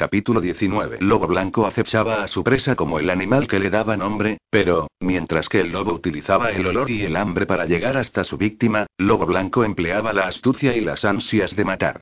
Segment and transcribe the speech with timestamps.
[0.00, 0.96] Capítulo 19.
[1.02, 5.46] Lobo Blanco acechaba a su presa como el animal que le daba nombre, pero, mientras
[5.50, 9.26] que el lobo utilizaba el olor y el hambre para llegar hasta su víctima, Lobo
[9.26, 12.00] Blanco empleaba la astucia y las ansias de matar.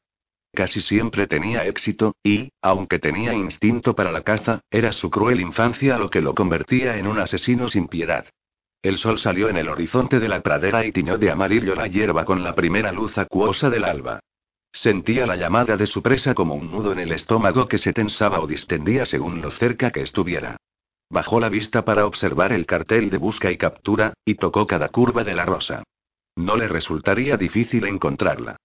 [0.55, 5.99] Casi siempre tenía éxito, y, aunque tenía instinto para la caza, era su cruel infancia
[5.99, 8.27] lo que lo convertía en un asesino sin piedad.
[8.81, 12.25] El sol salió en el horizonte de la pradera y tiñó de amarillo la hierba
[12.25, 14.21] con la primera luz acuosa del alba.
[14.73, 18.41] Sentía la llamada de su presa como un nudo en el estómago que se tensaba
[18.41, 20.57] o distendía según lo cerca que estuviera.
[21.11, 25.25] Bajó la vista para observar el cartel de busca y captura, y tocó cada curva
[25.25, 25.83] de la rosa.
[26.37, 28.57] No le resultaría difícil encontrarla.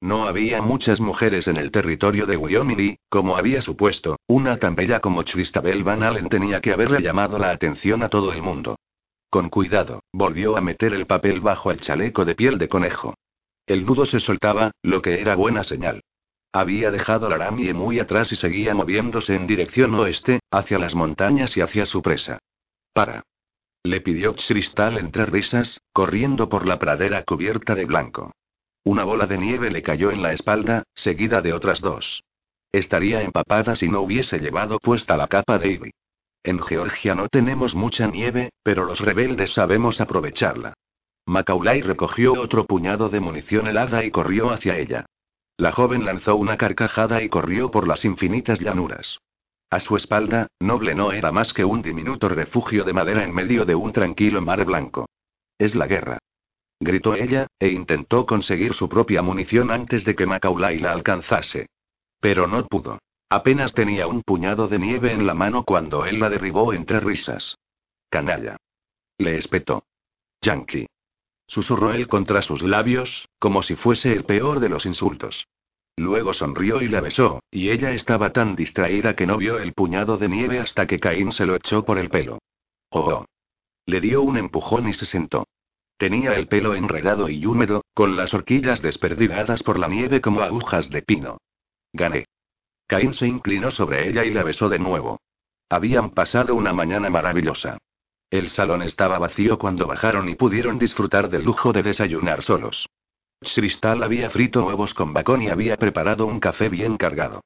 [0.00, 4.74] No había muchas mujeres en el territorio de Wyoming y, como había supuesto, una tan
[4.74, 8.76] bella como Christabel Van Allen tenía que haberle llamado la atención a todo el mundo.
[9.28, 13.14] Con cuidado, volvió a meter el papel bajo el chaleco de piel de conejo.
[13.70, 16.02] El nudo se soltaba, lo que era buena señal.
[16.52, 21.56] Había dejado la Laramie muy atrás y seguía moviéndose en dirección oeste, hacia las montañas
[21.56, 22.40] y hacia su presa.
[22.92, 23.22] Para.
[23.84, 28.32] Le pidió Cristal entre risas, corriendo por la pradera cubierta de blanco.
[28.82, 32.24] Una bola de nieve le cayó en la espalda, seguida de otras dos.
[32.72, 35.90] Estaría empapada si no hubiese llevado puesta la capa de Ivy.
[36.42, 40.74] En Georgia no tenemos mucha nieve, pero los rebeldes sabemos aprovecharla.
[41.30, 45.06] Macaulay recogió otro puñado de munición helada y corrió hacia ella.
[45.56, 49.20] La joven lanzó una carcajada y corrió por las infinitas llanuras.
[49.70, 53.64] A su espalda, Noble no era más que un diminuto refugio de madera en medio
[53.64, 55.08] de un tranquilo mar blanco.
[55.56, 56.18] Es la guerra.
[56.80, 61.68] Gritó ella, e intentó conseguir su propia munición antes de que Macaulay la alcanzase.
[62.18, 62.98] Pero no pudo.
[63.28, 67.54] Apenas tenía un puñado de nieve en la mano cuando él la derribó entre risas.
[68.08, 68.56] Canalla.
[69.18, 69.84] Le espetó.
[70.42, 70.88] Yankee
[71.50, 75.48] susurró él contra sus labios, como si fuese el peor de los insultos.
[75.96, 80.16] Luego sonrió y la besó, y ella estaba tan distraída que no vio el puñado
[80.16, 82.38] de nieve hasta que Caín se lo echó por el pelo.
[82.90, 83.26] Oh.
[83.84, 85.44] Le dio un empujón y se sentó.
[85.98, 90.88] Tenía el pelo enredado y húmedo, con las horquillas desperdigadas por la nieve como agujas
[90.88, 91.38] de pino.
[91.92, 92.26] Gané.
[92.86, 95.18] Caín se inclinó sobre ella y la besó de nuevo.
[95.68, 97.78] Habían pasado una mañana maravillosa.
[98.30, 102.88] El salón estaba vacío cuando bajaron y pudieron disfrutar del lujo de desayunar solos.
[103.40, 107.40] Cristal había frito huevos con bacon y había preparado un café bien cargado.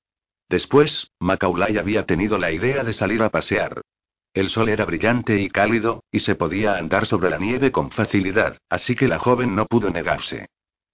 [0.50, 3.80] Después, Macaulay había tenido la idea de salir a pasear.
[4.34, 8.58] El sol era brillante y cálido, y se podía andar sobre la nieve con facilidad,
[8.68, 10.48] así que la joven no pudo negarse.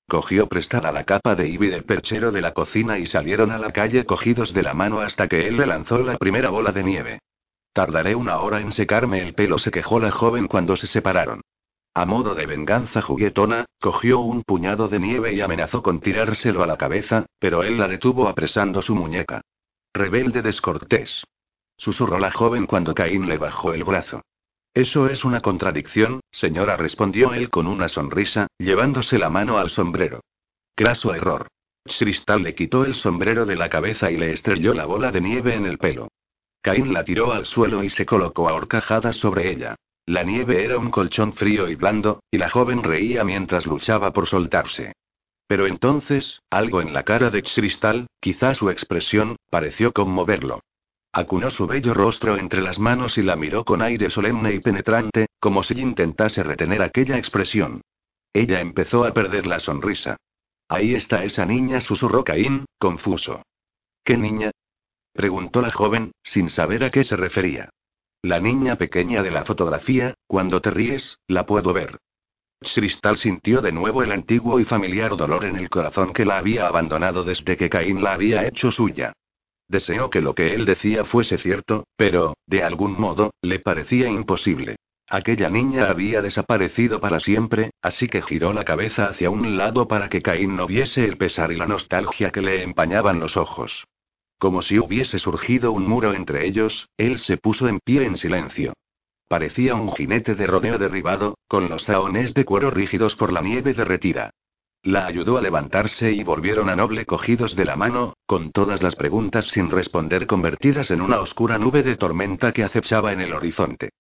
[0.07, 3.73] Cogió prestada la capa de Ivy del perchero de la cocina y salieron a la
[3.73, 7.19] calle cogidos de la mano hasta que él le lanzó la primera bola de nieve.
[7.73, 11.43] Tardaré una hora en secarme el pelo, se quejó la joven cuando se separaron.
[11.95, 16.67] A modo de venganza juguetona, cogió un puñado de nieve y amenazó con tirárselo a
[16.67, 19.43] la cabeza, pero él la detuvo apresando su muñeca.
[19.93, 21.25] Rebelde descortés.
[21.77, 24.23] Susurró la joven cuando Caín le bajó el brazo.
[24.75, 30.21] Eso es una contradicción, señora, respondió él con una sonrisa, llevándose la mano al sombrero.
[30.77, 31.49] Craso error.
[31.85, 35.55] Cristal le quitó el sombrero de la cabeza y le estrelló la bola de nieve
[35.55, 36.09] en el pelo.
[36.63, 39.77] Caín la tiró al suelo y se colocó a horcajadas sobre ella.
[40.07, 44.27] La nieve era un colchón frío y blando, y la joven reía mientras luchaba por
[44.27, 44.93] soltarse.
[45.47, 50.61] Pero entonces, algo en la cara de Cristal, quizá su expresión, pareció conmoverlo.
[51.13, 55.27] Acunó su bello rostro entre las manos y la miró con aire solemne y penetrante,
[55.41, 57.81] como si intentase retener aquella expresión.
[58.33, 60.17] Ella empezó a perder la sonrisa.
[60.69, 63.43] Ahí está esa niña, susurró Caín, confuso.
[64.05, 64.53] ¿Qué niña?
[65.13, 67.71] Preguntó la joven, sin saber a qué se refería.
[68.23, 71.99] La niña pequeña de la fotografía, cuando te ríes, la puedo ver.
[72.61, 76.67] Cristal sintió de nuevo el antiguo y familiar dolor en el corazón que la había
[76.67, 79.15] abandonado desde que Caín la había hecho suya.
[79.67, 84.77] Deseó que lo que él decía fuese cierto, pero, de algún modo, le parecía imposible.
[85.09, 90.09] Aquella niña había desaparecido para siempre, así que giró la cabeza hacia un lado para
[90.09, 93.87] que Caín no viese el pesar y la nostalgia que le empañaban los ojos.
[94.41, 98.73] Como si hubiese surgido un muro entre ellos, él se puso en pie en silencio.
[99.29, 103.75] Parecía un jinete de rodeo derribado, con los saones de cuero rígidos por la nieve
[103.75, 104.31] derretida.
[104.83, 108.97] La ayudó a levantarse y volvieron a Noble cogidos de la mano, con todas las
[108.97, 113.91] preguntas sin responder convertidas en una oscura nube de tormenta que acechaba en el horizonte.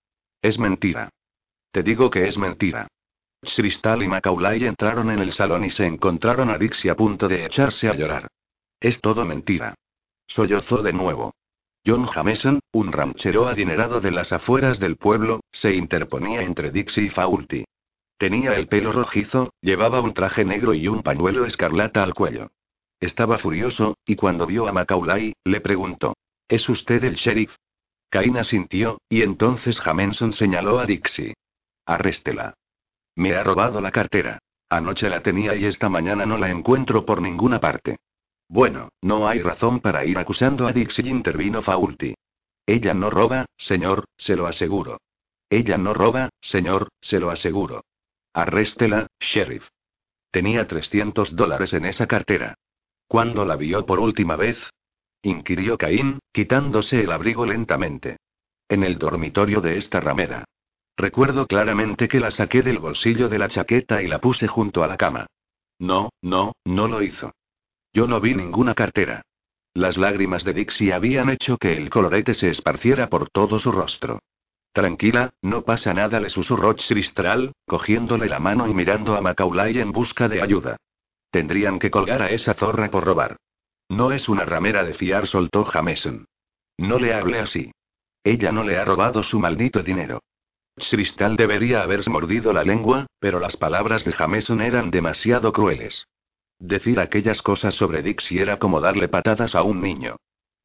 [0.40, 1.10] Es mentira.
[1.70, 2.88] Te digo que es mentira.
[3.42, 7.44] Cristal y Macaulay entraron en el salón y se encontraron a Dixie a punto de
[7.44, 8.26] echarse a llorar.
[8.80, 9.74] Es todo mentira.
[10.30, 11.34] Sollozó de nuevo.
[11.84, 17.08] John Jameson, un ranchero adinerado de las afueras del pueblo, se interponía entre Dixie y
[17.08, 17.64] Faulty.
[18.16, 22.52] Tenía el pelo rojizo, llevaba un traje negro y un pañuelo escarlata al cuello.
[23.00, 26.14] Estaba furioso, y cuando vio a Macaulay, le preguntó:
[26.46, 27.56] ¿Es usted el sheriff?
[28.08, 31.34] Caín asintió, y entonces Jamenson señaló a Dixie.
[31.86, 32.54] Arréstela.
[33.16, 34.38] Me ha robado la cartera.
[34.68, 37.96] Anoche la tenía y esta mañana no la encuentro por ninguna parte.
[38.50, 42.16] Bueno, no hay razón para ir acusando a Dixie, intervino Faulty.
[42.66, 44.98] Ella no roba, señor, se lo aseguro.
[45.48, 47.84] Ella no roba, señor, se lo aseguro.
[48.34, 49.68] Arréstela, sheriff.
[50.32, 52.56] Tenía 300 dólares en esa cartera.
[53.06, 54.58] ¿Cuándo la vio por última vez?
[55.22, 58.16] inquirió Caín, quitándose el abrigo lentamente.
[58.68, 60.44] En el dormitorio de esta ramera.
[60.96, 64.88] Recuerdo claramente que la saqué del bolsillo de la chaqueta y la puse junto a
[64.88, 65.26] la cama.
[65.78, 67.32] No, no, no lo hizo.
[67.92, 69.22] Yo no vi ninguna cartera.
[69.74, 74.20] Las lágrimas de Dixie habían hecho que el colorete se esparciera por todo su rostro.
[74.72, 79.90] Tranquila, no pasa nada, le susurró Cristal, cogiéndole la mano y mirando a Macaulay en
[79.90, 80.76] busca de ayuda.
[81.30, 83.36] Tendrían que colgar a esa zorra por robar.
[83.88, 86.26] No es una ramera de fiar, soltó Jameson.
[86.78, 87.72] No le hable así.
[88.22, 90.20] Ella no le ha robado su maldito dinero.
[90.76, 96.06] Cristal debería haberse mordido la lengua, pero las palabras de Jameson eran demasiado crueles.
[96.60, 100.16] Decir aquellas cosas sobre Dixie era como darle patadas a un niño.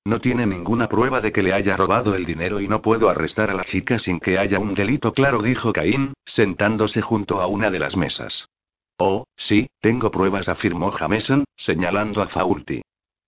[0.03, 3.49] No tiene ninguna prueba de que le haya robado el dinero y no puedo arrestar
[3.49, 7.71] a la chica sin que haya un delito claro, dijo Caín, sentándose junto a una
[7.71, 8.49] de las mesas.
[8.97, 12.81] Oh, sí, tengo pruebas, afirmó Jameson, señalando a Faulty.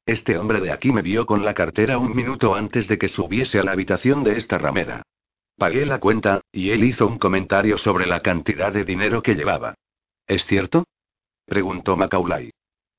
[0.05, 3.59] Este hombre de aquí me vio con la cartera un minuto antes de que subiese
[3.59, 5.03] a la habitación de esta ramera.
[5.57, 9.73] Pagué la cuenta, y él hizo un comentario sobre la cantidad de dinero que llevaba.
[10.27, 10.83] ¿Es cierto?
[11.47, 12.51] Preguntó Macaulay.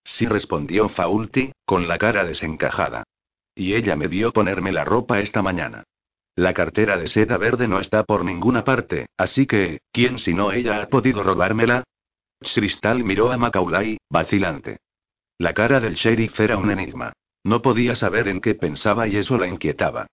[0.02, 3.04] Sí respondió Faulty, con la cara desencajada.
[3.54, 5.84] Y ella me vio ponerme la ropa esta mañana.
[6.34, 10.80] La cartera de seda verde no está por ninguna parte, así que, ¿quién sino ella
[10.80, 11.84] ha podido robármela?
[12.40, 14.78] Cristal miró a Macaulay, vacilante.
[15.36, 17.12] La cara del sheriff era un enigma.
[17.44, 20.06] No podía saber en qué pensaba y eso la inquietaba.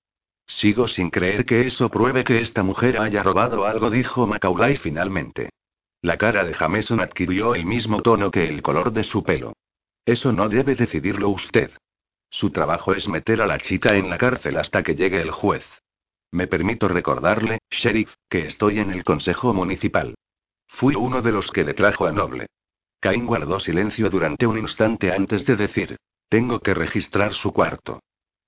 [0.47, 5.49] Sigo sin creer que eso pruebe que esta mujer haya robado algo, dijo Macaulay finalmente.
[6.05, 9.53] La cara de Jameson adquirió el mismo tono que el color de su pelo.
[10.05, 11.71] Eso no debe decidirlo usted.
[12.29, 15.65] Su trabajo es meter a la chica en la cárcel hasta que llegue el juez.
[16.29, 20.13] Me permito recordarle, sheriff, que estoy en el consejo municipal.
[20.67, 22.45] Fui uno de los que le trajo a Noble.
[22.99, 25.97] Caín guardó silencio durante un instante antes de decir,
[26.29, 27.99] tengo que registrar su cuarto.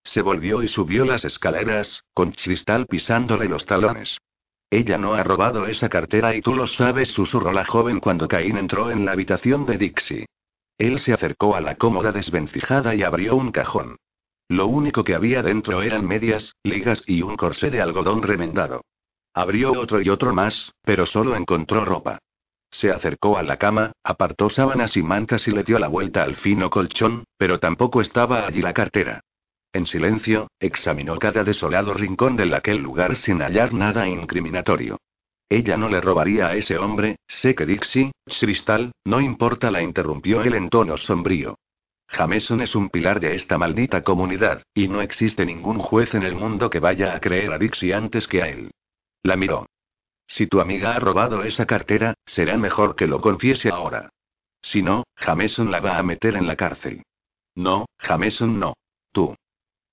[0.03, 4.19] Se volvió y subió las escaleras, con Cristal pisándole los talones.
[4.69, 8.57] Ella no ha robado esa cartera y tú lo sabes, susurró la joven cuando Caín
[8.57, 10.25] entró en la habitación de Dixie.
[10.77, 13.97] Él se acercó a la cómoda desvencijada y abrió un cajón.
[14.49, 18.81] Lo único que había dentro eran medias, ligas y un corsé de algodón remendado.
[19.33, 22.19] Abrió otro y otro más, pero solo encontró ropa.
[22.69, 26.35] Se acercó a la cama, apartó sábanas y mantas y le dio la vuelta al
[26.35, 29.21] fino colchón, pero tampoco estaba allí la cartera.
[29.73, 34.97] En silencio, examinó cada desolado rincón de aquel lugar sin hallar nada incriminatorio.
[35.49, 40.41] Ella no le robaría a ese hombre, sé que Dixie, Cristal, no importa, la interrumpió
[40.41, 41.57] él en tono sombrío.
[42.09, 46.35] Jameson es un pilar de esta maldita comunidad, y no existe ningún juez en el
[46.35, 48.71] mundo que vaya a creer a Dixie antes que a él.
[49.23, 49.67] La miró.
[50.27, 54.09] Si tu amiga ha robado esa cartera, será mejor que lo confiese ahora.
[54.61, 57.03] Si no, Jameson la va a meter en la cárcel.
[57.55, 58.73] No, Jameson no.
[59.11, 59.35] Tú.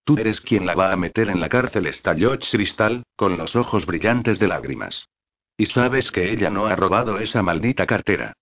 [0.04, 3.86] Tú eres quien la va a meter en la cárcel, estalló Cristal, con los ojos
[3.86, 5.08] brillantes de lágrimas.
[5.56, 8.34] Y sabes que ella no ha robado esa maldita cartera.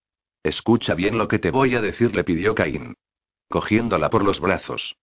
[0.43, 2.97] Escucha bien lo que te voy a decir, le pidió Caín.
[3.49, 4.97] Cogiéndola por los brazos.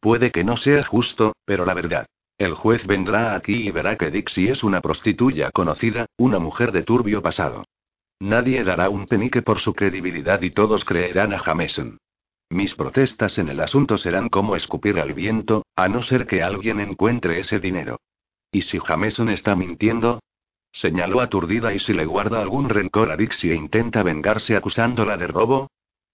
[0.00, 2.06] Puede que no sea justo, pero la verdad.
[2.38, 6.82] El juez vendrá aquí y verá que Dixie es una prostituya conocida, una mujer de
[6.82, 7.64] turbio pasado.
[8.20, 11.98] Nadie dará un penique por su credibilidad y todos creerán a Jameson.
[12.54, 16.78] Mis protestas en el asunto serán como escupir al viento, a no ser que alguien
[16.78, 17.98] encuentre ese dinero.
[18.52, 20.20] ¿Y si Jameson está mintiendo?
[20.70, 25.26] Señaló aturdida y si le guarda algún rencor a Dixie e intenta vengarse acusándola de
[25.26, 25.66] robo.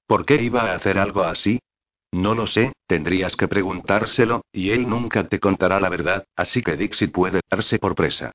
[0.06, 1.60] ¿Por qué iba a hacer algo así?
[2.10, 6.74] No lo sé, tendrías que preguntárselo, y él nunca te contará la verdad, así que
[6.74, 8.32] Dixie puede darse por presa.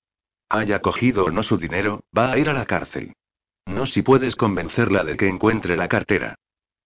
[0.47, 3.15] Haya cogido o no su dinero, va a ir a la cárcel.
[3.65, 6.35] No si puedes convencerla de que encuentre la cartera.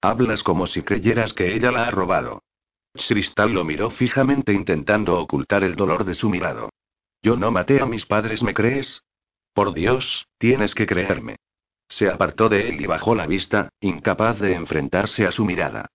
[0.02, 2.44] Hablas como si creyeras que ella la ha robado.
[3.08, 6.70] Cristal lo miró fijamente intentando ocultar el dolor de su mirado.
[7.22, 9.04] Yo no maté a mis padres, ¿me crees?
[9.54, 11.36] Por Dios, tienes que creerme.
[11.90, 15.88] Se apartó de él y bajó la vista, incapaz de enfrentarse a su mirada.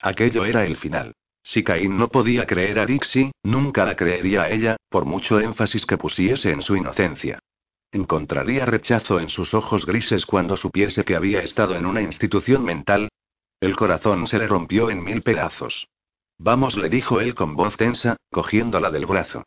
[0.00, 1.14] Aquello era el final.
[1.42, 5.86] Si Caín no podía creer a Dixie, nunca la creería a ella, por mucho énfasis
[5.86, 7.38] que pusiese en su inocencia.
[7.90, 13.08] Encontraría rechazo en sus ojos grises cuando supiese que había estado en una institución mental.
[13.60, 15.88] El corazón se le rompió en mil pedazos.
[16.38, 19.44] Vamos, le dijo él con voz tensa, cogiéndola del brazo.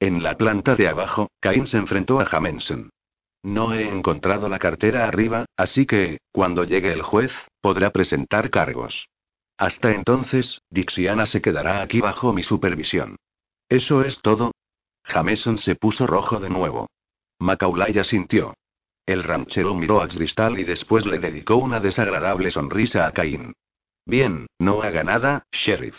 [0.00, 2.90] En la planta de abajo, Caín se enfrentó a Jamenson.
[3.44, 9.08] No he encontrado la cartera arriba, así que, cuando llegue el juez, podrá presentar cargos.
[9.56, 13.16] Hasta entonces, Dixiana se quedará aquí bajo mi supervisión.
[13.68, 14.52] ¿Eso es todo?
[15.04, 16.88] Jameson se puso rojo de nuevo.
[17.38, 18.54] Macaulay asintió.
[19.06, 23.54] El ranchero miró a Cristal y después le dedicó una desagradable sonrisa a Caín.
[24.06, 25.98] Bien, no haga nada, sheriff.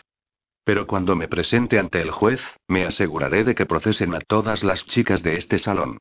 [0.64, 4.86] Pero cuando me presente ante el juez, me aseguraré de que procesen a todas las
[4.86, 5.98] chicas de este salón.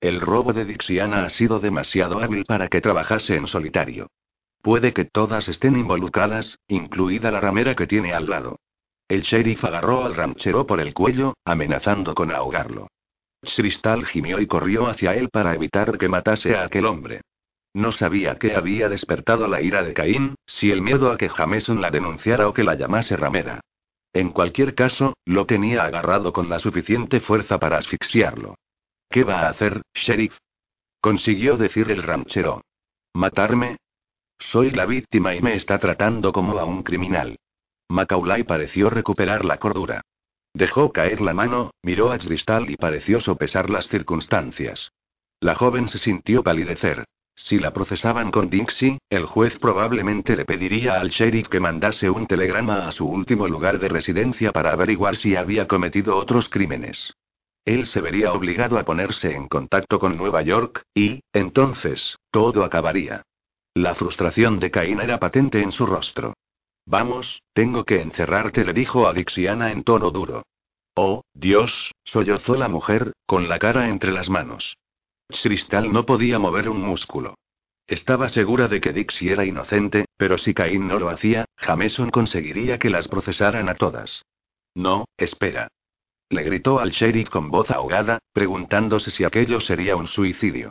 [0.00, 4.08] El robo de Dixiana ha sido demasiado hábil para que trabajase en solitario.
[4.60, 8.58] Puede que todas estén involucradas, incluida la ramera que tiene al lado.
[9.08, 12.88] El sheriff agarró al ranchero por el cuello, amenazando con ahogarlo.
[13.42, 17.20] Cristal gimió y corrió hacia él para evitar que matase a aquel hombre.
[17.74, 21.80] No sabía qué había despertado la ira de Caín, si el miedo a que Jameson
[21.80, 23.60] la denunciara o que la llamase ramera.
[24.12, 28.56] En cualquier caso, lo tenía agarrado con la suficiente fuerza para asfixiarlo.
[29.08, 30.36] ¿Qué va a hacer, sheriff?
[31.00, 32.62] Consiguió decir el ranchero.
[33.14, 33.78] ¿Matarme?
[34.38, 37.38] Soy la víctima y me está tratando como a un criminal.
[37.88, 40.02] Macaulay pareció recuperar la cordura.
[40.54, 44.92] Dejó caer la mano, miró a Cristal y pareció sopesar las circunstancias.
[45.40, 47.04] La joven se sintió palidecer.
[47.34, 52.26] Si la procesaban con Dixie, el juez probablemente le pediría al sheriff que mandase un
[52.26, 57.14] telegrama a su último lugar de residencia para averiguar si había cometido otros crímenes.
[57.64, 63.22] Él se vería obligado a ponerse en contacto con Nueva York, y, entonces, todo acabaría.
[63.74, 66.34] La frustración de Caín era patente en su rostro.
[66.86, 70.44] Vamos, tengo que encerrarte, le dijo a Dixiana en tono duro.
[70.94, 74.76] Oh, Dios, sollozó la mujer, con la cara entre las manos.
[75.28, 77.34] Cristal no podía mover un músculo.
[77.86, 82.78] Estaba segura de que Dixie era inocente, pero si Caín no lo hacía, Jameson conseguiría
[82.78, 84.24] que las procesaran a todas.
[84.74, 85.68] No, espera.
[86.28, 90.70] Le gritó al sheriff con voz ahogada, preguntándose si aquello sería un suicidio.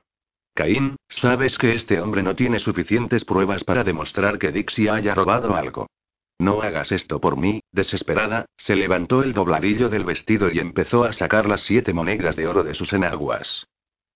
[0.54, 5.56] Caín, sabes que este hombre no tiene suficientes pruebas para demostrar que Dixie haya robado
[5.56, 5.88] algo.
[6.42, 11.14] No hagas esto por mí, desesperada, se levantó el dobladillo del vestido y empezó a
[11.14, 13.68] sacar las siete monedas de oro de sus enaguas.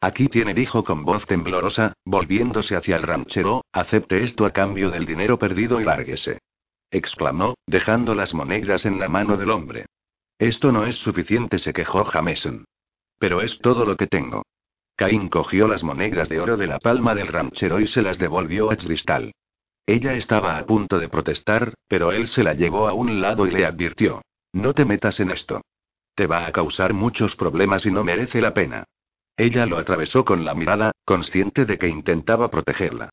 [0.01, 5.05] Aquí tiene, dijo con voz temblorosa, volviéndose hacia el ranchero, acepte esto a cambio del
[5.05, 6.39] dinero perdido y lárguese.
[6.89, 9.85] Exclamó, dejando las monedas en la mano del hombre.
[10.39, 12.65] Esto no es suficiente, se quejó Jameson.
[13.19, 14.41] Pero es todo lo que tengo.
[14.95, 18.71] Caín cogió las monedas de oro de la palma del ranchero y se las devolvió
[18.71, 19.31] a Cristal.
[19.87, 23.51] Ella estaba a punto de protestar, pero él se la llevó a un lado y
[23.51, 24.21] le advirtió.
[24.51, 25.61] No te metas en esto.
[26.15, 28.85] Te va a causar muchos problemas y no merece la pena.
[29.37, 33.09] Ella lo atravesó con la mirada, consciente de que intentaba protegerla.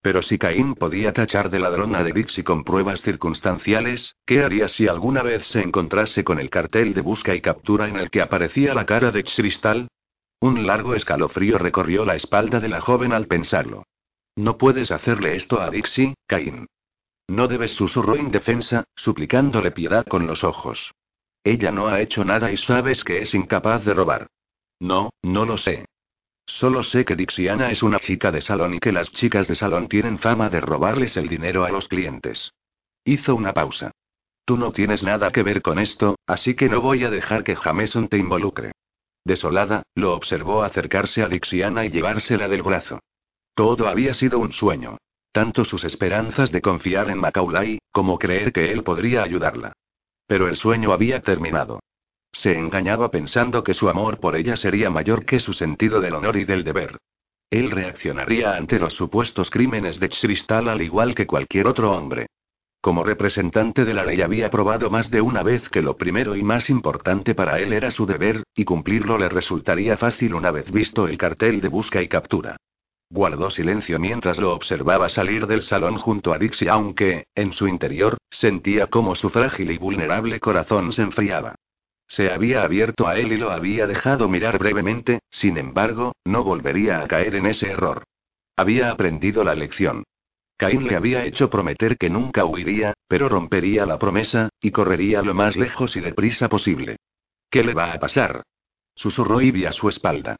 [0.00, 4.86] Pero si Caín podía tachar de ladrona de Dixie con pruebas circunstanciales, ¿qué haría si
[4.86, 8.74] alguna vez se encontrase con el cartel de busca y captura en el que aparecía
[8.74, 9.88] la cara de Cristal?
[10.40, 13.84] Un largo escalofrío recorrió la espalda de la joven al pensarlo.
[14.36, 16.66] No puedes hacerle esto a Dixie, Cain.
[17.28, 20.92] No debes, susurró indefensa, suplicándole piedad con los ojos.
[21.44, 24.26] Ella no ha hecho nada y sabes que es incapaz de robar.
[24.80, 25.86] No, no lo sé.
[26.46, 29.88] Solo sé que Dixiana es una chica de salón y que las chicas de salón
[29.88, 32.52] tienen fama de robarles el dinero a los clientes.
[33.04, 33.92] Hizo una pausa.
[34.44, 37.56] Tú no tienes nada que ver con esto, así que no voy a dejar que
[37.56, 38.72] Jameson te involucre.
[39.24, 43.00] Desolada, lo observó acercarse a Dixiana y llevársela del brazo.
[43.54, 44.98] Todo había sido un sueño.
[45.32, 49.72] Tanto sus esperanzas de confiar en Macaulay, como creer que él podría ayudarla.
[50.26, 51.80] Pero el sueño había terminado.
[52.32, 56.36] Se engañaba pensando que su amor por ella sería mayor que su sentido del honor
[56.36, 56.98] y del deber.
[57.50, 62.26] Él reaccionaría ante los supuestos crímenes de Cristal al igual que cualquier otro hombre.
[62.80, 66.42] Como representante de la ley había probado más de una vez que lo primero y
[66.42, 71.06] más importante para él era su deber, y cumplirlo le resultaría fácil una vez visto
[71.06, 72.56] el cartel de busca y captura.
[73.14, 78.18] Guardó silencio mientras lo observaba salir del salón junto a Dixie, aunque, en su interior,
[78.28, 81.54] sentía como su frágil y vulnerable corazón se enfriaba.
[82.08, 87.02] Se había abierto a él y lo había dejado mirar brevemente, sin embargo, no volvería
[87.02, 88.02] a caer en ese error.
[88.56, 90.02] Había aprendido la lección.
[90.56, 95.34] Caín le había hecho prometer que nunca huiría, pero rompería la promesa, y correría lo
[95.34, 96.96] más lejos y deprisa posible.
[97.48, 98.42] ¿Qué le va a pasar?
[98.96, 100.34] Susurró Ivy a su espalda.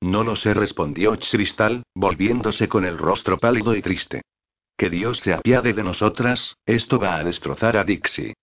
[0.00, 4.22] No lo sé, respondió Cristal, volviéndose con el rostro pálido y triste.
[4.76, 8.34] Que Dios se apiade de nosotras, esto va a destrozar a Dixie.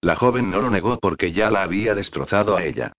[0.00, 2.92] La joven no lo negó porque ya la había destrozado a ella.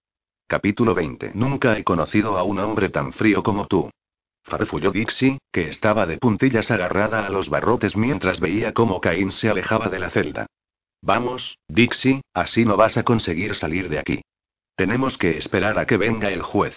[0.47, 1.31] Capítulo 20.
[1.33, 3.89] Nunca he conocido a un hombre tan frío como tú.
[4.43, 9.49] Farfulló Dixie, que estaba de puntillas agarrada a los barrotes mientras veía cómo Caín se
[9.49, 10.45] alejaba de la celda.
[11.01, 14.21] Vamos, Dixie, así no vas a conseguir salir de aquí.
[14.75, 16.75] Tenemos que esperar a que venga el juez.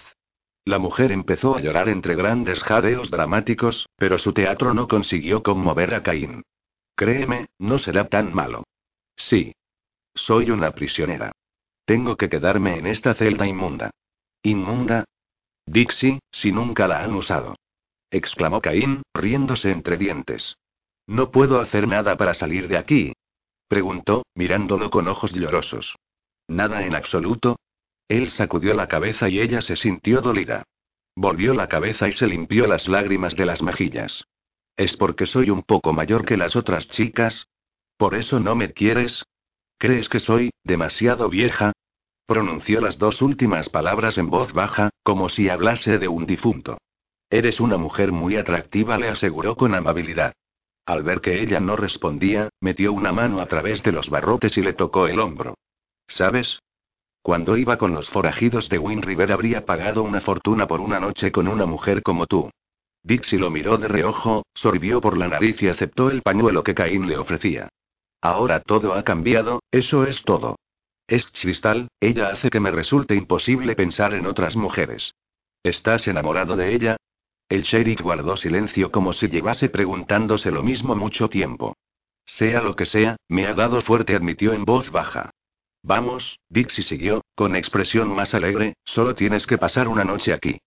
[0.66, 5.94] La mujer empezó a llorar entre grandes jadeos dramáticos, pero su teatro no consiguió conmover
[5.94, 6.42] a Caín.
[6.96, 8.64] Créeme, no será tan malo.
[9.14, 9.54] Sí.
[10.12, 11.30] Soy una prisionera.
[11.84, 13.90] Tengo que quedarme en esta celda inmunda.
[14.42, 15.04] ¿Inmunda?
[15.66, 17.54] Dixie, si nunca la han usado.
[18.10, 20.56] exclamó Caín, riéndose entre dientes.
[21.06, 23.12] No puedo hacer nada para salir de aquí.
[23.68, 25.94] Preguntó, mirándolo con ojos llorosos.
[26.48, 27.56] Nada en absoluto,
[28.08, 30.64] él sacudió la cabeza y ella se sintió dolida.
[31.16, 34.24] Volvió la cabeza y se limpió las lágrimas de las mejillas.
[34.76, 37.48] ¿Es porque soy un poco mayor que las otras chicas?
[37.96, 39.24] ¿Por eso no me quieres?
[39.78, 41.72] ¿Crees que soy demasiado vieja?
[42.26, 46.78] Pronunció las dos últimas palabras en voz baja, como si hablase de un difunto.
[47.30, 50.34] Eres una mujer muy atractiva, le aseguró con amabilidad.
[50.84, 54.62] Al ver que ella no respondía, metió una mano a través de los barrotes y
[54.62, 55.54] le tocó el hombro.
[56.06, 56.60] ¿Sabes?
[57.26, 61.32] Cuando iba con los forajidos de Win River habría pagado una fortuna por una noche
[61.32, 62.52] con una mujer como tú.
[63.02, 67.08] Dixie lo miró de reojo, sorbió por la nariz y aceptó el pañuelo que Caín
[67.08, 67.68] le ofrecía.
[68.22, 70.54] Ahora todo ha cambiado, eso es todo.
[71.08, 75.12] Es Cristal, ella hace que me resulte imposible pensar en otras mujeres.
[75.64, 76.96] ¿Estás enamorado de ella?
[77.48, 81.74] El sheriff guardó silencio como si llevase preguntándose lo mismo mucho tiempo.
[82.24, 85.32] Sea lo que sea, me ha dado fuerte, admitió en voz baja.
[85.86, 90.58] Vamos, Dixie siguió, con expresión más alegre, solo tienes que pasar una noche aquí.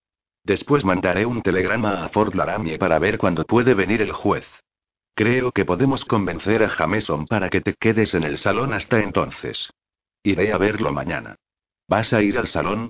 [0.46, 4.48] Después mandaré un telegrama a Fort Laramie para ver cuándo puede venir el juez.
[5.16, 9.70] Creo que podemos convencer a Jameson para que te quedes en el salón hasta entonces.
[10.24, 11.36] Iré a verlo mañana.
[11.90, 12.88] ¿Vas a ir al salón?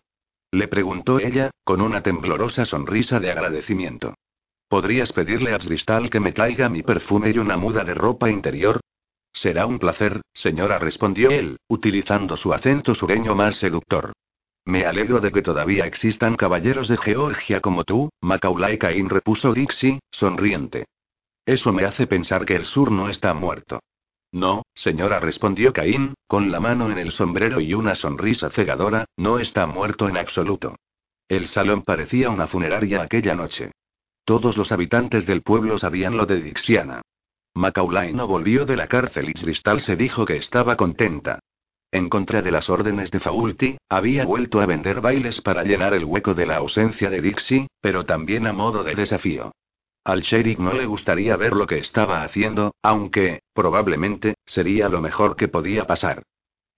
[0.52, 4.14] Le preguntó ella, con una temblorosa sonrisa de agradecimiento.
[4.68, 8.82] ¿Podrías pedirle a Cristal que me traiga mi perfume y una muda de ropa interior?
[9.32, 14.14] Será un placer, señora, respondió él, utilizando su acento sureño más seductor.
[14.66, 20.00] Me alegro de que todavía existan caballeros de Georgia como tú, Macaulay Cain repuso Dixie,
[20.12, 20.86] sonriente.
[21.46, 23.80] Eso me hace pensar que el sur no está muerto.
[24.32, 29.40] No, señora, respondió Caín, con la mano en el sombrero y una sonrisa cegadora, no
[29.40, 30.76] está muerto en absoluto.
[31.28, 33.72] El salón parecía una funeraria aquella noche.
[34.24, 37.02] Todos los habitantes del pueblo sabían lo de Dixiana.
[37.60, 41.40] Macaulay no volvió de la cárcel y Cristal se dijo que estaba contenta.
[41.92, 46.06] En contra de las órdenes de Faulty, había vuelto a vender bailes para llenar el
[46.06, 49.52] hueco de la ausencia de Dixie, pero también a modo de desafío.
[50.06, 55.36] Al sheriff no le gustaría ver lo que estaba haciendo, aunque, probablemente, sería lo mejor
[55.36, 56.24] que podía pasar.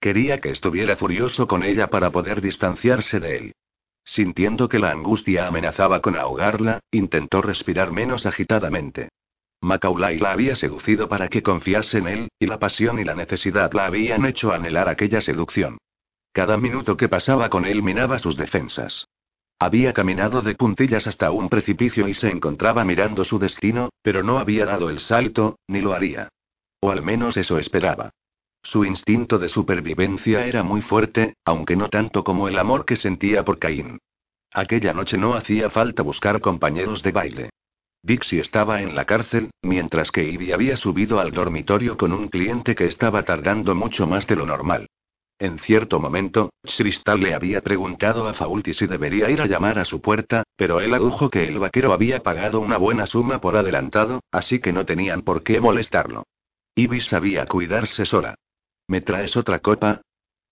[0.00, 3.52] Quería que estuviera furioso con ella para poder distanciarse de él.
[4.04, 9.10] Sintiendo que la angustia amenazaba con ahogarla, intentó respirar menos agitadamente.
[9.62, 13.72] Macaulay la había seducido para que confiase en él, y la pasión y la necesidad
[13.72, 15.78] la habían hecho anhelar aquella seducción.
[16.32, 19.06] Cada minuto que pasaba con él minaba sus defensas.
[19.60, 24.40] Había caminado de puntillas hasta un precipicio y se encontraba mirando su destino, pero no
[24.40, 26.28] había dado el salto, ni lo haría.
[26.80, 28.10] O al menos eso esperaba.
[28.64, 33.44] Su instinto de supervivencia era muy fuerte, aunque no tanto como el amor que sentía
[33.44, 34.00] por Caín.
[34.52, 37.50] Aquella noche no hacía falta buscar compañeros de baile.
[38.04, 42.74] Dixie estaba en la cárcel, mientras que Ivy había subido al dormitorio con un cliente
[42.74, 44.88] que estaba tardando mucho más de lo normal.
[45.38, 49.84] En cierto momento, Cristal le había preguntado a Faulty si debería ir a llamar a
[49.84, 54.20] su puerta, pero él adujo que el vaquero había pagado una buena suma por adelantado,
[54.30, 56.24] así que no tenían por qué molestarlo.
[56.74, 58.34] Ivy sabía cuidarse sola.
[58.88, 60.02] ¿Me traes otra copa?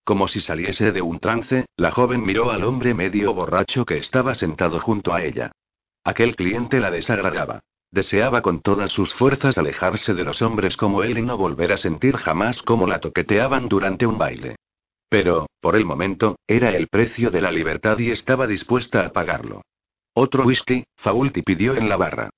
[0.04, 4.34] Como si saliese de un trance, la joven miró al hombre medio borracho que estaba
[4.34, 5.52] sentado junto a ella.
[6.04, 7.60] Aquel cliente la desagradaba.
[7.90, 11.76] Deseaba con todas sus fuerzas alejarse de los hombres como él y no volver a
[11.76, 14.56] sentir jamás cómo la toqueteaban durante un baile.
[15.08, 19.62] Pero, por el momento, era el precio de la libertad y estaba dispuesta a pagarlo.
[20.14, 22.30] Otro whisky, Faulty pidió en la barra.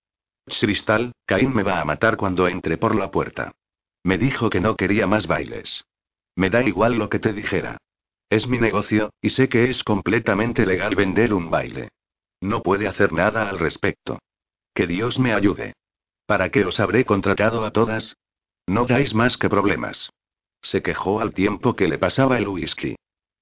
[0.47, 3.53] Cristal, Caín me va a matar cuando entre por la puerta.
[4.03, 5.85] Me dijo que no quería más bailes.
[6.35, 7.77] Me da igual lo que te dijera.
[8.31, 11.91] Es mi negocio, y sé que es completamente legal vender un baile.
[12.43, 14.19] No puede hacer nada al respecto.
[14.75, 15.75] Que Dios me ayude.
[16.27, 18.17] ¿Para qué os habré contratado a todas?
[18.67, 20.11] No dais más que problemas.
[20.61, 22.97] Se quejó al tiempo que le pasaba el whisky.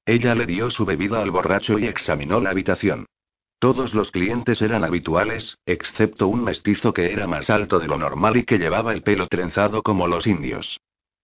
[0.05, 3.07] Ella le dio su bebida al borracho y examinó la habitación.
[3.59, 8.37] Todos los clientes eran habituales, excepto un mestizo que era más alto de lo normal
[8.37, 10.79] y que llevaba el pelo trenzado como los indios.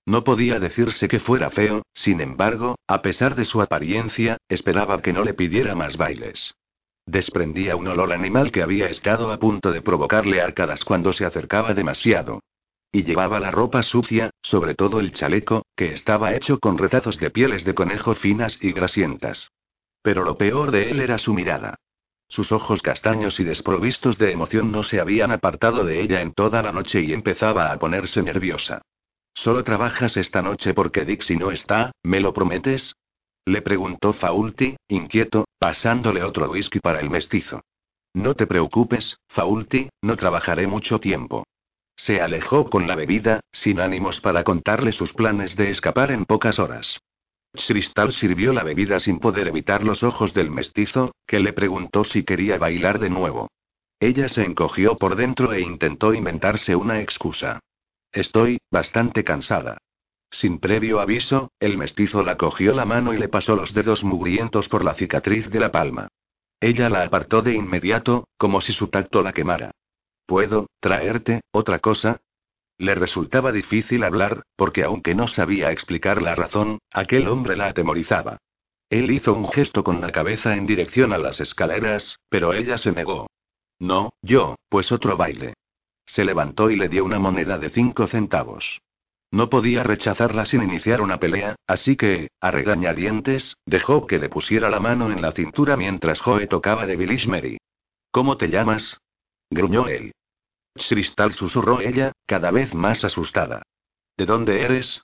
[0.06, 5.12] No podía decirse que fuera feo, sin embargo, a pesar de su apariencia, esperaba que
[5.12, 6.54] no le pidiera más bailes.
[7.06, 11.72] Desprendía un olor animal que había estado a punto de provocarle arcadas cuando se acercaba
[11.72, 12.40] demasiado.
[12.90, 17.30] Y llevaba la ropa sucia, sobre todo el chaleco, que estaba hecho con retazos de
[17.30, 19.52] pieles de conejo finas y grasientas.
[20.02, 21.76] Pero lo peor de él era su mirada.
[22.28, 26.60] Sus ojos castaños y desprovistos de emoción no se habían apartado de ella en toda
[26.60, 28.82] la noche y empezaba a ponerse nerviosa.
[29.32, 32.96] ¿Solo trabajas esta noche porque Dixie no está, me lo prometes?
[33.46, 37.62] Le preguntó Faulty, inquieto, pasándole otro whisky para el mestizo.
[38.12, 41.44] No te preocupes, Faulty, no trabajaré mucho tiempo.
[41.96, 46.58] Se alejó con la bebida, sin ánimos para contarle sus planes de escapar en pocas
[46.58, 46.98] horas.
[47.52, 52.24] Cristal sirvió la bebida sin poder evitar los ojos del mestizo, que le preguntó si
[52.24, 53.48] quería bailar de nuevo.
[54.00, 57.60] Ella se encogió por dentro e intentó inventarse una excusa.
[58.12, 59.78] Estoy, bastante cansada.
[60.36, 64.68] Sin previo aviso, el mestizo la cogió la mano y le pasó los dedos mugrientos
[64.68, 66.08] por la cicatriz de la palma.
[66.60, 69.70] Ella la apartó de inmediato, como si su tacto la quemara.
[70.26, 72.20] ¿Puedo, traerte, otra cosa?
[72.76, 78.36] Le resultaba difícil hablar, porque aunque no sabía explicar la razón, aquel hombre la atemorizaba.
[78.90, 82.92] Él hizo un gesto con la cabeza en dirección a las escaleras, pero ella se
[82.92, 83.26] negó.
[83.78, 85.54] No, yo, pues otro baile.
[86.04, 88.82] Se levantó y le dio una moneda de cinco centavos.
[89.36, 94.70] No podía rechazarla sin iniciar una pelea, así que, a regañadientes, dejó que le pusiera
[94.70, 97.58] la mano en la cintura mientras Joe tocaba de Billy Mary.
[98.10, 98.98] ¿Cómo te llamas?
[99.50, 100.12] gruñó él.
[100.72, 103.60] Cristal susurró ella, cada vez más asustada.
[104.16, 105.02] ¿De dónde eres?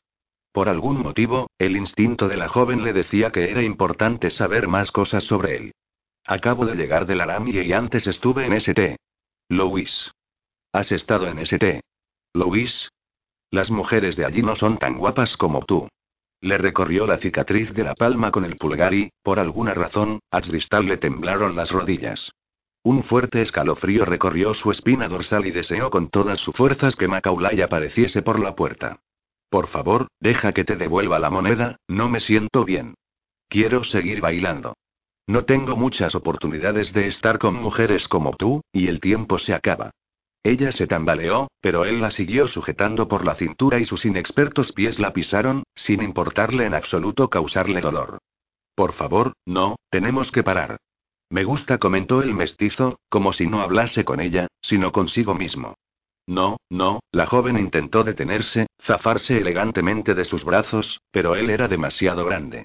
[0.50, 4.90] Por algún motivo, el instinto de la joven le decía que era importante saber más
[4.92, 5.72] cosas sobre él.
[6.24, 8.96] Acabo de llegar de Laramie y antes estuve en St.
[9.50, 10.10] Louis.
[10.72, 11.82] ¿Has estado en St.
[12.32, 12.88] Louis?
[13.52, 15.86] Las mujeres de allí no son tan guapas como tú.
[16.40, 20.40] Le recorrió la cicatriz de la palma con el pulgar y, por alguna razón, a
[20.40, 22.32] Cristal le temblaron las rodillas.
[22.82, 27.60] Un fuerte escalofrío recorrió su espina dorsal y deseó con todas sus fuerzas que Macaulay
[27.60, 29.00] apareciese por la puerta.
[29.50, 32.94] Por favor, deja que te devuelva la moneda, no me siento bien.
[33.48, 34.74] Quiero seguir bailando.
[35.26, 39.90] No tengo muchas oportunidades de estar con mujeres como tú, y el tiempo se acaba.
[40.44, 44.98] Ella se tambaleó, pero él la siguió sujetando por la cintura y sus inexpertos pies
[44.98, 48.18] la pisaron, sin importarle en absoluto causarle dolor.
[48.74, 50.78] Por favor, no, tenemos que parar.
[51.30, 55.76] Me gusta, comentó el mestizo, como si no hablase con ella, sino consigo mismo.
[56.26, 62.24] No, no, la joven intentó detenerse, zafarse elegantemente de sus brazos, pero él era demasiado
[62.24, 62.64] grande.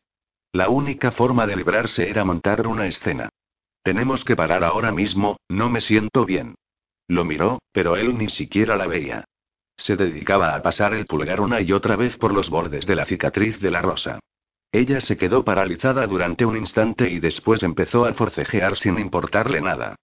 [0.51, 3.29] La única forma de librarse era montar una escena.
[3.83, 6.55] Tenemos que parar ahora mismo, no me siento bien.
[7.07, 9.25] Lo miró, pero él ni siquiera la veía.
[9.77, 13.05] Se dedicaba a pasar el pulgar una y otra vez por los bordes de la
[13.05, 14.19] cicatriz de la rosa.
[14.71, 19.95] Ella se quedó paralizada durante un instante y después empezó a forcejear sin importarle nada.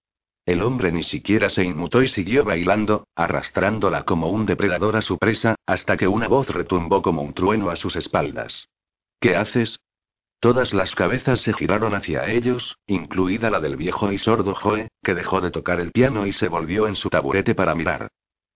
[0.45, 5.17] El hombre ni siquiera se inmutó y siguió bailando, arrastrándola como un depredador a su
[5.17, 8.67] presa, hasta que una voz retumbó como un trueno a sus espaldas.
[9.19, 9.79] ¿Qué haces?
[10.39, 15.15] Todas las cabezas se giraron hacia ellos, incluida la del viejo y sordo Joe, que
[15.15, 18.09] dejó de tocar el piano y se volvió en su taburete para mirar.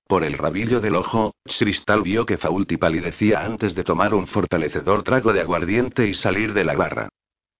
[0.08, 5.04] Por el rabillo del ojo, Cristal vio que Faulty palidecía antes de tomar un fortalecedor
[5.04, 7.10] trago de aguardiente y salir de la barra.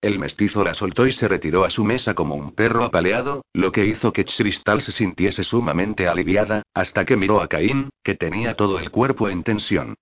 [0.02, 3.72] El mestizo la soltó y se retiró a su mesa como un perro apaleado, lo
[3.72, 8.56] que hizo que Cristal se sintiese sumamente aliviada, hasta que miró a Caín, que tenía
[8.56, 9.96] todo el cuerpo en tensión.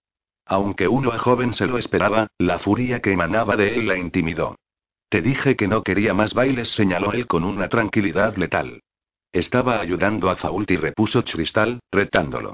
[0.48, 4.56] Aunque uno a joven se lo esperaba, la furia que emanaba de él la intimidó.
[5.10, 8.82] Te dije que no quería más bailes, señaló él con una tranquilidad letal.
[9.32, 12.54] Estaba ayudando a Faulty, repuso Cristal, retándolo.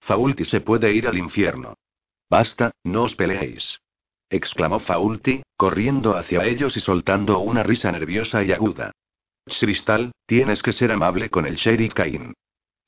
[0.00, 1.74] Faulty se puede ir al infierno.
[2.28, 3.80] Basta, no os peleéis.
[4.28, 8.92] exclamó Faulty, corriendo hacia ellos y soltando una risa nerviosa y aguda.
[9.44, 12.34] Cristal, tienes que ser amable con el sheriff Cain.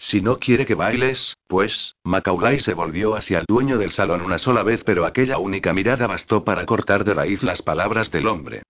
[0.07, 4.37] Si no quiere que bailes, pues, Macaulay se volvió hacia el dueño del salón una
[4.37, 8.65] sola vez, pero aquella única mirada bastó para cortar de raíz las palabras del hombre.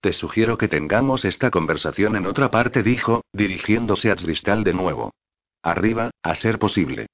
[0.00, 5.12] Te sugiero que tengamos esta conversación en otra parte, dijo, dirigiéndose a Cristal de nuevo.
[5.62, 7.08] Arriba, a ser posible.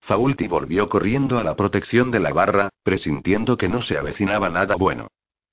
[0.00, 4.74] Faulty volvió corriendo a la protección de la barra, presintiendo que no se avecinaba nada
[4.74, 5.06] bueno.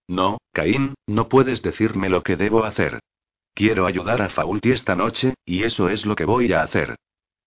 [0.08, 3.02] No, Caín, no puedes decirme lo que debo hacer.
[3.54, 6.96] Quiero ayudar a Faulty esta noche, y eso es lo que voy a hacer.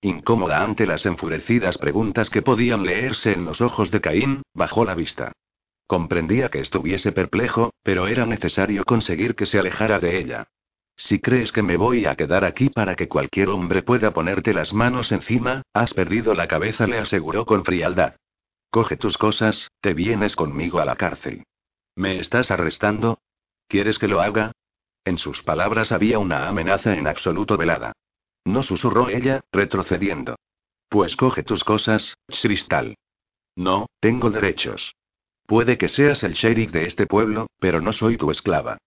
[0.02, 4.94] Incómoda ante las enfurecidas preguntas que podían leerse en los ojos de Caín, bajó la
[4.94, 5.32] vista.
[5.86, 10.48] Comprendía que estuviese perplejo, pero era necesario conseguir que se alejara de ella.
[10.96, 14.72] Si crees que me voy a quedar aquí para que cualquier hombre pueda ponerte las
[14.72, 18.16] manos encima, has perdido la cabeza, le aseguró con frialdad.
[18.70, 21.44] Coge tus cosas, te vienes conmigo a la cárcel.
[21.96, 23.18] ¿Me estás arrestando?
[23.66, 24.52] ¿Quieres que lo haga?
[25.04, 27.92] En sus palabras había una amenaza en absoluto velada.
[28.44, 30.36] No susurró ella, retrocediendo.
[30.88, 32.96] Pues coge tus cosas, Cristal.
[33.56, 34.94] No, tengo derechos.
[35.46, 38.78] Puede que seas el sheriff de este pueblo, pero no soy tu esclava.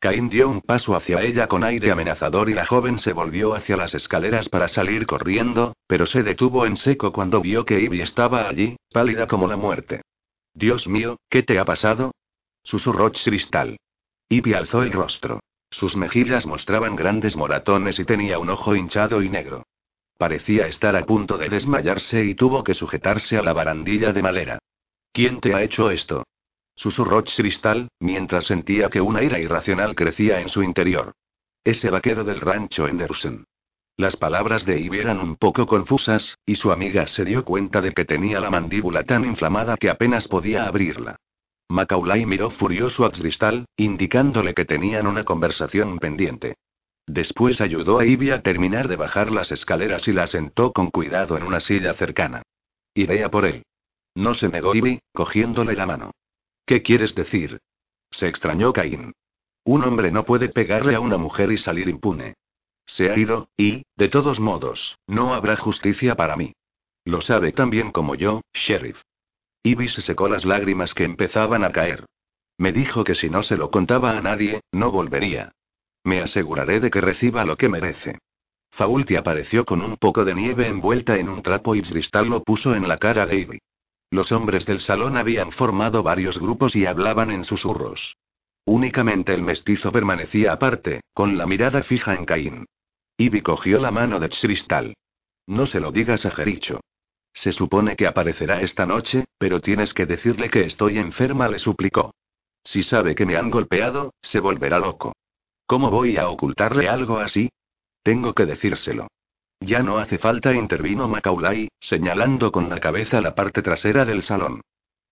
[0.00, 3.76] Caín dio un paso hacia ella con aire amenazador y la joven se volvió hacia
[3.76, 8.48] las escaleras para salir corriendo, pero se detuvo en seco cuando vio que Ivy estaba
[8.48, 10.02] allí, pálida como la muerte.
[10.54, 12.12] Dios mío, ¿qué te ha pasado?
[12.62, 13.76] Susurró Cristal.
[14.28, 15.40] Ivy alzó el rostro.
[15.70, 19.64] Sus mejillas mostraban grandes moratones y tenía un ojo hinchado y negro.
[20.16, 24.58] Parecía estar a punto de desmayarse y tuvo que sujetarse a la barandilla de madera.
[25.12, 26.24] ¿Quién te ha hecho esto?
[26.74, 31.12] Susurró Cristal, mientras sentía que una ira irracional crecía en su interior.
[31.64, 33.44] Ese vaquero del rancho Enderson.
[33.96, 37.92] Las palabras de Ivy eran un poco confusas, y su amiga se dio cuenta de
[37.92, 41.16] que tenía la mandíbula tan inflamada que apenas podía abrirla.
[41.68, 46.56] Macaulay miró furioso a Cristal, indicándole que tenían una conversación pendiente.
[47.06, 51.36] Después ayudó a Ivy a terminar de bajar las escaleras y la sentó con cuidado
[51.36, 52.42] en una silla cercana.
[52.94, 53.64] Iré a por él.
[54.14, 56.10] No se negó Ivy, cogiéndole la mano.
[56.66, 57.60] ¿Qué quieres decir?
[58.10, 59.12] Se extrañó Caín.
[59.64, 62.34] Un hombre no puede pegarle a una mujer y salir impune.
[62.86, 66.54] Se ha ido, y, de todos modos, no habrá justicia para mí.
[67.04, 69.02] Lo sabe tan bien como yo, sheriff.
[69.62, 72.06] Ivy se secó las lágrimas que empezaban a caer.
[72.56, 75.52] Me dijo que si no se lo contaba a nadie, no volvería.
[76.04, 78.18] Me aseguraré de que reciba lo que merece.
[78.70, 82.74] Faulty apareció con un poco de nieve envuelta en un trapo y Cristal lo puso
[82.74, 83.58] en la cara de Ivy.
[84.10, 88.16] Los hombres del salón habían formado varios grupos y hablaban en susurros.
[88.64, 92.66] Únicamente el mestizo permanecía aparte, con la mirada fija en Caín.
[93.16, 94.94] Ivy cogió la mano de Cristal.
[95.46, 96.80] No se lo digas a Jericho.
[97.38, 102.12] Se supone que aparecerá esta noche, pero tienes que decirle que estoy enferma, le suplicó.
[102.64, 105.12] Si sabe que me han golpeado, se volverá loco.
[105.64, 107.48] ¿Cómo voy a ocultarle algo así?
[108.02, 109.06] Tengo que decírselo.
[109.60, 114.60] Ya no hace falta, intervino Macaulay, señalando con la cabeza la parte trasera del salón.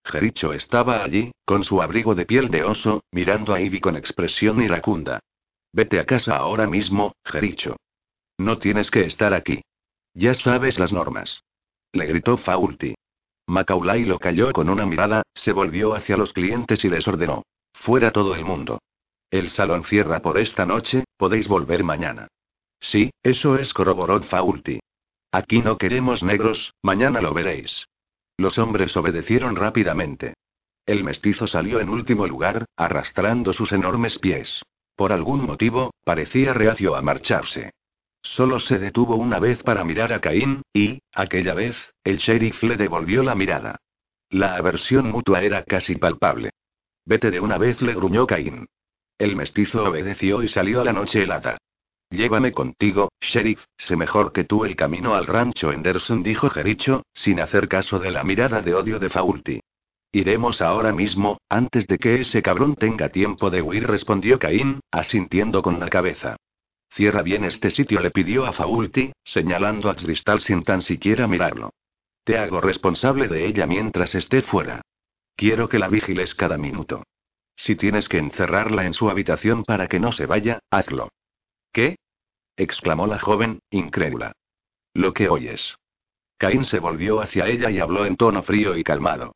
[0.03, 4.61] Jericho estaba allí, con su abrigo de piel de oso, mirando a Ivy con expresión
[4.61, 5.21] iracunda.
[5.71, 7.77] Vete a casa ahora mismo, Jericho.
[8.37, 9.61] No tienes que estar aquí.
[10.13, 11.41] Ya sabes las normas.
[11.97, 12.93] Le gritó Faulty.
[13.47, 17.41] Macaulay lo calló con una mirada, se volvió hacia los clientes y les ordenó.
[17.73, 18.77] Fuera todo el mundo.
[19.31, 22.27] El salón cierra por esta noche, podéis volver mañana.
[22.79, 24.79] Sí, eso es, corroboró Faulty.
[25.31, 27.87] Aquí no queremos negros, mañana lo veréis.
[28.37, 30.35] Los hombres obedecieron rápidamente.
[30.85, 34.61] El mestizo salió en último lugar, arrastrando sus enormes pies.
[34.95, 37.71] Por algún motivo, parecía reacio a marcharse.
[38.27, 42.75] Solo se detuvo una vez para mirar a Caín, y, aquella vez, el sheriff le
[42.75, 43.77] devolvió la mirada.
[44.29, 46.51] La aversión mutua era casi palpable.
[47.05, 48.67] Vete de una vez, le gruñó Caín.
[49.17, 51.57] El mestizo obedeció y salió a la noche helada.
[52.09, 57.39] Llévame contigo, sheriff, sé mejor que tú el camino al rancho Henderson, dijo Jericho, sin
[57.39, 59.61] hacer caso de la mirada de odio de Faulty.
[60.11, 65.61] Iremos ahora mismo, antes de que ese cabrón tenga tiempo de huir, respondió Caín, asintiendo
[65.61, 66.35] con la cabeza.
[66.97, 71.69] Cierra bien este sitio, le pidió a Faulty, señalando a Cristal sin tan siquiera mirarlo.
[72.23, 74.81] Te hago responsable de ella mientras esté fuera.
[75.35, 77.03] Quiero que la vigiles cada minuto.
[77.55, 81.09] Si tienes que encerrarla en su habitación para que no se vaya, hazlo.
[81.71, 81.97] ¿Qué?
[82.55, 84.31] exclamó la joven, incrédula.
[84.95, 85.77] Lo que oyes.
[86.39, 89.35] Caín se volvió hacia ella y habló en tono frío y calmado.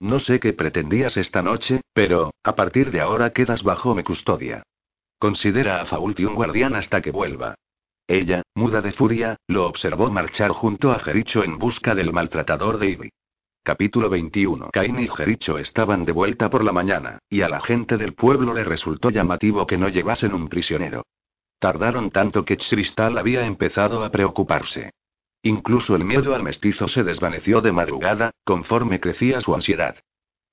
[0.00, 4.62] No sé qué pretendías esta noche, pero, a partir de ahora quedas bajo mi custodia.
[5.22, 7.54] Considera a Faulty un guardián hasta que vuelva.
[8.08, 12.88] Ella, muda de furia, lo observó marchar junto a Jericho en busca del maltratador de
[12.88, 13.10] Ivy.
[13.62, 14.70] Capítulo 21.
[14.72, 18.52] Cain y Jericho estaban de vuelta por la mañana, y a la gente del pueblo
[18.52, 21.04] le resultó llamativo que no llevasen un prisionero.
[21.60, 24.90] Tardaron tanto que Cristal había empezado a preocuparse.
[25.44, 29.94] Incluso el miedo al mestizo se desvaneció de madrugada, conforme crecía su ansiedad.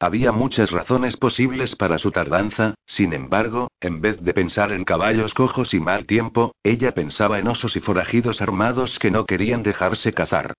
[0.02, 5.34] Había muchas razones posibles para su tardanza, sin embargo, en vez de pensar en caballos
[5.34, 10.14] cojos y mal tiempo, ella pensaba en osos y forajidos armados que no querían dejarse
[10.14, 10.54] cazar.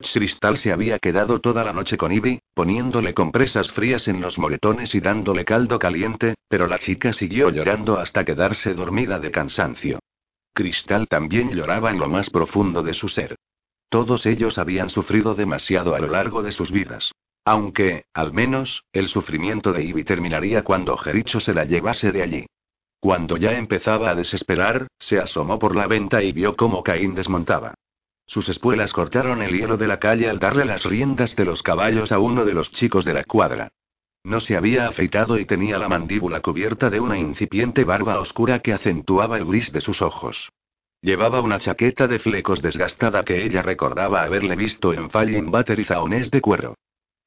[0.00, 4.92] Cristal se había quedado toda la noche con Ivy, poniéndole compresas frías en los moretones
[4.96, 10.00] y dándole caldo caliente, pero la chica siguió llorando hasta quedarse dormida de cansancio.
[10.52, 13.36] Cristal también lloraba en lo más profundo de su ser.
[13.88, 17.12] Todos ellos habían sufrido demasiado a lo largo de sus vidas.
[17.44, 22.46] Aunque, al menos, el sufrimiento de Ivy terminaría cuando Jericho se la llevase de allí.
[23.00, 27.74] Cuando ya empezaba a desesperar, se asomó por la venta y vio cómo Caín desmontaba.
[28.26, 32.12] Sus espuelas cortaron el hielo de la calle al darle las riendas de los caballos
[32.12, 33.70] a uno de los chicos de la cuadra.
[34.22, 38.74] No se había afeitado y tenía la mandíbula cubierta de una incipiente barba oscura que
[38.74, 40.50] acentuaba el gris de sus ojos.
[41.00, 45.84] Llevaba una chaqueta de flecos desgastada que ella recordaba haberle visto en Falling Butter y
[45.86, 46.74] zaones de cuero.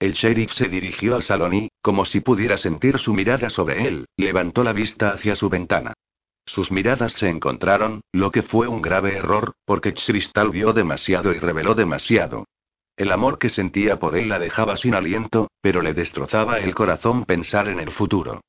[0.04, 4.06] El sheriff se dirigió al salón y, como si pudiera sentir su mirada sobre él,
[4.18, 5.94] levantó la vista hacia su ventana.
[6.46, 11.40] Sus miradas se encontraron, lo que fue un grave error, porque Cristal vio demasiado y
[11.40, 12.44] reveló demasiado.
[12.98, 17.24] El amor que sentía por él la dejaba sin aliento, pero le destrozaba el corazón
[17.24, 18.42] pensar en el futuro.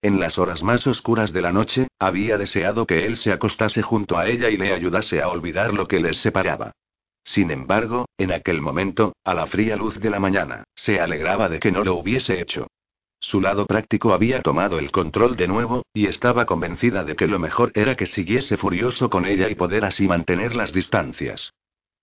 [0.00, 4.16] En las horas más oscuras de la noche, había deseado que él se acostase junto
[4.16, 6.72] a ella y le ayudase a olvidar lo que les separaba.
[7.24, 11.60] Sin embargo, en aquel momento, a la fría luz de la mañana, se alegraba de
[11.60, 12.66] que no lo hubiese hecho.
[13.20, 17.38] Su lado práctico había tomado el control de nuevo, y estaba convencida de que lo
[17.38, 21.52] mejor era que siguiese furioso con ella y poder así mantener las distancias.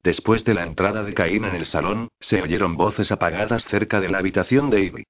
[0.02, 4.10] Después de la entrada de Caín en el salón, se oyeron voces apagadas cerca de
[4.10, 5.04] la habitación de Ivy.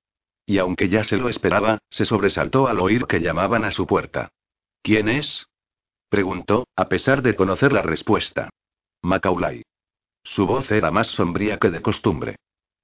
[0.48, 4.30] Y aunque ya se lo esperaba, se sobresaltó al oír que llamaban a su puerta.
[4.82, 5.46] ¿Quién es?
[6.10, 8.50] preguntó, a pesar de conocer la respuesta.
[9.04, 9.62] Macaulay.
[10.30, 12.36] Su voz era más sombría que de costumbre.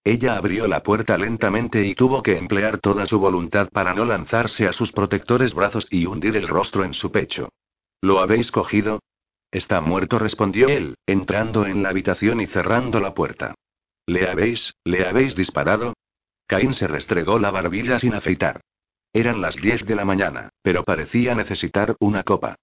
[0.03, 4.67] Ella abrió la puerta lentamente y tuvo que emplear toda su voluntad para no lanzarse
[4.67, 7.49] a sus protectores brazos y hundir el rostro en su pecho.
[8.01, 8.99] ¿Lo habéis cogido?
[9.51, 13.53] Está muerto, respondió él, entrando en la habitación y cerrando la puerta.
[14.07, 15.93] ¿Le habéis, le habéis disparado?
[16.47, 18.61] Caín se restregó la barbilla sin afeitar.
[19.13, 22.55] Eran las 10 de la mañana, pero parecía necesitar una copa.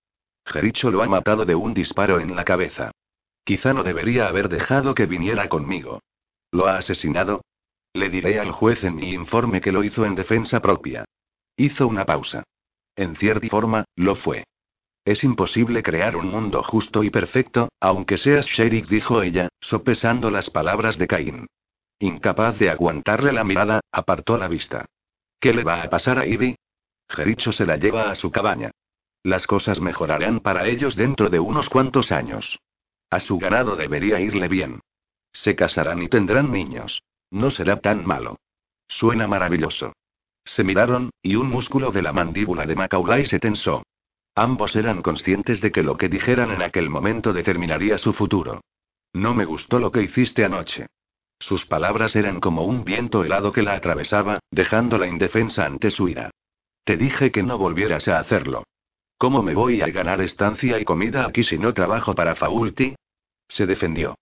[0.44, 2.90] Jericho lo ha matado de un disparo en la cabeza.
[3.44, 6.00] Quizá no debería haber dejado que viniera conmigo.
[6.50, 7.42] ¿Lo ha asesinado?
[7.92, 11.04] Le diré al juez en mi informe que lo hizo en defensa propia.
[11.56, 12.44] Hizo una pausa.
[12.96, 14.44] En cierta forma, lo fue.
[15.04, 20.48] Es imposible crear un mundo justo y perfecto, aunque seas sheriff, dijo ella, sopesando las
[20.50, 21.46] palabras de Caín.
[21.98, 24.86] Incapaz de aguantarle la mirada, apartó la vista.
[25.40, 26.56] ¿Qué le va a pasar a Ivy?
[27.08, 28.70] Jericho se la lleva a su cabaña.
[29.24, 32.60] Las cosas mejorarán para ellos dentro de unos cuantos años.
[33.12, 34.80] A su ganado debería irle bien.
[35.34, 37.02] Se casarán y tendrán niños.
[37.30, 38.38] No será tan malo.
[38.88, 39.92] Suena maravilloso.
[40.46, 43.82] Se miraron, y un músculo de la mandíbula de Macaulay se tensó.
[44.34, 48.62] Ambos eran conscientes de que lo que dijeran en aquel momento determinaría su futuro.
[49.12, 50.86] No me gustó lo que hiciste anoche.
[51.38, 56.30] Sus palabras eran como un viento helado que la atravesaba, dejándola indefensa ante su ira.
[56.82, 58.64] Te dije que no volvieras a hacerlo.
[59.18, 62.94] ¿Cómo me voy a ganar estancia y comida aquí si no trabajo para Faulty?
[63.52, 64.16] Se defendió.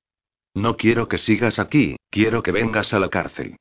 [0.55, 3.59] No quiero que sigas aquí, quiero que vengas a la cárcel.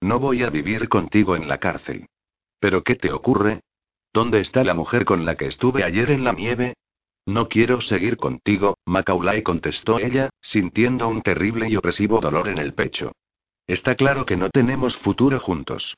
[0.00, 2.06] No voy a vivir contigo en la cárcel.
[2.58, 3.60] ¿Pero qué te ocurre?
[4.12, 6.74] ¿Dónde está la mujer con la que estuve ayer en la nieve?
[7.24, 12.74] No quiero seguir contigo, Macaulay contestó ella, sintiendo un terrible y opresivo dolor en el
[12.74, 13.12] pecho.
[13.68, 15.96] Está claro que no tenemos futuro juntos.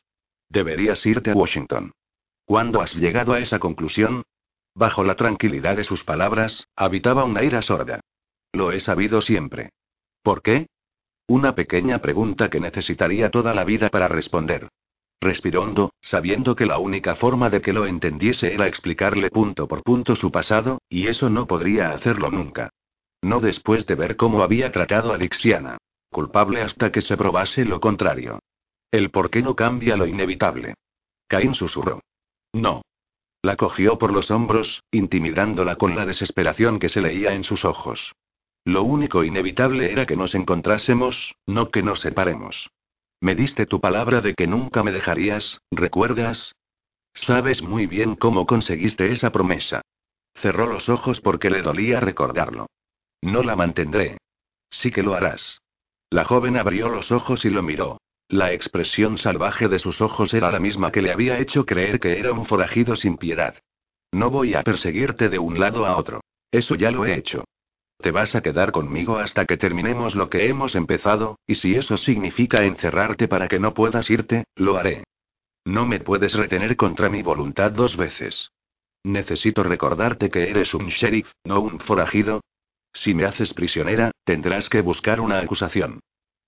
[0.51, 1.93] Deberías irte a Washington.
[2.45, 4.25] ¿Cuándo has llegado a esa conclusión?
[4.75, 8.01] Bajo la tranquilidad de sus palabras, habitaba una ira sorda.
[8.55, 9.71] Lo he sabido siempre.
[10.23, 10.69] ¿Por qué?
[11.27, 14.69] Una pequeña pregunta que necesitaría toda la vida para responder.
[15.21, 19.83] Respiró hondo, sabiendo que la única forma de que lo entendiese era explicarle punto por
[19.83, 22.71] punto su pasado, y eso no podría hacerlo nunca.
[23.23, 25.79] No después de ver cómo había tratado a Dixiana.
[26.11, 28.39] Culpable hasta que se probase lo contrario.
[28.93, 30.75] El por qué no cambia lo inevitable.
[31.27, 32.03] Caín susurró.
[32.53, 32.83] No.
[33.43, 38.13] La cogió por los hombros, intimidándola con la desesperación que se leía en sus ojos.
[38.65, 42.71] Lo único inevitable era que nos encontrásemos, no que nos separemos.
[43.21, 46.55] Me diste tu palabra de que nunca me dejarías, ¿recuerdas?
[47.13, 49.83] Sabes muy bien cómo conseguiste esa promesa.
[50.35, 52.67] Cerró los ojos porque le dolía recordarlo.
[53.23, 54.19] No la mantendré.
[54.71, 55.61] Sí que lo harás.
[56.11, 57.99] La joven abrió los ojos y lo miró.
[58.29, 62.19] La expresión salvaje de sus ojos era la misma que le había hecho creer que
[62.19, 63.57] era un forajido sin piedad.
[64.11, 66.21] No voy a perseguirte de un lado a otro.
[66.51, 67.45] Eso ya lo he hecho.
[68.05, 71.97] Te vas a quedar conmigo hasta que terminemos lo que hemos empezado, y si eso
[71.97, 75.05] significa encerrarte para que no puedas irte, lo haré.
[75.65, 78.51] No me puedes retener contra mi voluntad dos veces.
[79.05, 82.43] Necesito recordarte que eres un sheriff, no un forajido.
[82.93, 86.01] Si me haces prisionera, tendrás que buscar una acusación.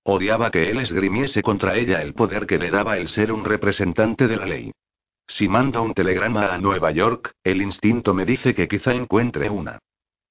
[0.02, 4.28] Odiaba que él esgrimiese contra ella el poder que le daba el ser un representante
[4.28, 4.72] de la ley.
[5.26, 9.78] Si mando un telegrama a Nueva York, el instinto me dice que quizá encuentre una.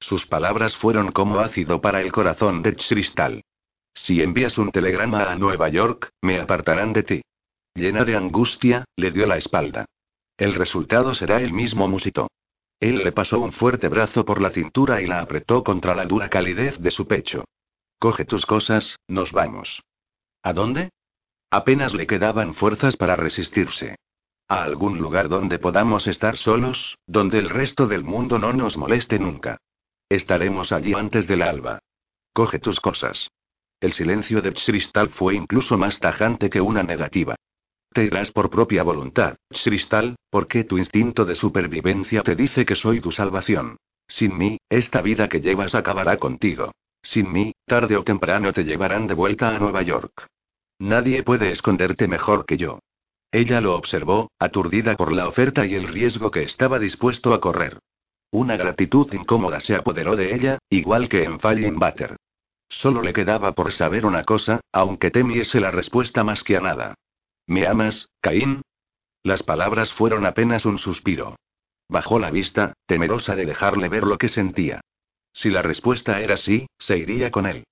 [0.06, 3.42] Sus palabras fueron como ácido para el corazón de Cristal.
[3.96, 7.22] Si envías un telegrama a Nueva York, me apartarán de ti.
[7.74, 9.86] Llena de angustia, le dio la espalda.
[10.38, 12.28] El resultado será el mismo musito.
[12.80, 16.30] Él le pasó un fuerte brazo por la cintura y la apretó contra la dura
[16.30, 17.44] calidez de su pecho.
[17.98, 19.82] Coge tus cosas, nos vamos.
[20.44, 20.92] ¿A dónde?
[21.50, 23.96] Apenas le quedaban fuerzas para resistirse.
[24.48, 29.18] A algún lugar donde podamos estar solos, donde el resto del mundo no nos moleste
[29.18, 29.58] nunca.
[30.10, 31.80] Estaremos allí antes del alba.
[32.34, 33.30] Coge tus cosas.
[33.82, 37.36] el silencio de Cristal fue incluso más tajante que una negativa.
[37.92, 43.00] Te irás por propia voluntad, Cristal, porque tu instinto de supervivencia te dice que soy
[43.00, 43.78] tu salvación.
[44.08, 46.72] Sin mí, esta vida que llevas acabará contigo.
[47.02, 50.28] Sin mí, tarde o temprano te llevarán de vuelta a Nueva York.
[50.80, 52.80] Nadie puede esconderte mejor que yo.
[53.32, 57.80] Ella lo observó, aturdida por la oferta y el riesgo que estaba dispuesto a correr.
[58.36, 62.18] Una gratitud incómoda se apoderó de ella, igual que en Falling Butter.
[62.68, 66.96] Solo le quedaba por saber una cosa, aunque temiese la respuesta más que a nada.
[67.48, 68.62] ¿Me amas, Caín?
[69.24, 71.38] Las palabras fueron apenas un suspiro.
[71.88, 74.82] Bajó la vista, temerosa de dejarle ver lo que sentía.
[75.32, 77.64] Si la respuesta era sí, se iría con él.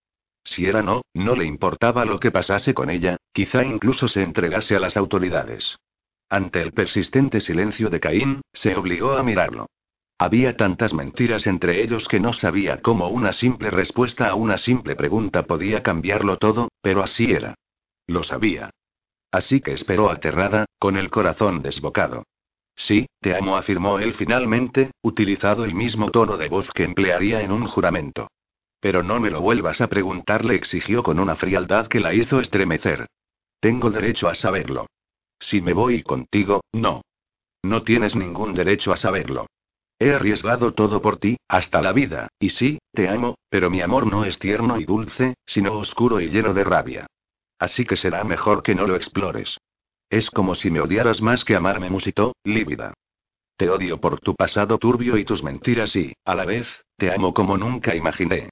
[0.45, 4.77] Si era no, no le importaba lo que pasase con ella, quizá incluso se entregase
[4.77, 5.75] a las autoridades.
[6.29, 9.67] Ante el persistente silencio de Caín, se obligó a mirarlo.
[10.23, 14.95] Había tantas mentiras entre ellos que no sabía cómo una simple respuesta a una simple
[14.95, 17.55] pregunta podía cambiarlo todo, pero así era.
[18.07, 18.69] Lo sabía.
[19.33, 22.23] Así que esperó aterrada, con el corazón desbocado.
[22.73, 27.51] Sí, te amo, afirmó él finalmente, utilizado el mismo tono de voz que emplearía en
[27.51, 28.29] un juramento.
[28.79, 32.39] Pero no me lo vuelvas a preguntar, le exigió con una frialdad que la hizo
[32.39, 33.07] estremecer.
[33.59, 34.87] Tengo derecho a saberlo.
[35.37, 37.01] Si me voy contigo, no.
[37.61, 39.47] No tienes ningún derecho a saberlo.
[40.03, 44.05] He arriesgado todo por ti, hasta la vida, y sí, te amo, pero mi amor
[44.05, 47.07] no es tierno y dulce, sino oscuro y lleno de rabia.
[47.57, 49.57] Así que será mejor que no lo explores.
[50.09, 52.93] Es como si me odiaras más que amarme, musitó, lívida.
[53.55, 57.33] Te odio por tu pasado turbio y tus mentiras y, a la vez, te amo
[57.33, 58.49] como nunca imaginé.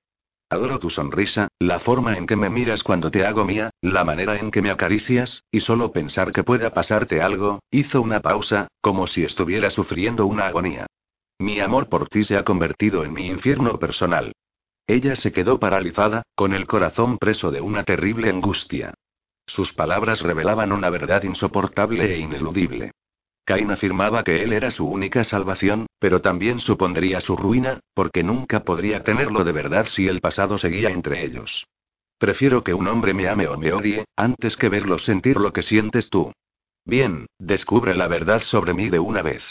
[0.49, 4.37] Adoro tu sonrisa, la forma en que me miras cuando te hago mía, la manera
[4.37, 9.05] en que me acaricias, y solo pensar que pueda pasarte algo, hizo una pausa, como
[9.05, 10.87] si estuviera sufriendo una agonía.
[11.41, 14.31] Mi amor por ti se ha convertido en mi infierno personal.
[14.85, 18.93] Ella se quedó paralizada, con el corazón preso de una terrible angustia.
[19.47, 22.91] Sus palabras revelaban una verdad insoportable e ineludible.
[23.43, 28.59] Cain afirmaba que él era su única salvación, pero también supondría su ruina, porque nunca
[28.59, 31.65] podría tenerlo de verdad si el pasado seguía entre ellos.
[32.19, 35.63] Prefiero que un hombre me ame o me odie, antes que verlo sentir lo que
[35.63, 36.31] sientes tú.
[36.85, 39.43] Bien, descubre la verdad sobre mí de una vez.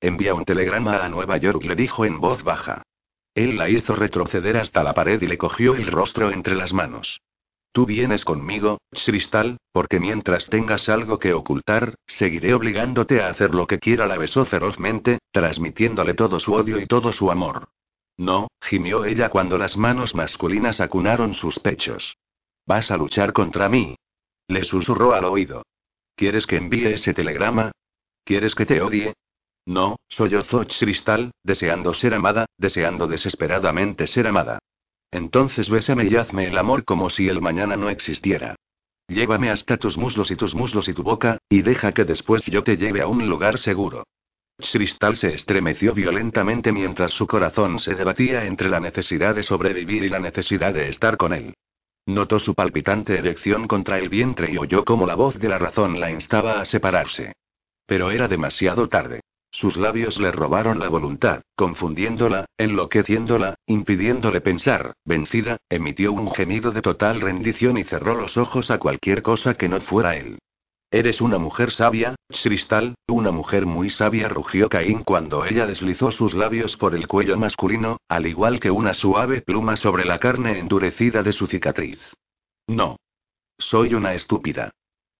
[0.00, 2.82] Envía un telegrama a Nueva York, le dijo en voz baja.
[3.34, 7.20] Él la hizo retroceder hasta la pared y le cogió el rostro entre las manos.
[7.72, 13.66] Tú vienes conmigo, Cristal, porque mientras tengas algo que ocultar, seguiré obligándote a hacer lo
[13.66, 14.06] que quiera.
[14.06, 17.68] La besó ferozmente, transmitiéndole todo su odio y todo su amor.
[18.16, 22.16] No, gimió ella cuando las manos masculinas acunaron sus pechos.
[22.66, 23.96] ¿Vas a luchar contra mí?
[24.48, 25.62] Le susurró al oído.
[26.16, 27.70] ¿Quieres que envíe ese telegrama?
[28.24, 29.14] ¿Quieres que te odie?
[29.68, 30.42] No, yo
[30.80, 34.60] Cristal, deseando ser amada, deseando desesperadamente ser amada.
[35.10, 38.56] Entonces bésame y hazme el amor como si el mañana no existiera.
[39.08, 42.64] Llévame hasta tus muslos y tus muslos y tu boca, y deja que después yo
[42.64, 44.04] te lleve a un lugar seguro.
[44.56, 50.08] Cristal se estremeció violentamente mientras su corazón se debatía entre la necesidad de sobrevivir y
[50.08, 51.52] la necesidad de estar con él.
[52.06, 56.00] Notó su palpitante erección contra el vientre y oyó como la voz de la razón
[56.00, 57.34] la instaba a separarse.
[57.84, 59.20] Pero era demasiado tarde.
[59.50, 64.92] Sus labios le robaron la voluntad, confundiéndola, enloqueciéndola, impidiéndole pensar.
[65.04, 69.68] Vencida, emitió un gemido de total rendición y cerró los ojos a cualquier cosa que
[69.68, 70.38] no fuera él.
[70.90, 76.32] Eres una mujer sabia, Cristal, una mujer muy sabia, rugió Caín cuando ella deslizó sus
[76.32, 81.22] labios por el cuello masculino, al igual que una suave pluma sobre la carne endurecida
[81.22, 82.00] de su cicatriz.
[82.66, 82.96] No.
[83.58, 84.70] Soy una estúpida.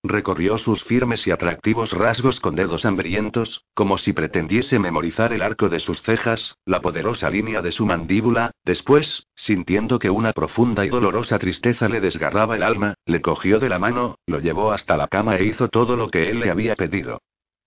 [0.04, 5.68] Recorrió sus firmes y atractivos rasgos con dedos hambrientos, como si pretendiese memorizar el arco
[5.68, 10.88] de sus cejas, la poderosa línea de su mandíbula, después, sintiendo que una profunda y
[10.88, 15.08] dolorosa tristeza le desgarraba el alma, le cogió de la mano, lo llevó hasta la
[15.08, 17.20] cama e hizo todo lo que él le había pedido.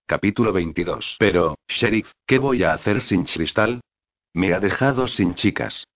[0.06, 1.16] Capítulo 22.
[1.18, 3.82] Pero, sheriff, ¿qué voy a hacer sin Cristal?
[4.32, 5.86] Me ha dejado sin chicas.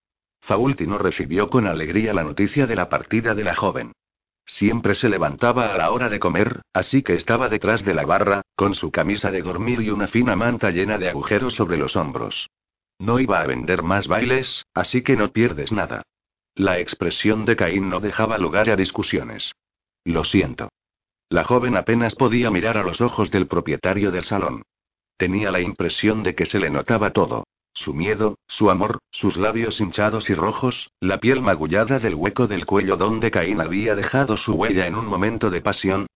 [0.43, 3.93] Faultino recibió con alegría la noticia de la partida de la joven.
[4.47, 8.42] Siempre se levantaba a la hora de comer, así que estaba detrás de la barra,
[8.55, 12.49] con su camisa de dormir y una fina manta llena de agujeros sobre los hombros.
[12.99, 16.03] No iba a vender más bailes, así que no pierdes nada.
[16.55, 19.53] La expresión de Caín no dejaba lugar a discusiones.
[20.05, 20.70] Lo siento.
[21.28, 24.62] La joven apenas podía mirar a los ojos del propietario del salón.
[25.16, 27.44] Tenía la impresión de que se le notaba todo.
[27.77, 32.64] Su miedo, su amor, sus labios hinchados y rojos, la piel magullada del hueco del
[32.64, 36.07] cuello donde Caín había dejado su huella en un momento de pasión.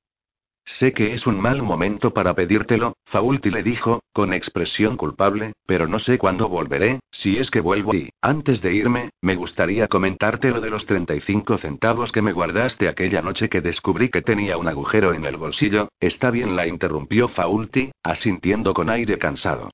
[0.65, 5.87] Sé que es un mal momento para pedírtelo, Faulty le dijo, con expresión culpable, pero
[5.87, 10.51] no sé cuándo volveré, si es que vuelvo y, antes de irme, me gustaría comentarte
[10.51, 14.67] lo de los 35 centavos que me guardaste aquella noche que descubrí que tenía un
[14.67, 15.91] agujero en el bolsillo.
[16.01, 19.69] Está bien, la interrumpió Faulty, asintiendo con aire cansado.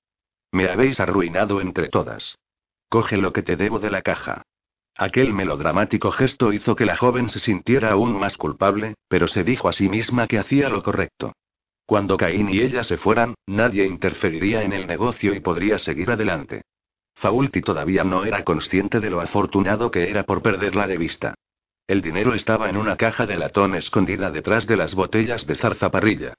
[0.56, 2.38] Me habéis arruinado entre todas.
[2.88, 4.40] Coge lo que te debo de la caja.
[4.96, 9.68] Aquel melodramático gesto hizo que la joven se sintiera aún más culpable, pero se dijo
[9.68, 11.34] a sí misma que hacía lo correcto.
[11.84, 16.62] Cuando Caín y ella se fueran, nadie interferiría en el negocio y podría seguir adelante.
[17.16, 21.34] Faulty todavía no era consciente de lo afortunado que era por perderla de vista.
[21.86, 26.32] El dinero estaba en una caja de latón escondida detrás de las botellas de zarzaparrilla.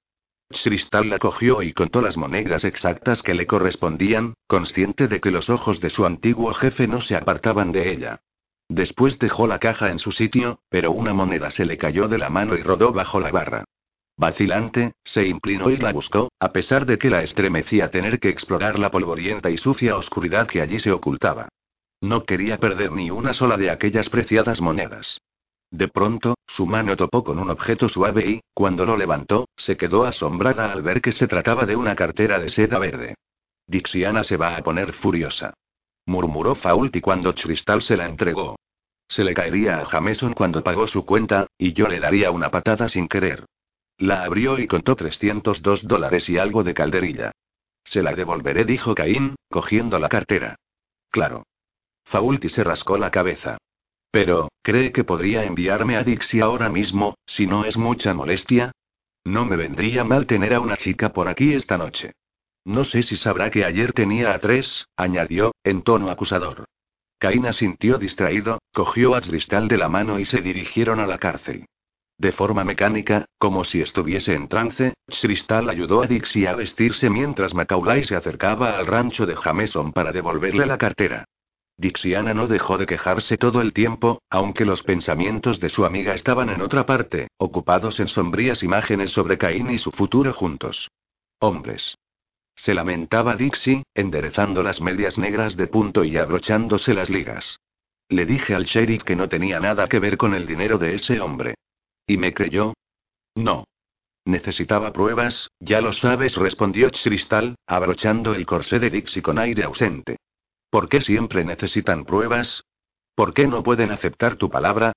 [0.50, 5.50] Cristal la cogió y contó las monedas exactas que le correspondían, consciente de que los
[5.50, 8.22] ojos de su antiguo jefe no se apartaban de ella.
[8.70, 12.30] Después dejó la caja en su sitio, pero una moneda se le cayó de la
[12.30, 13.64] mano y rodó bajo la barra.
[14.18, 18.78] Vacilante, se inclinó y la buscó, a pesar de que la estremecía tener que explorar
[18.78, 21.48] la polvorienta y sucia oscuridad que allí se ocultaba.
[22.02, 25.22] No quería perder ni una sola de aquellas preciadas monedas.
[25.72, 30.06] De pronto, su mano topó con un objeto suave y, cuando lo levantó, se quedó
[30.06, 33.16] asombrada al ver que se trataba de una cartera de seda verde.
[33.68, 35.54] Dixiana se va a poner furiosa
[36.08, 38.58] murmuró Faulty cuando Cristal se la entregó.
[39.08, 42.90] Se le caería a Jameson cuando pagó su cuenta, y yo le daría una patada
[42.90, 43.46] sin querer.
[43.98, 47.32] La abrió y contó 302 dólares y algo de calderilla.
[47.84, 50.56] Se la devolveré, dijo Caín, cogiendo la cartera.
[51.10, 51.44] Claro.
[52.06, 53.58] Faulty se rascó la cabeza.
[54.18, 58.72] Pero, ¿cree que podría enviarme a Dixie ahora mismo, si no es mucha molestia?
[59.24, 62.14] No me vendría mal tener a una chica por aquí esta noche.
[62.66, 66.66] No sé si sabrá que ayer tenía a tres, añadió, en tono acusador.
[67.20, 71.68] Caín sintió distraído, cogió a Cristal de la mano y se dirigieron a la cárcel.
[72.18, 77.54] De forma mecánica, como si estuviese en trance, Cristal ayudó a Dixie a vestirse mientras
[77.54, 81.26] Macaulay se acercaba al rancho de Jameson para devolverle la cartera.
[81.78, 86.50] Dixiana no dejó de quejarse todo el tiempo, aunque los pensamientos de su amiga estaban
[86.50, 90.90] en otra parte, ocupados en sombrías imágenes sobre Caín y su futuro juntos.
[91.40, 91.96] Hombres.
[92.56, 97.60] Se lamentaba Dixie, enderezando las medias negras de punto y abrochándose las ligas.
[98.10, 101.22] Le dije al sheriff que no tenía nada que ver con el dinero de ese
[101.22, 101.56] hombre.
[102.08, 102.74] ¿Y me creyó?
[103.36, 103.66] No.
[104.26, 110.18] Necesitaba pruebas, ya lo sabes, respondió Cristal, abrochando el corsé de Dixie con aire ausente.
[110.70, 112.64] ¿Por qué siempre necesitan pruebas?
[113.16, 114.94] ¿Por qué no pueden aceptar tu palabra?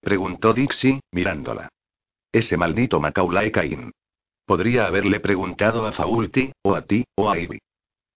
[0.00, 1.68] preguntó Dixie, mirándola.
[2.32, 3.92] Ese maldito Macaulay Cain.
[4.44, 7.60] Podría haberle preguntado a Faulty, o a ti, o a Ivy.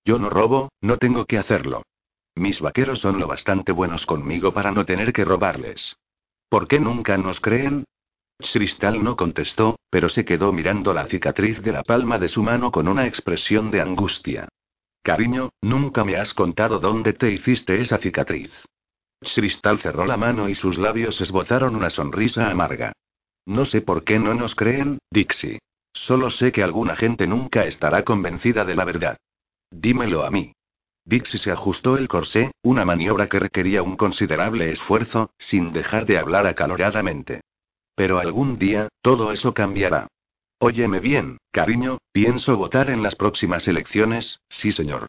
[0.04, 1.82] Yo no robo, no tengo que hacerlo.
[2.34, 5.96] Mis vaqueros son lo bastante buenos conmigo para no tener que robarles.
[6.48, 7.84] ¿Por qué nunca nos creen?
[8.38, 12.70] Cristal no contestó, pero se quedó mirando la cicatriz de la palma de su mano
[12.70, 14.48] con una expresión de angustia.
[15.07, 18.50] Cariño, nunca me has contado dónde te hiciste esa cicatriz.
[19.36, 22.90] Cristal cerró la mano y sus labios esbozaron una sonrisa amarga.
[23.46, 25.61] No sé por qué no nos creen, Dixie.
[25.92, 29.16] Solo sé que alguna gente nunca estará convencida de la verdad.
[29.70, 30.54] Dímelo a mí.
[31.04, 36.18] Dixie se ajustó el corsé, una maniobra que requería un considerable esfuerzo, sin dejar de
[36.18, 37.42] hablar acaloradamente.
[37.94, 40.09] Pero algún día, todo eso cambiará.
[40.59, 45.07] Óyeme bien, cariño, pienso votar en las próximas elecciones, sí señor.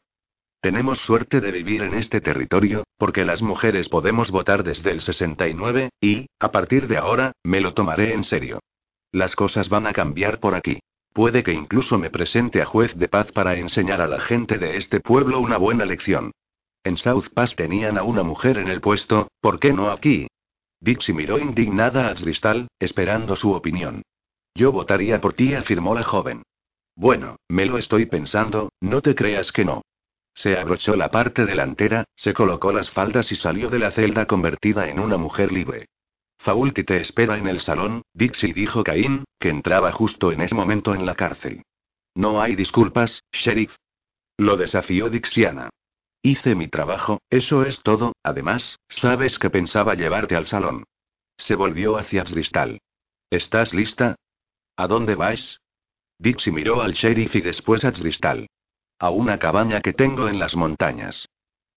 [0.60, 5.90] Tenemos suerte de vivir en este territorio, porque las mujeres podemos votar desde el 69,
[6.02, 8.60] y, a partir de ahora, me lo tomaré en serio.
[9.14, 10.80] Las cosas van a cambiar por aquí.
[11.14, 14.76] Puede que incluso me presente a juez de paz para enseñar a la gente de
[14.76, 16.32] este pueblo una buena lección.
[16.84, 20.28] En South Pass tenían a una mujer en el puesto, ¿por qué no aquí?
[20.82, 24.04] Dixie miró indignada a Cristal, esperando su opinión.
[24.58, 26.42] Yo votaría por ti, afirmó la joven.
[26.96, 29.84] Bueno, me lo estoy pensando, no te creas que no.
[30.34, 34.90] Se abrochó la parte delantera, se colocó las faldas y salió de la celda convertida
[34.90, 35.86] en una mujer libre.
[36.40, 40.96] Faulty te espera en el salón, Dixie dijo Caín, que entraba justo en ese momento
[40.96, 41.62] en la cárcel.
[42.16, 43.76] No hay disculpas, sheriff.
[44.38, 45.70] Lo desafió Dixiana.
[46.24, 50.86] Hice mi trabajo, eso es todo, además, sabes que pensaba llevarte al salón.
[51.38, 52.80] Se volvió hacia Cristal.
[53.30, 54.16] ¿Estás lista?
[54.78, 55.60] ¿A dónde vais?
[56.20, 58.48] Dixie miró al sheriff y después a Cristal.
[59.00, 61.28] A una cabaña que tengo en las montañas.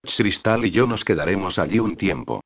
[0.03, 2.42] Cristal y yo nos quedaremos allí un tiempo.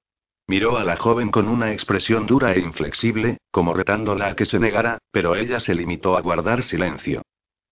[0.46, 4.60] Miró a la joven con una expresión dura e inflexible, como retándola a que se
[4.60, 7.22] negara, pero ella se limitó a guardar silencio.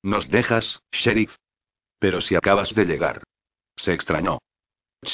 [0.03, 1.37] ¿Nos dejas, sheriff?
[2.01, 3.23] Pero si acabas de llegar.
[3.77, 4.39] Se extrañó.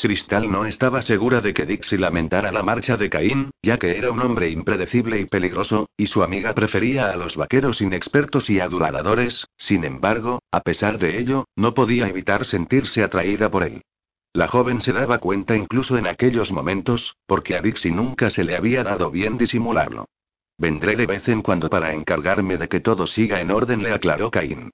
[0.08, 4.10] Cristal no estaba segura de que Dixie lamentara la marcha de Caín, ya que era
[4.10, 9.46] un hombre impredecible y peligroso, y su amiga prefería a los vaqueros inexpertos y aduladores,
[9.56, 13.82] sin embargo, a pesar de ello, no podía evitar sentirse atraída por él.
[14.32, 18.56] La joven se daba cuenta incluso en aquellos momentos, porque a Dixie nunca se le
[18.56, 20.06] había dado bien disimularlo.
[20.56, 24.30] Vendré de vez en cuando para encargarme de que todo siga en orden, le aclaró
[24.30, 24.70] Caín.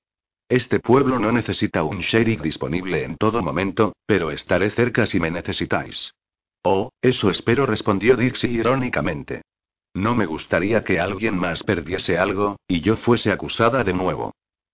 [0.48, 5.30] Este pueblo no necesita un sheriff disponible en todo momento, pero estaré cerca si me
[5.30, 6.12] necesitáis.
[6.62, 9.42] Oh, eso espero, respondió Dixie irónicamente.
[9.94, 14.32] No me gustaría que alguien más perdiese algo, y yo fuese acusada de nuevo.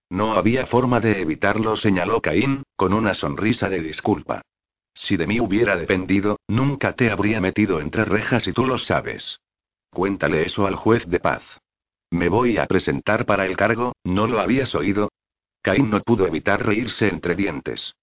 [0.08, 4.42] No había forma de evitarlo, señaló Caín, con una sonrisa de disculpa.
[4.92, 9.38] Si de mí hubiera dependido, nunca te habría metido entre rejas y tú lo sabes.
[9.90, 11.42] Cuéntale eso al juez de paz.
[12.10, 15.10] Me voy a presentar para el cargo, ¿no lo habías oído?
[15.62, 17.94] Caín no pudo evitar reírse entre dientes.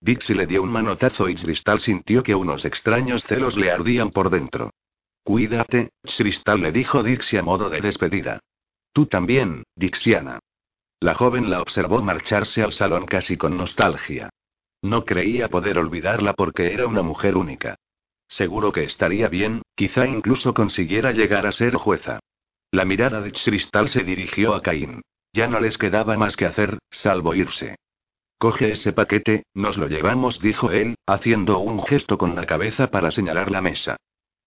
[0.00, 4.30] Dixie le dio un manotazo y Cristal sintió que unos extraños celos le ardían por
[4.30, 4.72] dentro.
[5.24, 8.40] Cuídate, Cristal le dijo Dixie a modo de despedida.
[8.92, 10.38] Tú también, Dixiana.
[11.00, 14.30] La joven la observó marcharse al salón casi con nostalgia.
[14.82, 17.76] No creía poder olvidarla porque era una mujer única.
[18.28, 22.20] Seguro que estaría bien, quizá incluso consiguiera llegar a ser jueza.
[22.70, 25.02] La mirada de Cristal se dirigió a Caín.
[25.36, 27.76] Ya no les quedaba más que hacer, salvo irse.
[28.38, 33.10] Coge ese paquete, nos lo llevamos, dijo él, haciendo un gesto con la cabeza para
[33.10, 33.98] señalar la mesa.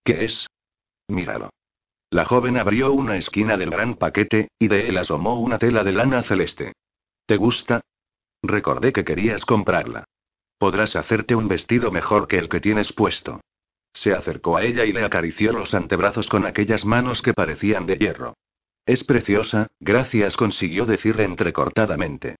[0.03, 0.47] ¿Qué es?
[1.07, 1.51] Míralo.
[2.09, 5.91] La joven abrió una esquina del gran paquete, y de él asomó una tela de
[5.91, 6.73] lana celeste.
[7.27, 7.81] ¿Te gusta?
[8.41, 10.05] Recordé que querías comprarla.
[10.57, 13.41] Podrás hacerte un vestido mejor que el que tienes puesto.
[13.93, 17.97] Se acercó a ella y le acarició los antebrazos con aquellas manos que parecían de
[17.97, 18.33] hierro.
[18.89, 22.37] Es preciosa, gracias consiguió decirle entrecortadamente.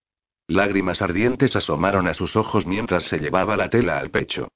[0.47, 4.47] Lágrimas ardientes asomaron a sus ojos mientras se llevaba la tela al pecho.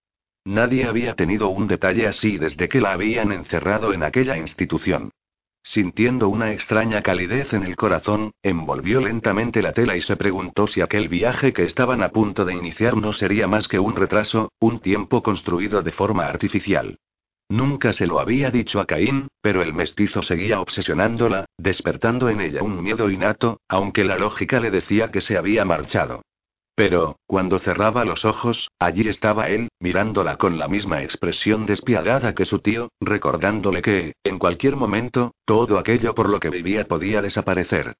[0.43, 5.11] Nadie había tenido un detalle así desde que la habían encerrado en aquella institución.
[5.61, 10.81] Sintiendo una extraña calidez en el corazón, envolvió lentamente la tela y se preguntó si
[10.81, 14.79] aquel viaje que estaban a punto de iniciar no sería más que un retraso, un
[14.79, 16.97] tiempo construido de forma artificial.
[17.49, 22.63] Nunca se lo había dicho a Caín, pero el mestizo seguía obsesionándola, despertando en ella
[22.63, 26.21] un miedo innato, aunque la lógica le decía que se había marchado.
[26.75, 32.45] Pero, cuando cerraba los ojos, allí estaba él, mirándola con la misma expresión despiadada que
[32.45, 37.93] su tío, recordándole que, en cualquier momento, todo aquello por lo que vivía podía desaparecer.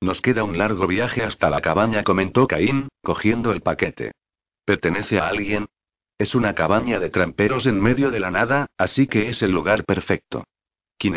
[0.00, 4.12] Nos queda un largo viaje hasta la cabaña, comentó Caín, cogiendo el paquete.
[4.66, 5.66] ¿Pertenece a alguien?
[6.18, 9.84] Es una cabaña de tramperos en medio de la nada, así que es el lugar
[9.84, 10.42] perfecto.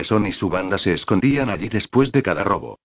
[0.03, 2.77] son y su banda se escondían allí después de cada robo.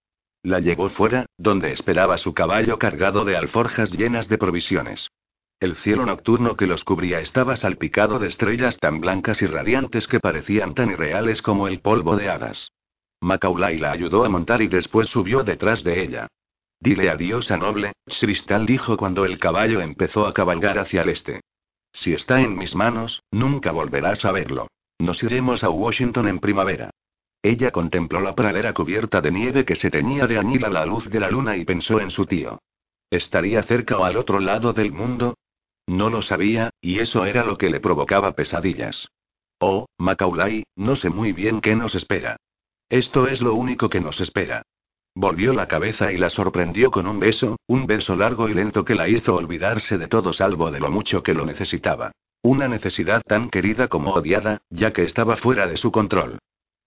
[0.43, 5.11] La llevó fuera, donde esperaba su caballo cargado de alforjas llenas de provisiones.
[5.61, 10.21] El cielo nocturno que los cubría estaba salpicado de estrellas tan blancas y radiantes que
[10.21, 12.73] parecían tan irreales como el polvo de hadas.
[13.21, 16.29] Macaulay la ayudó a montar y después subió detrás de ella.
[16.81, 21.41] Dile adiós a Noble, Cristal dijo cuando el caballo empezó a cabalgar hacia el este.
[21.97, 24.69] Si está en mis manos, nunca volverás a verlo.
[24.99, 26.91] Nos iremos a Washington en primavera.
[27.43, 31.09] Ella contempló la pradera cubierta de nieve que se teñía de añil a la luz
[31.09, 32.59] de la luna y pensó en su tío.
[33.09, 35.39] ¿Estaría cerca o al otro lado del mundo?
[35.87, 39.09] No lo sabía, y eso era lo que le provocaba pesadillas.
[39.59, 42.37] Oh, Macaulay, no sé muy bien qué nos espera.
[42.91, 44.63] Esto es lo único que nos espera.
[45.19, 48.95] Volvió la cabeza y la sorprendió con un beso, un beso largo y lento que
[48.95, 52.13] la hizo olvidarse de todo salvo de lo mucho que lo necesitaba.
[52.43, 56.39] Una necesidad tan querida como odiada, ya que estaba fuera de su control.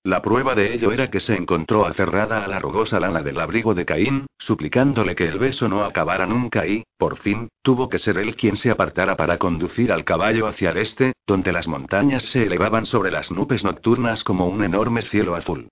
[0.03, 3.73] La prueba de ello era que se encontró aferrada a la rugosa lana del abrigo
[3.73, 8.19] de Caín, suplicándole que el beso no acabara nunca y, por fin, tuvo que ser
[8.19, 12.43] él quien se apartara para conducir al caballo hacia el este, donde las montañas se
[12.43, 15.67] elevaban sobre las nubes nocturnas como un enorme cielo azul.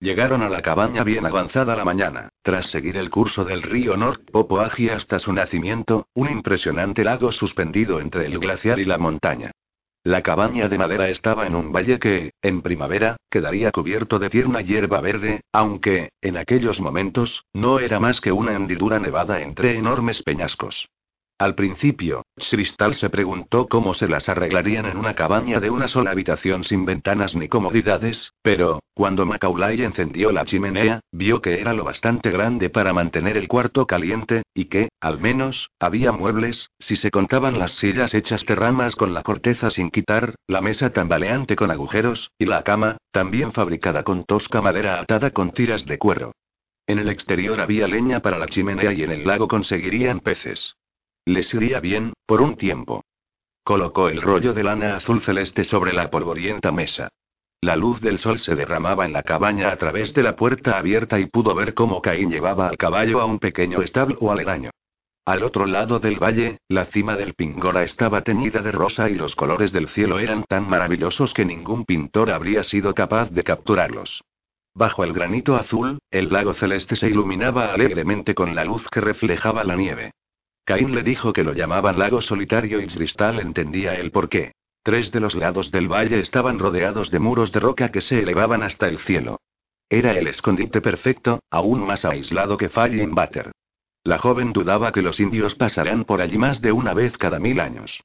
[0.00, 4.30] Llegaron a la cabaña bien avanzada la mañana, tras seguir el curso del río North
[4.30, 9.50] Popoaji hasta su nacimiento, un impresionante lago suspendido entre el glaciar y la montaña.
[10.04, 14.60] La cabaña de madera estaba en un valle que, en primavera, quedaría cubierto de tierna
[14.60, 20.22] hierba verde, aunque, en aquellos momentos, no era más que una hendidura nevada entre enormes
[20.22, 20.88] peñascos.
[21.40, 26.10] Al principio, Cristal se preguntó cómo se las arreglarían en una cabaña de una sola
[26.10, 31.84] habitación sin ventanas ni comodidades, pero, cuando Macaulay encendió la chimenea, vio que era lo
[31.84, 37.12] bastante grande para mantener el cuarto caliente, y que, al menos, había muebles, si se
[37.12, 41.70] contaban las sillas hechas de ramas con la corteza sin quitar, la mesa tambaleante con
[41.70, 46.32] agujeros, y la cama, también fabricada con tosca madera atada con tiras de cuero.
[46.88, 50.74] En el exterior había leña para la chimenea y en el lago conseguirían peces.
[51.28, 53.04] Les iría bien, por un tiempo.
[53.62, 57.10] Colocó el rollo de lana azul celeste sobre la polvorienta mesa.
[57.60, 61.20] La luz del sol se derramaba en la cabaña a través de la puerta abierta
[61.20, 64.70] y pudo ver cómo Caín llevaba al caballo a un pequeño establo aledaño.
[65.26, 69.36] Al otro lado del valle, la cima del Pingora estaba teñida de rosa y los
[69.36, 74.22] colores del cielo eran tan maravillosos que ningún pintor habría sido capaz de capturarlos.
[74.74, 79.62] Bajo el granito azul, el lago celeste se iluminaba alegremente con la luz que reflejaba
[79.62, 80.12] la nieve.
[80.68, 84.52] Caín le dijo que lo llamaban lago solitario y Cristal entendía el porqué.
[84.82, 88.62] Tres de los lados del valle estaban rodeados de muros de roca que se elevaban
[88.62, 89.40] hasta el cielo.
[89.88, 93.50] Era el escondite perfecto, aún más aislado que Falling Butter.
[94.04, 97.60] La joven dudaba que los indios pasarán por allí más de una vez cada mil
[97.60, 98.02] años.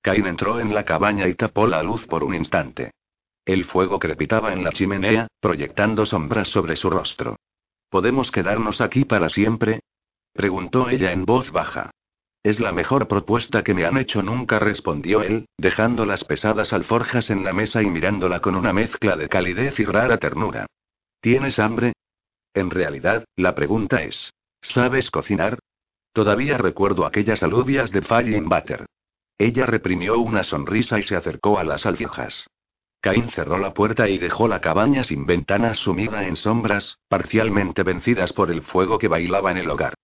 [0.00, 2.92] Cain entró en la cabaña y tapó la luz por un instante.
[3.44, 7.34] El fuego crepitaba en la chimenea, proyectando sombras sobre su rostro.
[7.90, 9.80] ¿Podemos quedarnos aquí para siempre?
[10.32, 11.90] preguntó ella en voz baja.
[12.44, 17.30] Es la mejor propuesta que me han hecho nunca, respondió él, dejando las pesadas alforjas
[17.30, 20.66] en la mesa y mirándola con una mezcla de calidez y rara ternura.
[21.22, 21.94] ¿Tienes hambre?
[22.52, 24.30] En realidad, la pregunta es,
[24.60, 25.58] ¿sabes cocinar?
[26.12, 28.84] Todavía recuerdo aquellas alubias de Falling Butter.
[29.38, 32.46] Ella reprimió una sonrisa y se acercó a las alfijas.
[33.00, 38.34] Caín cerró la puerta y dejó la cabaña sin ventanas sumida en sombras, parcialmente vencidas
[38.34, 39.94] por el fuego que bailaba en el hogar.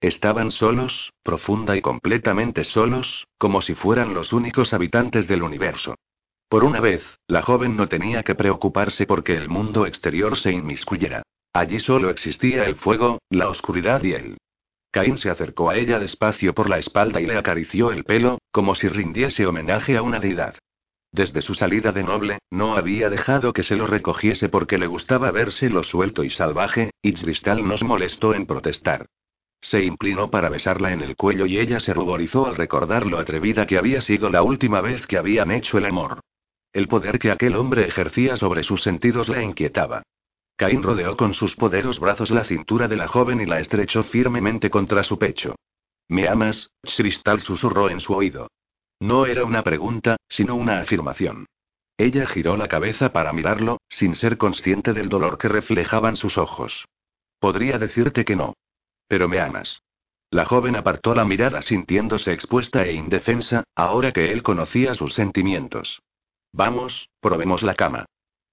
[0.00, 5.96] Estaban solos, profunda y completamente solos, como si fueran los únicos habitantes del universo.
[6.48, 11.22] Por una vez, la joven no tenía que preocuparse porque el mundo exterior se inmiscuyera.
[11.52, 14.36] Allí solo existía el fuego, la oscuridad y él.
[14.92, 18.74] Caín se acercó a ella despacio por la espalda y le acarició el pelo, como
[18.74, 20.54] si rindiese homenaje a una deidad.
[21.10, 25.32] Desde su salida de noble, no había dejado que se lo recogiese porque le gustaba
[25.32, 29.06] lo suelto y salvaje, y Cristal nos molestó en protestar.
[29.60, 33.66] Se inclinó para besarla en el cuello y ella se ruborizó al recordar lo atrevida
[33.66, 36.20] que había sido la última vez que habían hecho el amor.
[36.72, 40.02] El poder que aquel hombre ejercía sobre sus sentidos la inquietaba.
[40.56, 44.70] Caín rodeó con sus poderosos brazos la cintura de la joven y la estrechó firmemente
[44.70, 45.54] contra su pecho.
[46.08, 46.70] ¿Me amas?
[46.82, 48.48] Cristal susurró en su oído.
[49.00, 51.46] No era una pregunta, sino una afirmación.
[51.96, 56.86] Ella giró la cabeza para mirarlo, sin ser consciente del dolor que reflejaban sus ojos.
[57.38, 58.54] Podría decirte que no.
[59.08, 59.82] Pero me amas.
[60.30, 66.02] La joven apartó la mirada sintiéndose expuesta e indefensa, ahora que él conocía sus sentimientos.
[66.52, 68.04] Vamos, probemos la cama.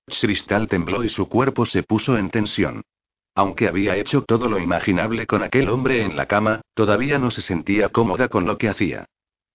[0.08, 2.84] Cristal tembló y su cuerpo se puso en tensión.
[3.36, 7.42] Aunque había hecho todo lo imaginable con aquel hombre en la cama, todavía no se
[7.42, 9.06] sentía cómoda con lo que hacía.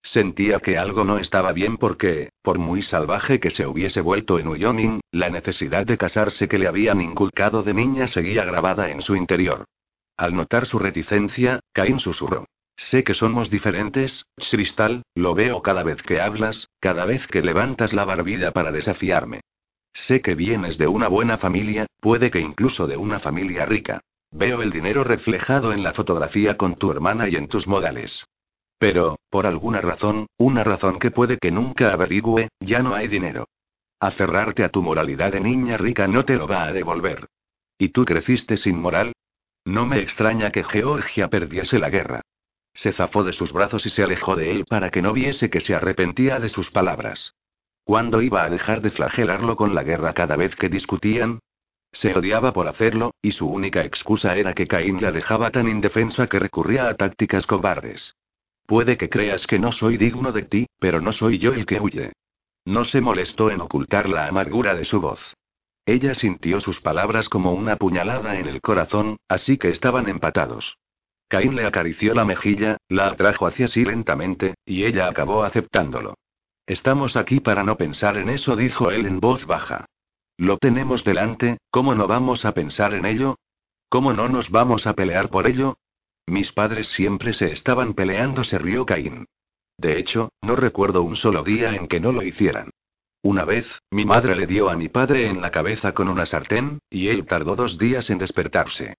[0.03, 4.49] Sentía que algo no estaba bien porque, por muy salvaje que se hubiese vuelto en
[4.49, 9.17] Wyoming, la necesidad de casarse que le habían inculcado de niña seguía grabada en su
[9.17, 9.65] interior.
[10.21, 12.45] Al notar su reticencia, Caín susurró.
[12.77, 17.95] Sé que somos diferentes, Cristal, lo veo cada vez que hablas, cada vez que levantas
[17.95, 19.41] la barbilla para desafiarme.
[19.95, 24.03] Sé que vienes de una buena familia, puede que incluso de una familia rica.
[24.31, 28.27] Veo el dinero reflejado en la fotografía con tu hermana y en tus modales.
[28.79, 33.49] Pero, por alguna razón, una razón que puede que nunca averigüe, ya no hay dinero.
[33.99, 37.27] Aferrarte a tu moralidad de niña rica no te lo va a devolver.
[37.79, 39.15] ¿Y tú creciste sin moral?
[39.65, 42.23] No me extraña que Georgia perdiese la guerra.
[42.73, 45.61] Se zafó de sus brazos y se alejó de él para que no viese que
[45.61, 47.35] se arrepentía de sus palabras.
[47.85, 51.41] ¿Cuándo iba a dejar de flagelarlo con la guerra cada vez que discutían?
[51.93, 56.29] Se odiaba por hacerlo, y su única excusa era que Caín la dejaba tan indefensa
[56.29, 58.15] que recurría a tácticas cobardes.
[58.67, 61.81] Puede que creas que no soy digno de ti, pero no soy yo el que
[61.81, 62.13] huye.
[62.65, 65.35] No se molestó en ocultar la amargura de su voz.
[65.91, 70.79] Ella sintió sus palabras como una puñalada en el corazón, así que estaban empatados.
[71.27, 76.15] Caín le acarició la mejilla, la atrajo hacia sí lentamente, y ella acabó aceptándolo.
[76.65, 79.87] Estamos aquí para no pensar en eso, dijo él en voz baja.
[80.37, 83.41] Lo tenemos delante, ¿cómo no vamos a pensar en ello?
[83.89, 85.77] ¿Cómo no nos vamos a pelear por ello?
[86.25, 89.27] Mis padres siempre se estaban peleando, se rió Caín.
[89.77, 92.71] De hecho, no recuerdo un solo día en que no lo hicieran.
[93.23, 96.79] Una vez, mi madre le dio a mi padre en la cabeza con una sartén,
[96.89, 98.97] y él tardó dos días en despertarse.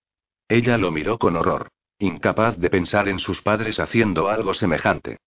[0.48, 1.68] Ella lo miró con horror,
[1.98, 5.18] incapaz de pensar en sus padres haciendo algo semejante.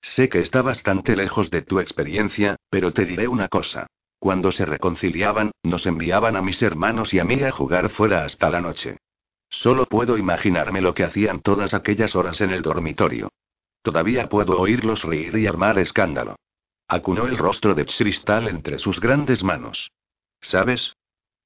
[0.00, 3.86] Sé que está bastante lejos de tu experiencia, pero te diré una cosa.
[4.20, 8.50] Cuando se reconciliaban, nos enviaban a mis hermanos y a mí a jugar fuera hasta
[8.50, 8.98] la noche.
[9.48, 13.30] Solo puedo imaginarme lo que hacían todas aquellas horas en el dormitorio.
[13.82, 16.36] Todavía puedo oírlos reír y armar escándalo.
[16.88, 19.90] Acunó el rostro de Cristal entre sus grandes manos.
[20.40, 20.94] ¿Sabes?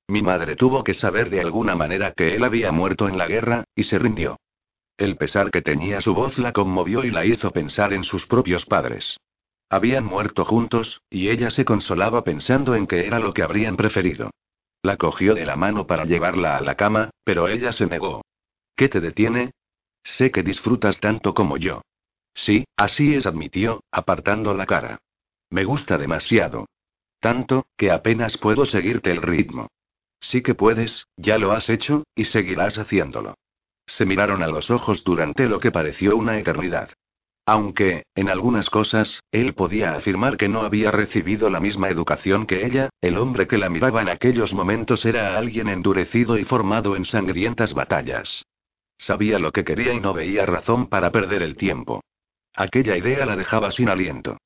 [0.09, 3.64] Mi madre tuvo que saber de alguna manera que él había muerto en la guerra,
[3.74, 4.39] y se rindió.
[4.97, 8.66] El pesar que tenía su voz la conmovió y la hizo pensar en sus propios
[8.66, 9.18] padres.
[9.70, 14.30] Habían muerto juntos, y ella se consolaba pensando en que era lo que habrían preferido.
[14.82, 18.22] La cogió de la mano para llevarla a la cama, pero ella se negó.
[18.74, 19.53] ¿Qué te detiene?
[20.03, 21.82] Sé que disfrutas tanto como yo.
[22.34, 24.99] Sí, así es, admitió, apartando la cara.
[25.51, 26.66] Me gusta demasiado.
[27.20, 29.68] Tanto, que apenas puedo seguirte el ritmo.
[30.20, 33.34] Sí que puedes, ya lo has hecho, y seguirás haciéndolo.
[33.86, 36.90] Se miraron a los ojos durante lo que pareció una eternidad.
[37.46, 42.66] Aunque, en algunas cosas, él podía afirmar que no había recibido la misma educación que
[42.66, 47.07] ella, el hombre que la miraba en aquellos momentos era alguien endurecido y formado en
[47.07, 48.44] sangrientas batallas.
[48.99, 52.05] Sabía lo que quería y no veía razón para perder el tiempo.
[52.55, 54.36] Aquella idea la dejaba sin aliento.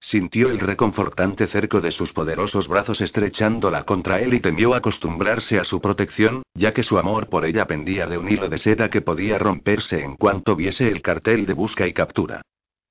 [0.00, 5.64] Sintió el reconfortante cerco de sus poderosos brazos estrechándola contra él y temió acostumbrarse a
[5.64, 9.00] su protección, ya que su amor por ella pendía de un hilo de seda que
[9.00, 12.42] podía romperse en cuanto viese el cartel de busca y captura.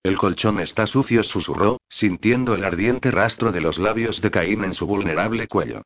[0.03, 4.73] El colchón está sucio, susurró, sintiendo el ardiente rastro de los labios de Caín en
[4.73, 5.83] su vulnerable cuello.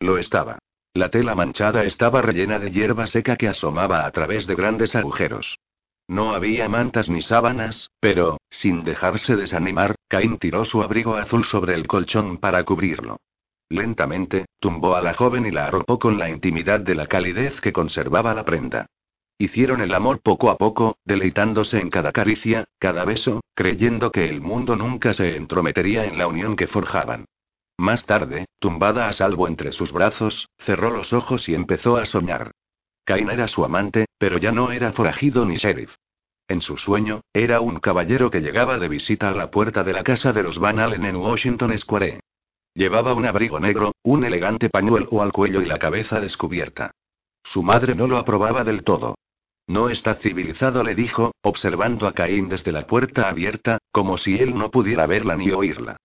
[0.00, 0.58] Lo estaba.
[0.94, 5.58] La tela manchada estaba rellena de hierba seca que asomaba a través de grandes agujeros.
[6.06, 11.74] No había mantas ni sábanas, pero, sin dejarse desanimar, Caín tiró su abrigo azul sobre
[11.74, 13.16] el colchón para cubrirlo.
[13.68, 17.72] Lentamente, tumbó a la joven y la arropó con la intimidad de la calidez que
[17.72, 18.86] conservaba la prenda.
[19.38, 24.42] Hicieron el amor poco a poco, deleitándose en cada caricia, cada beso, creyendo que el
[24.42, 27.24] mundo nunca se entrometería en la unión que forjaban.
[27.78, 32.52] Más tarde, tumbada a salvo entre sus brazos, cerró los ojos y empezó a soñar.
[33.04, 35.96] Cain era su amante, pero ya no era forajido ni sheriff.
[36.52, 40.04] En su sueño, era un caballero que llegaba de visita a la puerta de la
[40.04, 42.20] casa de los Van Allen en Washington Square.
[42.74, 46.90] Llevaba un abrigo negro, un elegante pañuelo al cuello y la cabeza descubierta.
[47.42, 49.14] Su madre no lo aprobaba del todo.
[49.66, 54.54] No está civilizado, le dijo, observando a Caín desde la puerta abierta, como si él
[54.54, 55.96] no pudiera verla ni oírla.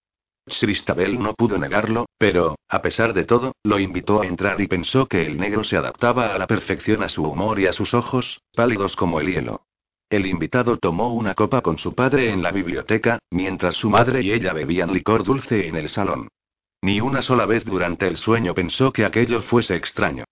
[0.45, 5.07] Christabel no pudo negarlo, pero, a pesar de todo, lo invitó a entrar y pensó
[5.07, 8.39] que el negro se adaptaba a la perfección a su humor y a sus ojos,
[8.55, 9.66] pálidos como el hielo.
[10.09, 14.31] El invitado tomó una copa con su padre en la biblioteca, mientras su madre y
[14.31, 16.29] ella bebían licor dulce en el salón.
[16.81, 20.23] Ni una sola vez durante el sueño pensó que aquello fuese extraño.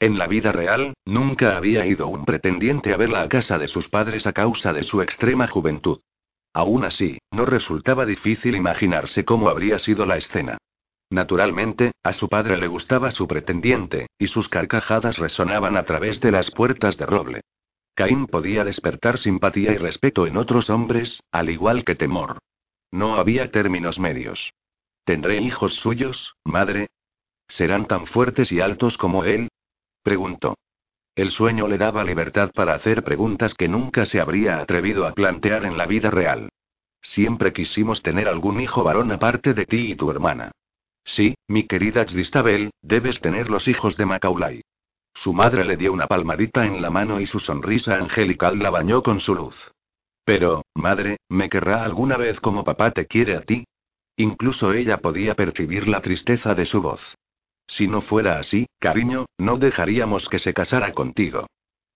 [0.00, 3.88] En la vida real, nunca había ido un pretendiente a verla a casa de sus
[3.88, 6.00] padres a causa de su extrema juventud.
[6.52, 10.58] Aún así, no resultaba difícil imaginarse cómo habría sido la escena.
[11.10, 16.32] Naturalmente, a su padre le gustaba su pretendiente, y sus carcajadas resonaban a través de
[16.32, 17.40] las puertas de roble.
[18.00, 22.38] Caín podía despertar simpatía y respeto en otros hombres, al igual que temor.
[22.90, 24.54] No había términos medios.
[25.04, 26.88] ¿Tendré hijos suyos, madre?
[27.46, 29.50] ¿Serán tan fuertes y altos como él?
[30.02, 30.56] Preguntó.
[31.14, 35.66] El sueño le daba libertad para hacer preguntas que nunca se habría atrevido a plantear
[35.66, 36.48] en la vida real.
[37.02, 40.52] Siempre quisimos tener algún hijo varón aparte de ti y tu hermana.
[41.04, 44.62] Sí, mi querida Christabel, debes tener los hijos de Macaulay.
[45.14, 49.02] Su madre le dio una palmadita en la mano y su sonrisa angelical la bañó
[49.02, 49.72] con su luz.
[50.24, 53.64] Pero, madre, ¿me querrá alguna vez como papá te quiere a ti?
[54.16, 57.16] Incluso ella podía percibir la tristeza de su voz.
[57.66, 61.46] Si no fuera así, cariño, no dejaríamos que se casara contigo.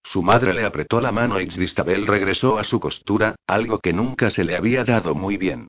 [0.02, 4.30] Su madre le apretó la mano y Xvistabel regresó a su costura, algo que nunca
[4.30, 5.68] se le había dado muy bien.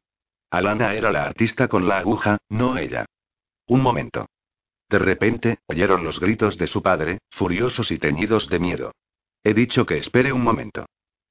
[0.52, 3.06] Alana era la artista con la aguja, no ella.
[3.68, 4.28] Un momento.
[4.90, 8.92] De repente, oyeron los gritos de su padre, furiosos y teñidos de miedo.
[9.44, 10.86] He dicho que espere un momento.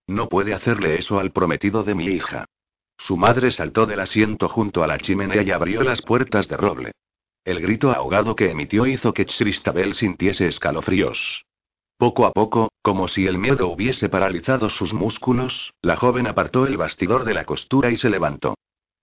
[0.07, 2.47] No puede hacerle eso al prometido de mi hija.
[2.99, 6.93] Su madre saltó del asiento junto a la chimenea y abrió las puertas de roble.
[7.45, 11.45] El grito ahogado que emitió hizo que Christabel sintiese escalofríos.
[11.97, 16.77] Poco a poco, como si el miedo hubiese paralizado sus músculos, la joven apartó el
[16.77, 18.55] bastidor de la costura y se levantó.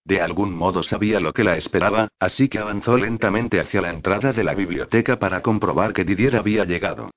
[0.04, 4.34] De algún modo sabía lo que la esperaba, así que avanzó lentamente hacia la entrada
[4.34, 7.12] de la biblioteca para comprobar que Didier había llegado.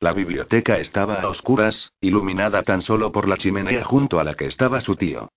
[0.00, 4.46] La biblioteca estaba a oscuras, iluminada tan solo por la chimenea junto a la que
[4.46, 5.28] estaba su tío.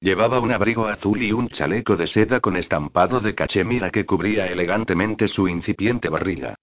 [0.00, 4.46] Llevaba un abrigo azul y un chaleco de seda con estampado de cachemira que cubría
[4.46, 6.56] elegantemente su incipiente barriga.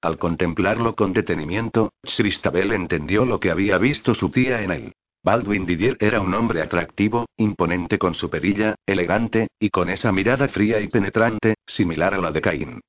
[0.00, 4.92] Al contemplarlo con detenimiento, Christabel entendió lo que había visto su tía en él.
[5.24, 10.48] Baldwin Didier era un hombre atractivo, imponente con su perilla, elegante, y con esa mirada
[10.48, 12.80] fría y penetrante, similar a la de Caín.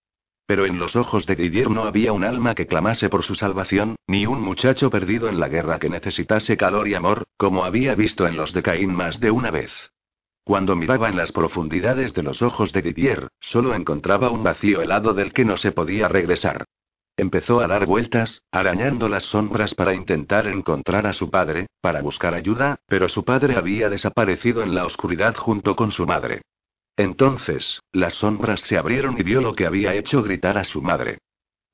[0.48, 3.98] Pero en los ojos de Didier no había un alma que clamase por su salvación,
[4.08, 8.26] ni un muchacho perdido en la guerra que necesitase calor y amor, como había visto
[8.26, 9.72] en los de Caín más de una vez.
[10.44, 15.14] Cuando miraba en las profundidades de los ojos de Didier, solo encontraba un vacío helado
[15.14, 16.66] del que no se podía regresar.
[17.16, 22.34] Empezó a dar vueltas, arañando las sombras para intentar encontrar a su padre, para buscar
[22.34, 26.42] ayuda, pero su padre había desaparecido en la oscuridad junto con su madre.
[26.98, 31.20] Entonces, las sombras se abrieron y vio lo que había hecho gritar a su madre.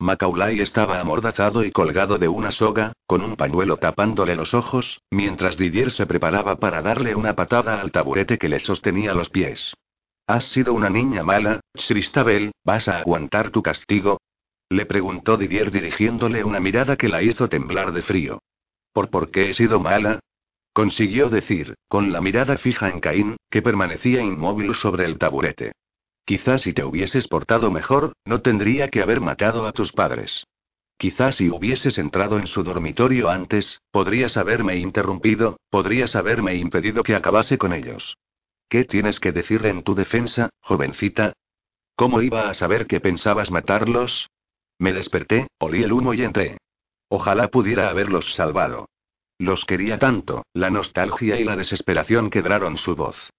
[0.02, 5.58] Macaulay estaba amordazado y colgado de una soga, con un pañuelo tapándole los ojos, mientras
[5.58, 9.74] Didier se preparaba para darle una patada al taburete que le sostenía los pies.
[10.26, 14.18] Has sido una niña mala, Christabel, ¿vas a aguantar tu castigo?
[14.70, 18.39] Le preguntó Didier dirigiéndole una mirada que la hizo temblar de frío.
[18.93, 20.20] ¿Por por qué he sido mala?
[20.74, 25.72] Consiguió decir, con la mirada fija en Caín, que permanecía inmóvil sobre el taburete.
[26.24, 30.45] Quizás si te hubieses portado mejor, no tendría que haber matado a tus padres.
[30.97, 37.15] Quizás si hubieses entrado en su dormitorio antes, podrías haberme interrumpido, podrías haberme impedido que
[37.15, 38.17] acabase con ellos.
[38.67, 41.34] ¿Qué tienes que decir en tu defensa, jovencita?
[41.95, 44.30] ¿Cómo iba a saber que pensabas matarlos?
[44.80, 46.58] Me desperté, olí el humo y entré.
[47.10, 48.88] Ojalá pudiera haberlos salvado.
[49.38, 53.30] Los quería tanto, la nostalgia y la desesperación quebraron su voz.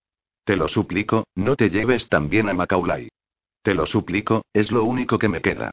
[0.45, 3.09] Te lo suplico, no te lleves también a Macaulay.
[3.63, 5.71] Te lo suplico, es lo único que me queda.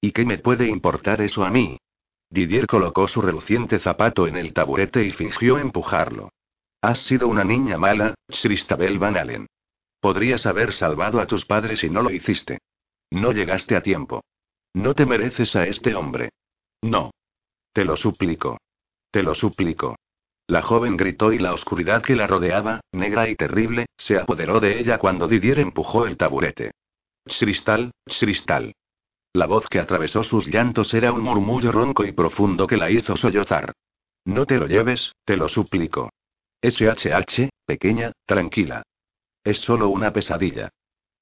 [0.00, 1.78] ¿Y qué me puede importar eso a mí?
[2.30, 6.30] Didier colocó su reluciente zapato en el taburete y fingió empujarlo.
[6.80, 9.46] Has sido una niña mala, Christabel Van Allen.
[10.00, 12.58] Podrías haber salvado a tus padres y no lo hiciste.
[13.10, 14.22] No llegaste a tiempo.
[14.78, 16.30] No te mereces a este hombre.
[16.82, 17.10] No.
[17.72, 18.58] Te lo suplico.
[19.10, 19.96] Te lo suplico.
[20.46, 24.78] La joven gritó y la oscuridad que la rodeaba, negra y terrible, se apoderó de
[24.78, 26.70] ella cuando Didier empujó el taburete.
[27.24, 28.72] Cristal, cristal.
[29.32, 33.16] La voz que atravesó sus llantos era un murmullo ronco y profundo que la hizo
[33.16, 33.72] sollozar.
[34.26, 36.10] No te lo lleves, te lo suplico.
[36.62, 38.84] SHH, pequeña, tranquila.
[39.42, 40.70] Es solo una pesadilla.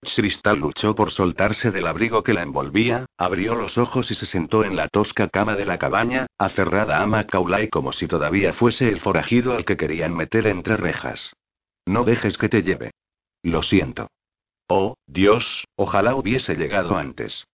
[0.00, 4.64] Cristal luchó por soltarse del abrigo que la envolvía, abrió los ojos y se sentó
[4.64, 9.00] en la tosca cama de la cabaña, aferrada a Macaulay como si todavía fuese el
[9.00, 11.32] forajido al que querían meter entre rejas.
[11.86, 12.92] No dejes que te lleve.
[13.42, 14.08] Lo siento.
[14.68, 17.46] Oh, Dios, ojalá hubiese llegado antes.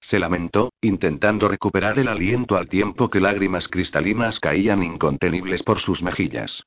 [0.00, 6.02] Se lamentó, intentando recuperar el aliento al tiempo que lágrimas cristalinas caían incontenibles por sus
[6.02, 6.64] mejillas.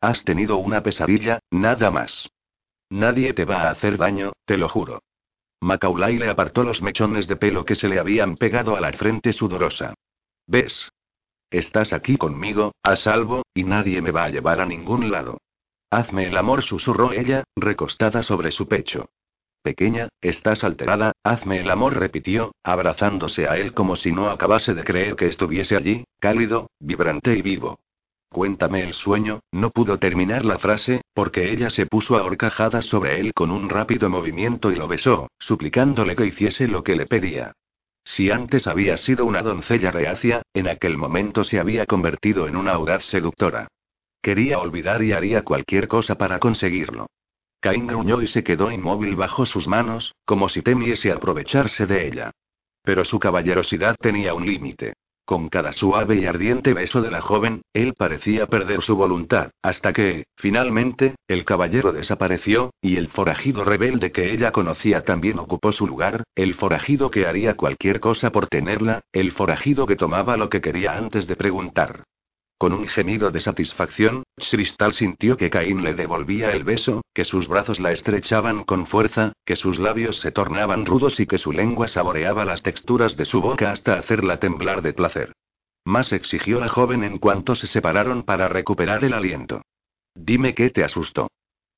[0.00, 2.28] Has tenido una pesadilla, nada más.
[2.90, 5.02] Nadie te va a hacer daño, te lo juro.
[5.60, 9.32] Macaulay le apartó los mechones de pelo que se le habían pegado a la frente
[9.32, 9.94] sudorosa.
[10.46, 10.90] ¿Ves?
[11.50, 15.38] Estás aquí conmigo, a salvo, y nadie me va a llevar a ningún lado.
[15.90, 19.08] Hazme el amor, susurró ella, recostada sobre su pecho.
[19.62, 24.84] Pequeña, estás alterada, hazme el amor, repitió, abrazándose a él como si no acabase de
[24.84, 27.78] creer que estuviese allí, cálido, vibrante y vivo.
[28.36, 33.18] Cuéntame el sueño, no pudo terminar la frase, porque ella se puso a horcajadas sobre
[33.18, 37.54] él con un rápido movimiento y lo besó, suplicándole que hiciese lo que le pedía.
[38.04, 42.72] Si antes había sido una doncella reacia, en aquel momento se había convertido en una
[42.72, 43.68] audaz seductora.
[44.20, 47.06] Quería olvidar y haría cualquier cosa para conseguirlo.
[47.60, 52.32] Caín gruñó y se quedó inmóvil bajo sus manos, como si temiese aprovecharse de ella.
[52.82, 54.92] Pero su caballerosidad tenía un límite.
[55.26, 59.92] Con cada suave y ardiente beso de la joven, él parecía perder su voluntad, hasta
[59.92, 65.84] que, finalmente, el caballero desapareció, y el forajido rebelde que ella conocía también ocupó su
[65.84, 70.60] lugar, el forajido que haría cualquier cosa por tenerla, el forajido que tomaba lo que
[70.60, 72.04] quería antes de preguntar.
[72.58, 77.48] Con un gemido de satisfacción, Cristal sintió que Caín le devolvía el beso, que sus
[77.48, 81.86] brazos la estrechaban con fuerza, que sus labios se tornaban rudos y que su lengua
[81.86, 85.32] saboreaba las texturas de su boca hasta hacerla temblar de placer.
[85.84, 89.60] Más exigió la joven en cuanto se separaron para recuperar el aliento.
[90.14, 91.28] Dime qué te asustó.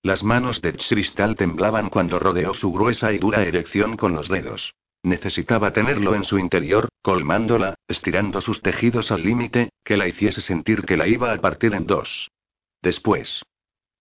[0.05, 4.73] Las manos de Cristal temblaban cuando rodeó su gruesa y dura erección con los dedos.
[5.03, 10.85] Necesitaba tenerlo en su interior, colmándola, estirando sus tejidos al límite, que la hiciese sentir
[10.85, 12.31] que la iba a partir en dos.
[12.83, 13.43] Después.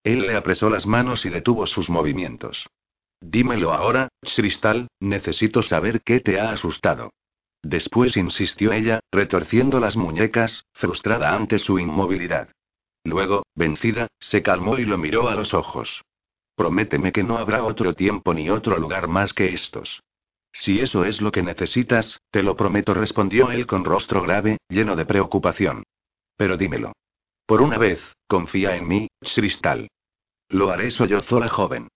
[0.04, 2.68] Él le apresó las manos y detuvo sus movimientos.
[3.20, 7.12] Dímelo ahora, Cristal, necesito saber qué te ha asustado.
[7.64, 12.50] Después insistió ella, retorciendo las muñecas, frustrada ante su inmovilidad.
[13.04, 16.04] Luego, vencida, se calmó y lo miró a los ojos.
[16.56, 20.02] Prométeme que no habrá otro tiempo ni otro lugar más que estos.
[20.52, 24.96] Si eso es lo que necesitas, te lo prometo, respondió él con rostro grave, lleno
[24.96, 25.84] de preocupación.
[26.36, 26.94] Pero dímelo.
[27.46, 29.88] Por una vez, confía en mí, Cristal.
[30.50, 31.88] Lo haré, sollozó la joven.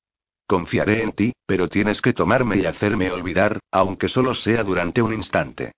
[0.47, 5.13] Confiaré en ti, pero tienes que tomarme y hacerme olvidar, aunque solo sea durante un
[5.13, 5.71] instante.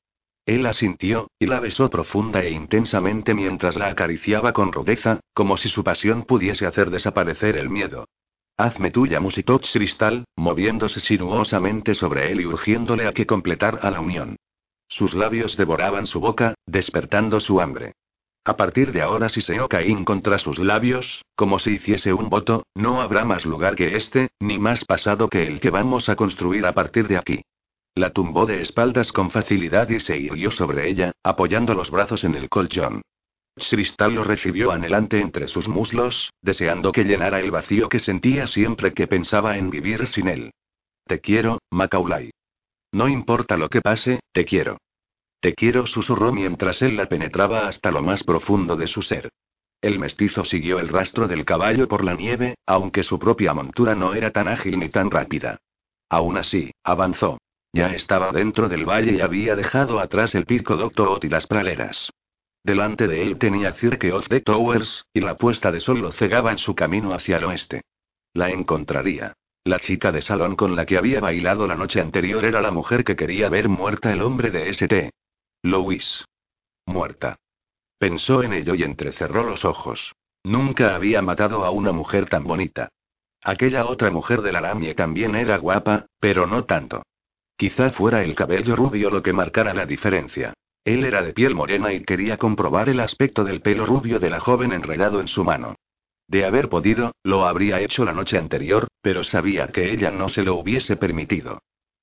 [0.46, 5.70] Él asintió, y la besó profunda e intensamente mientras la acariciaba con rudeza, como si
[5.70, 8.06] su pasión pudiese hacer desaparecer el miedo.
[8.58, 14.36] Hazme tuya, musitó Cristal, moviéndose sinuosamente sobre él y urgiéndole a que completara la unión.
[14.88, 17.94] Sus labios devoraban su boca, despertando su hambre.
[18.46, 22.68] A partir de ahora, si se Caín contra sus labios, como si hiciese un voto,
[22.76, 26.66] no habrá más lugar que este, ni más pasado que el que vamos a construir
[26.66, 27.42] a partir de aquí.
[27.96, 32.36] La tumbó de espaldas con facilidad y se irguió sobre ella, apoyando los brazos en
[32.36, 33.02] el colchón.
[33.56, 38.94] Cristal lo recibió anhelante entre sus muslos, deseando que llenara el vacío que sentía siempre
[38.94, 40.52] que pensaba en vivir sin él.
[41.08, 42.30] Te quiero, Macaulay.
[42.92, 44.78] No importa lo que pase, te quiero.
[45.40, 49.30] Te quiero, susurró mientras él la penetraba hasta lo más profundo de su ser.
[49.82, 54.14] El mestizo siguió el rastro del caballo por la nieve, aunque su propia montura no
[54.14, 55.58] era tan ágil ni tan rápida.
[56.10, 57.40] Aún así, avanzó.
[57.74, 62.12] Ya estaba dentro del valle y había dejado atrás el pico Doctor y las praleras.
[62.64, 66.52] Delante de él tenía Cirque of the Towers, y la puesta de sol lo cegaba
[66.52, 67.82] en su camino hacia el oeste.
[68.34, 69.34] La encontraría.
[69.66, 73.04] La chica de salón con la que había bailado la noche anterior era la mujer
[73.04, 75.12] que quería ver muerta el hombre de St.
[75.62, 76.26] Louis.
[76.86, 77.38] Muerta.
[77.98, 80.14] Pensó en ello y entrecerró los ojos.
[80.44, 82.90] Nunca había matado a una mujer tan bonita.
[83.42, 87.04] Aquella otra mujer de la también era guapa, pero no tanto.
[87.58, 90.54] Quizá fuera el cabello rubio lo que marcara la diferencia.
[90.86, 94.40] Él era de piel morena y quería comprobar el aspecto del pelo rubio de la
[94.40, 95.76] joven enredado en su mano.
[96.28, 100.44] De haber podido, lo habría hecho la noche anterior, pero sabía que ella no se
[100.44, 101.62] lo hubiese permitido.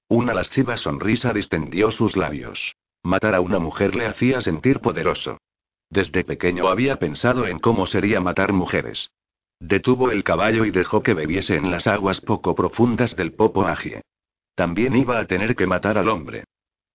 [0.08, 2.74] Una lasciva sonrisa distendió sus labios.
[3.02, 5.38] Matar a una mujer le hacía sentir poderoso.
[5.88, 9.10] Desde pequeño había pensado en cómo sería matar mujeres.
[9.58, 14.02] Detuvo el caballo y dejó que bebiese en las aguas poco profundas del Popo Agie.
[14.54, 16.44] También iba a tener que matar al hombre.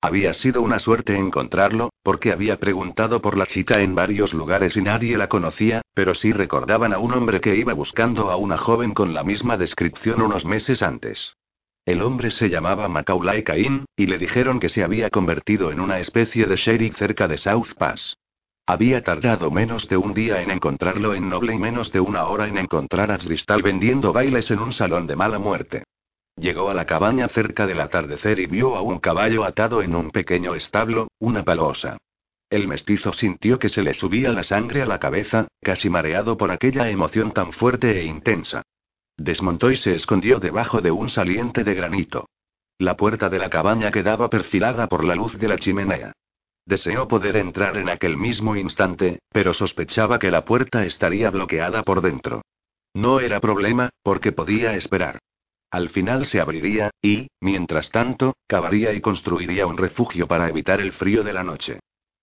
[0.05, 4.81] Había sido una suerte encontrarlo, porque había preguntado por la chica en varios lugares y
[4.83, 8.93] nadie la conocía, pero sí recordaban a un hombre que iba buscando a una joven
[8.93, 11.33] con la misma descripción unos meses antes.
[11.87, 15.97] El hombre se llamaba Macaulay Cain, y le dijeron que se había convertido en una
[15.97, 18.15] especie de sheriff cerca de South Pass.
[18.67, 22.47] Había tardado menos de un día en encontrarlo en Noble y menos de una hora
[22.47, 25.83] en encontrar a Cristal vendiendo bailes en un salón de mala muerte.
[26.37, 30.11] Llegó a la cabaña cerca del atardecer y vio a un caballo atado en un
[30.11, 31.97] pequeño establo, una palosa.
[32.49, 36.51] El mestizo sintió que se le subía la sangre a la cabeza, casi mareado por
[36.51, 38.63] aquella emoción tan fuerte e intensa.
[39.17, 42.27] Desmontó y se escondió debajo de un saliente de granito.
[42.77, 46.11] La puerta de la cabaña quedaba perfilada por la luz de la chimenea.
[46.65, 52.01] Deseó poder entrar en aquel mismo instante, pero sospechaba que la puerta estaría bloqueada por
[52.01, 52.41] dentro.
[52.93, 55.19] No era problema, porque podía esperar.
[55.71, 60.93] Al final se abriría, y, mientras tanto, cavaría y construiría un refugio para evitar el
[60.93, 61.79] frío de la noche.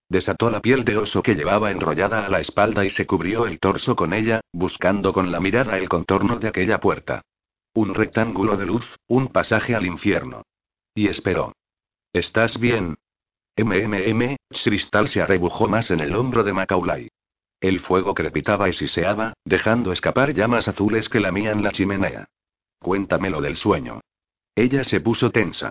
[0.09, 3.59] Desató la piel de oso que llevaba enrollada a la espalda y se cubrió el
[3.59, 7.22] torso con ella, buscando con la mirada el contorno de aquella puerta.
[7.74, 10.43] Un rectángulo de luz, un pasaje al infierno.
[10.95, 11.55] Y esperó.
[12.12, 12.97] ¿Estás bien?
[13.57, 17.09] MMM, Cristal se arrebujó más en el hombro de Macaulay.
[17.61, 22.26] El fuego crepitaba y siseaba, dejando escapar llamas azules que lamían la chimenea.
[22.83, 24.01] Cuéntamelo del sueño.
[24.55, 25.70] Ella se puso tensa.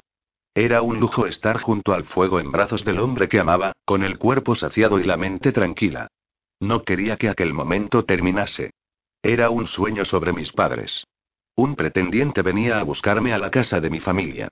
[0.55, 4.17] Era un lujo estar junto al fuego en brazos del hombre que amaba, con el
[4.17, 6.07] cuerpo saciado y la mente tranquila.
[6.59, 8.71] No quería que aquel momento terminase.
[9.21, 11.05] Era un sueño sobre mis padres.
[11.55, 14.49] Un pretendiente venía a buscarme a la casa de mi familia.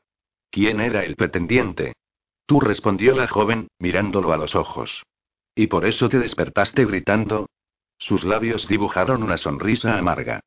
[0.52, 1.94] ¿Quién era el pretendiente?
[2.46, 5.04] Tú respondió la joven, mirándolo a los ojos.
[5.56, 7.48] ¿Y por eso te despertaste gritando?
[7.98, 10.42] Sus labios dibujaron una sonrisa amarga.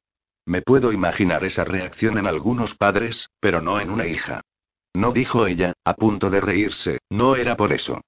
[0.45, 4.41] Me puedo imaginar esa reacción en algunos padres, pero no en una hija.
[4.95, 8.01] No dijo ella, a punto de reírse, no era por eso.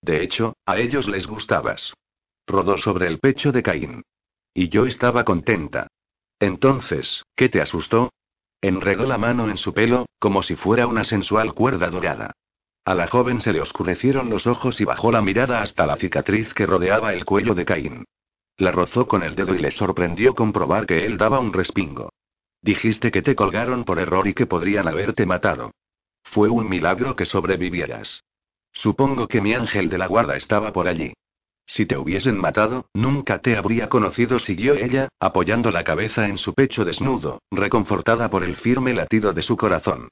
[0.00, 1.92] De hecho, a ellos les gustabas.
[2.46, 4.02] Rodó sobre el pecho de Caín.
[4.54, 5.88] Y yo estaba contenta.
[6.38, 8.10] Entonces, ¿qué te asustó?
[8.62, 12.32] Enredó la mano en su pelo, como si fuera una sensual cuerda dorada.
[12.84, 16.54] A la joven se le oscurecieron los ojos y bajó la mirada hasta la cicatriz
[16.54, 18.04] que rodeaba el cuello de Caín.
[18.60, 22.10] La rozó con el dedo y le sorprendió comprobar que él daba un respingo.
[22.60, 25.70] Dijiste que te colgaron por error y que podrían haberte matado.
[26.24, 28.22] Fue un milagro que sobrevivieras.
[28.70, 31.14] Supongo que mi ángel de la guarda estaba por allí.
[31.64, 36.52] Si te hubiesen matado, nunca te habría conocido, siguió ella, apoyando la cabeza en su
[36.52, 40.10] pecho desnudo, reconfortada por el firme latido de su corazón.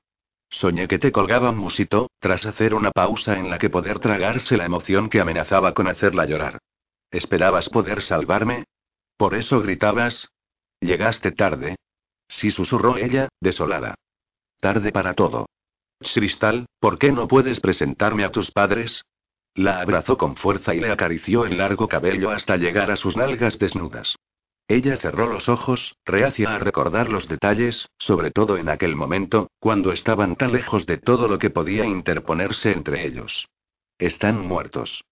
[0.49, 4.65] Soñé que te colgaban, musito, tras hacer una pausa en la que poder tragarse la
[4.65, 6.59] emoción que amenazaba con hacerla llorar.
[7.11, 8.65] ¿Esperabas poder salvarme?
[9.17, 10.31] ¿Por eso gritabas?
[10.81, 11.77] Llegaste tarde.
[12.29, 13.95] Sí, susurró ella, desolada.
[14.61, 15.47] Tarde para todo.
[16.01, 19.03] Cristal, ¿por qué no puedes presentarme a tus padres?
[19.55, 23.59] La abrazó con fuerza y le acarició el largo cabello hasta llegar a sus nalgas
[23.59, 24.17] desnudas.
[24.69, 29.93] Ella cerró los ojos, reacia a recordar los detalles, sobre todo en aquel momento, cuando
[29.93, 33.49] estaban tan lejos de todo lo que podía interponerse entre ellos.
[33.99, 35.05] Están muertos.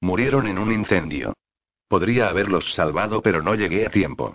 [0.00, 1.34] Murieron en un incendio.
[1.88, 4.34] Podría haberlos salvado, pero no llegué a tiempo.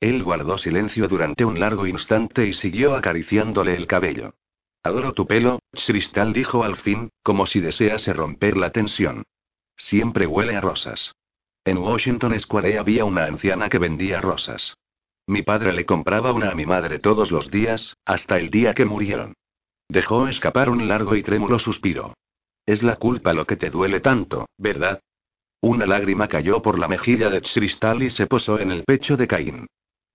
[0.00, 4.34] Él guardó silencio durante un largo instante y siguió acariciándole el cabello.
[4.82, 9.24] Adoro tu pelo, Cristal dijo al fin, como si desease romper la tensión.
[9.76, 11.12] Siempre huele a rosas.
[11.64, 14.74] En Washington Square había una anciana que vendía rosas.
[15.26, 18.86] Mi padre le compraba una a mi madre todos los días, hasta el día que
[18.86, 19.34] murieron.
[19.88, 22.14] Dejó escapar un largo y trémulo suspiro.
[22.66, 25.00] Es la culpa lo que te duele tanto, ¿verdad?
[25.62, 29.26] Una lágrima cayó por la mejilla de Cristal y se posó en el pecho de
[29.26, 29.66] Caín.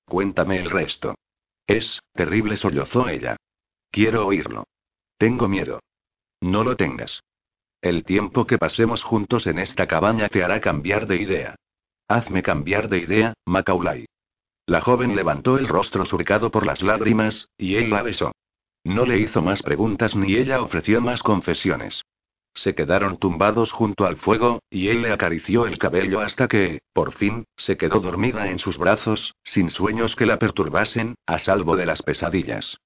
[0.06, 1.16] Cuéntame el resto.
[1.68, 3.38] Es, terrible, sollozó ella.
[3.92, 4.66] Quiero oírlo.
[5.18, 5.80] Tengo miedo.
[6.42, 7.22] No lo tengas.
[7.82, 11.56] El tiempo que pasemos juntos en esta cabaña te hará cambiar de idea.
[12.08, 14.06] Hazme cambiar de idea, Macaulay.
[14.68, 18.32] La joven levantó el rostro surcado por las lágrimas, y él la besó.
[18.84, 22.05] No le hizo más preguntas ni ella ofreció más confesiones.
[22.56, 27.12] Se quedaron tumbados junto al fuego, y él le acarició el cabello hasta que, por
[27.12, 31.86] fin, se quedó dormida en sus brazos, sin sueños que la perturbasen, a salvo de
[31.86, 32.78] las pesadillas.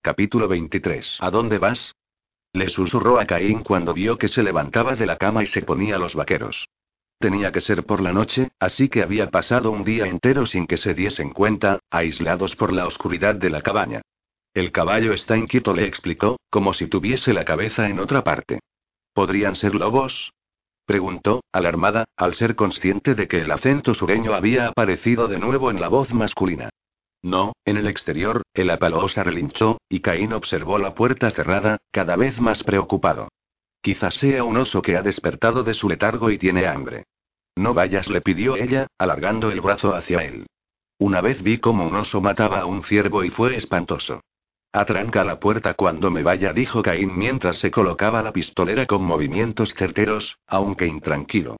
[0.00, 1.18] Capítulo 23.
[1.20, 1.92] ¿A dónde vas?
[2.52, 5.98] Le susurró a Caín cuando vio que se levantaba de la cama y se ponía
[5.98, 6.68] los vaqueros.
[7.18, 10.76] Tenía que ser por la noche, así que había pasado un día entero sin que
[10.76, 14.02] se diesen cuenta, aislados por la oscuridad de la cabaña.
[14.54, 18.60] El caballo está inquieto, le explicó, como si tuviese la cabeza en otra parte.
[19.16, 20.34] ¿Podrían ser lobos?
[20.84, 25.80] Preguntó, alarmada, al ser consciente de que el acento sureño había aparecido de nuevo en
[25.80, 26.68] la voz masculina.
[27.22, 32.38] No, en el exterior, el apalosa relinchó, y Caín observó la puerta cerrada, cada vez
[32.42, 33.28] más preocupado.
[33.80, 37.04] Quizás sea un oso que ha despertado de su letargo y tiene hambre.
[37.56, 40.44] No vayas, le pidió ella, alargando el brazo hacia él.
[40.98, 44.20] Una vez vi cómo un oso mataba a un ciervo y fue espantoso.
[44.76, 49.72] Atranca la puerta cuando me vaya, dijo Caín mientras se colocaba la pistolera con movimientos
[49.72, 51.56] certeros, aunque intranquilo.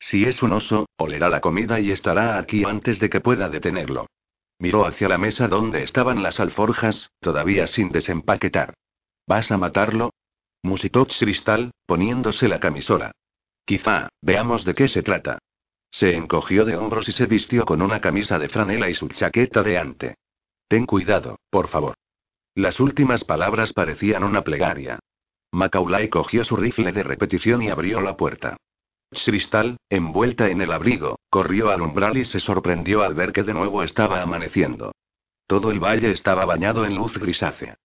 [0.00, 4.08] Si es un oso, olerá la comida y estará aquí antes de que pueda detenerlo.
[4.58, 8.74] Miró hacia la mesa donde estaban las alforjas, todavía sin desempaquetar.
[9.28, 10.10] ¿Vas a matarlo?
[10.64, 13.12] musitó Cristal, poniéndose la camisola.
[13.64, 15.38] Quizá, veamos de qué se trata.
[15.92, 19.62] Se encogió de hombros y se vistió con una camisa de franela y su chaqueta
[19.62, 20.16] de ante.
[20.66, 21.94] Ten cuidado, por favor.
[22.56, 24.98] Las últimas palabras parecían una plegaria.
[25.52, 28.56] Macaulay cogió su rifle de repetición y abrió la puerta.
[29.10, 33.52] Cristal, envuelta en el abrigo, corrió al umbral y se sorprendió al ver que de
[33.52, 34.92] nuevo estaba amaneciendo.
[35.46, 37.76] Todo el valle estaba bañado en luz grisácea.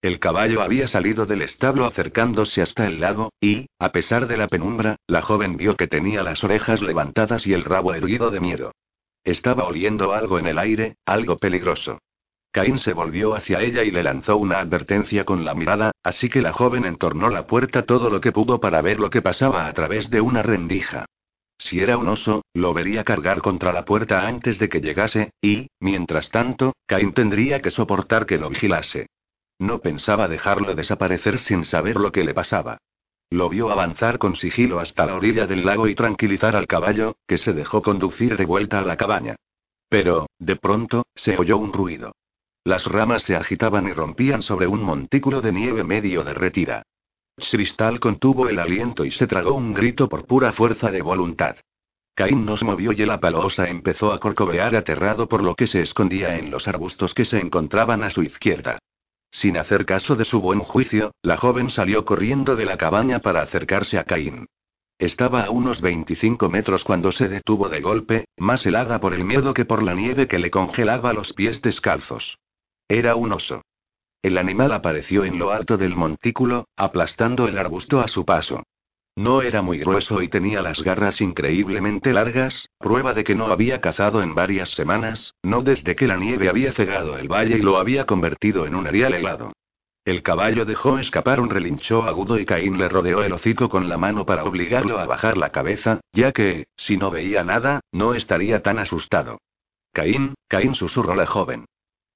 [0.00, 4.46] El caballo había salido del establo acercándose hasta el lago, y, a pesar de la
[4.46, 8.70] penumbra, la joven vio que tenía las orejas levantadas y el rabo erguido de miedo.
[9.24, 11.98] Estaba oliendo algo en el aire, algo peligroso.
[12.52, 16.42] Caín se volvió hacia ella y le lanzó una advertencia con la mirada, así que
[16.42, 19.72] la joven entornó la puerta todo lo que pudo para ver lo que pasaba a
[19.72, 21.06] través de una rendija.
[21.58, 25.68] Si era un oso, lo vería cargar contra la puerta antes de que llegase, y,
[25.78, 29.06] mientras tanto, Caín tendría que soportar que lo vigilase.
[29.60, 32.78] No pensaba dejarlo desaparecer sin saber lo que le pasaba.
[33.28, 37.38] Lo vio avanzar con sigilo hasta la orilla del lago y tranquilizar al caballo, que
[37.38, 39.36] se dejó conducir de vuelta a la cabaña.
[39.88, 42.12] Pero, de pronto, se oyó un ruido.
[42.64, 46.82] Las ramas se agitaban y rompían sobre un montículo de nieve medio derretida.
[47.36, 51.56] Cristal contuvo el aliento y se tragó un grito por pura fuerza de voluntad.
[52.14, 56.36] Caín nos movió y el apalosa empezó a corcovear aterrado por lo que se escondía
[56.36, 58.78] en los arbustos que se encontraban a su izquierda.
[59.30, 63.40] Sin hacer caso de su buen juicio, la joven salió corriendo de la cabaña para
[63.40, 64.46] acercarse a Caín.
[64.98, 69.54] Estaba a unos 25 metros cuando se detuvo de golpe, más helada por el miedo
[69.54, 72.36] que por la nieve que le congelaba los pies descalzos.
[72.90, 73.62] Era un oso.
[74.20, 78.64] El animal apareció en lo alto del montículo, aplastando el arbusto a su paso.
[79.14, 83.80] No era muy grueso y tenía las garras increíblemente largas, prueba de que no había
[83.80, 87.78] cazado en varias semanas, no desde que la nieve había cegado el valle y lo
[87.78, 89.52] había convertido en un arial helado.
[90.04, 93.98] El caballo dejó escapar un relincho agudo y Caín le rodeó el hocico con la
[93.98, 98.64] mano para obligarlo a bajar la cabeza, ya que, si no veía nada, no estaría
[98.64, 99.38] tan asustado.
[99.92, 101.66] Caín, Caín susurró la joven.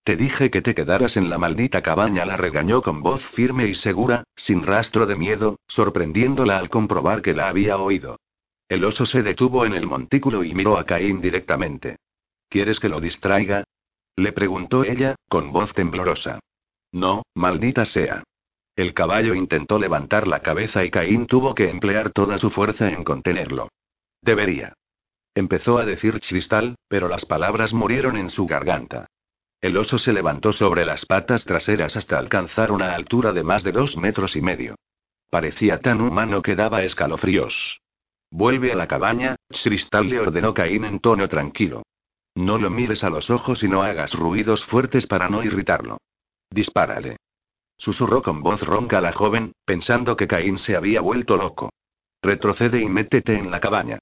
[0.04, 3.74] Te dije que te quedaras en la maldita cabaña, la regañó con voz firme y
[3.74, 8.18] segura, sin rastro de miedo, sorprendiéndola al comprobar que la había oído.
[8.68, 11.96] El oso se detuvo en el montículo y miró a Caín directamente.
[12.50, 13.64] ¿Quieres que lo distraiga?
[14.16, 16.38] Le preguntó ella, con voz temblorosa.
[16.92, 18.24] No, maldita sea.
[18.76, 23.04] El caballo intentó levantar la cabeza y Caín tuvo que emplear toda su fuerza en
[23.04, 23.68] contenerlo.
[24.20, 24.74] Debería.
[25.34, 29.06] Empezó a decir Cristal, pero las palabras murieron en su garganta.
[29.64, 33.72] El oso se levantó sobre las patas traseras hasta alcanzar una altura de más de
[33.72, 34.74] dos metros y medio.
[35.30, 37.80] Parecía tan humano que daba escalofríos.
[38.30, 41.82] Vuelve a la cabaña, Cristal le ordenó Caín en tono tranquilo.
[42.34, 45.96] No lo mires a los ojos y no hagas ruidos fuertes para no irritarlo.
[46.50, 47.16] Dispárale.
[47.78, 51.70] Susurró con voz ronca la joven, pensando que Caín se había vuelto loco.
[52.20, 53.98] Retrocede y métete en la cabaña.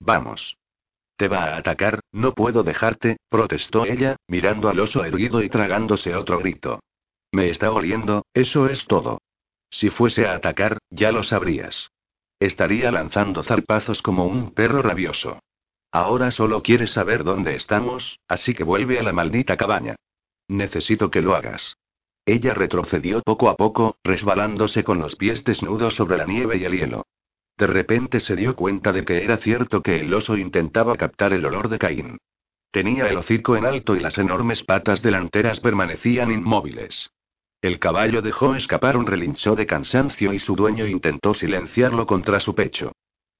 [0.00, 0.56] Vamos.
[1.22, 6.16] Te va a atacar, no puedo dejarte, protestó ella, mirando al oso erguido y tragándose
[6.16, 6.80] otro grito.
[7.30, 9.20] Me está oliendo, eso es todo.
[9.70, 11.92] Si fuese a atacar, ya lo sabrías.
[12.40, 15.38] Estaría lanzando zarpazos como un perro rabioso.
[15.92, 19.94] Ahora solo quieres saber dónde estamos, así que vuelve a la maldita cabaña.
[20.48, 21.76] Necesito que lo hagas.
[22.26, 26.72] Ella retrocedió poco a poco, resbalándose con los pies desnudos sobre la nieve y el
[26.76, 27.04] hielo.
[27.62, 31.46] De repente se dio cuenta de que era cierto que el oso intentaba captar el
[31.46, 32.18] olor de Caín.
[32.72, 37.12] Tenía el hocico en alto y las enormes patas delanteras permanecían inmóviles.
[37.60, 42.52] El caballo dejó escapar un relincho de cansancio y su dueño intentó silenciarlo contra su
[42.56, 42.90] pecho.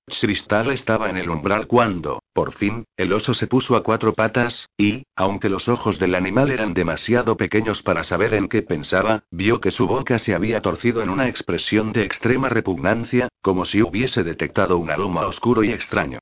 [0.07, 4.69] Cristal estaba en el umbral cuando, por fin, el oso se puso a cuatro patas,
[4.77, 9.61] y, aunque los ojos del animal eran demasiado pequeños para saber en qué pensaba, vio
[9.61, 14.23] que su boca se había torcido en una expresión de extrema repugnancia, como si hubiese
[14.25, 16.19] detectado un aroma oscuro y extraño.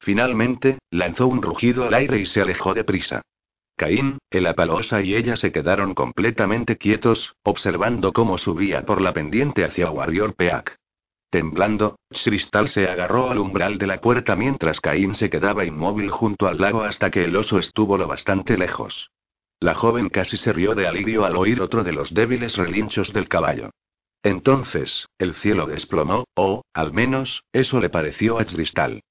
[0.00, 3.22] Finalmente, lanzó un rugido al aire y se alejó deprisa.
[3.76, 9.64] Caín, el apalosa y ella se quedaron completamente quietos, observando cómo subía por la pendiente
[9.64, 10.79] hacia Warrior Peak.
[11.30, 16.48] Temblando, Cristal se agarró al umbral de la puerta mientras Caín se quedaba inmóvil junto
[16.48, 19.10] al lago hasta que el oso estuvo lo bastante lejos.
[19.60, 23.28] La joven casi se rió de alivio al oír otro de los débiles relinchos del
[23.28, 23.70] caballo.
[24.24, 29.02] Entonces, el cielo desplomó, o, al menos, eso le pareció a Cristal.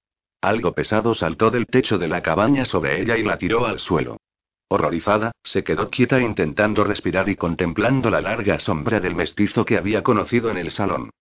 [0.41, 4.17] Algo pesado saltó del techo de la cabaña sobre ella y la tiró al suelo.
[4.67, 10.03] Horrorizada, se quedó quieta intentando respirar y contemplando la larga sombra del mestizo que había
[10.03, 11.11] conocido en el salón.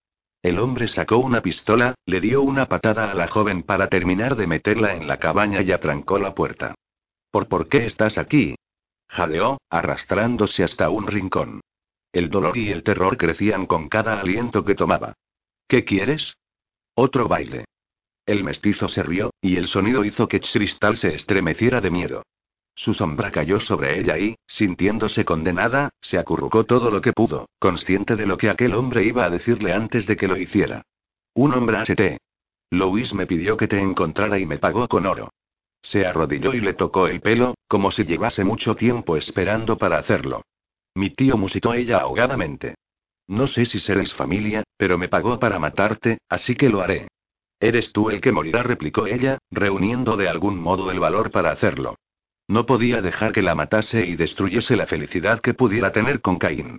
[0.43, 4.47] El hombre sacó una pistola, le dio una patada a la joven para terminar de
[4.47, 6.75] meterla en la cabaña y atrancó la puerta.
[7.31, 8.55] ¿Por por qué estás aquí?
[9.09, 11.61] Jadeó, arrastrándose hasta un rincón.
[12.13, 15.15] El dolor y el terror crecían con cada aliento que tomaba.
[15.67, 16.37] ¿Qué quieres?
[16.95, 17.65] Otro baile.
[18.25, 22.23] El mestizo se rió, y el sonido hizo que Cristal se estremeciera de miedo.
[22.79, 28.15] Su sombra cayó sobre ella y, sintiéndose condenada, se acurrucó todo lo que pudo, consciente
[28.15, 30.83] de lo que aquel hombre iba a decirle antes de que lo hiciera.
[31.35, 32.19] Un hombre HT.
[32.71, 35.31] Louis me pidió que te encontrara y me pagó con oro.
[35.83, 40.43] Se arrodilló y le tocó el pelo, como si llevase mucho tiempo esperando para hacerlo.
[40.95, 42.77] Mi tío musitó ella ahogadamente.
[43.27, 47.09] No sé si seréis familia, pero me pagó para matarte, así que lo haré.
[47.59, 51.97] Eres tú el que morirá, replicó ella, reuniendo de algún modo el valor para hacerlo.
[52.49, 56.79] No podía dejar que la matase y destruyese la felicidad que pudiera tener con Caín.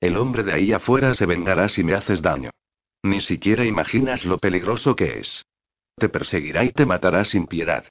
[0.00, 2.50] El hombre de ahí afuera se vengará si me haces daño.
[3.02, 5.44] Ni siquiera imaginas lo peligroso que es.
[5.96, 7.84] Te perseguirá y te matará sin piedad.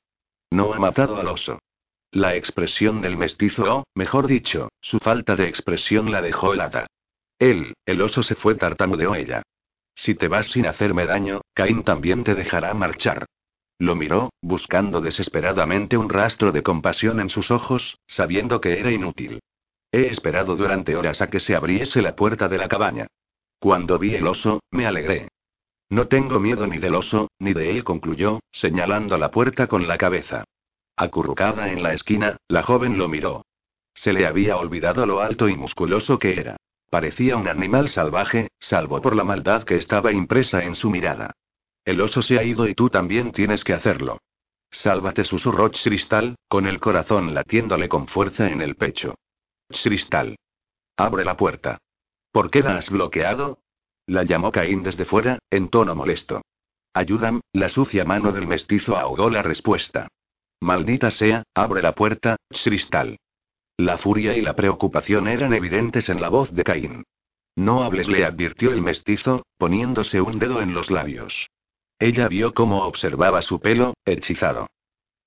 [0.49, 1.59] No ha matado al oso.
[2.11, 6.87] La expresión del mestizo, o, mejor dicho, su falta de expresión la dejó helada.
[7.37, 9.43] Él, el oso se fue tartamudeó ella.
[9.93, 13.25] Si te vas sin hacerme daño, Caín también te dejará marchar.
[13.79, 19.39] Lo miró, buscando desesperadamente un rastro de compasión en sus ojos, sabiendo que era inútil.
[19.91, 23.07] He esperado durante horas a que se abriese la puerta de la cabaña.
[23.59, 25.29] Cuando vi el oso, me alegré.
[25.89, 29.97] No tengo miedo ni del oso, ni de él, concluyó, señalando la puerta con la
[29.97, 30.43] cabeza.
[30.95, 33.45] Acurrucada en la esquina, la joven lo miró.
[33.93, 36.57] Se le había olvidado lo alto y musculoso que era.
[36.89, 41.33] Parecía un animal salvaje, salvo por la maldad que estaba impresa en su mirada.
[41.87, 44.19] El oso se ha ido y tú también tienes que hacerlo.
[44.69, 49.15] Sálvate, susurró Cristal, con el corazón latiéndole con fuerza en el pecho.
[49.69, 50.35] Cristal.
[50.97, 51.77] Abre la puerta.
[52.33, 53.59] ¿Por qué la has bloqueado?
[54.05, 56.41] La llamó Caín desde fuera, en tono molesto.
[56.93, 60.09] Ayúdame, la sucia mano del mestizo ahogó la respuesta.
[60.59, 63.17] Maldita sea, abre la puerta, Cristal.
[63.77, 67.05] La furia y la preocupación eran evidentes en la voz de Caín.
[67.55, 71.47] No hables, le advirtió el mestizo, poniéndose un dedo en los labios.
[71.99, 74.67] Ella vio cómo observaba su pelo, hechizado.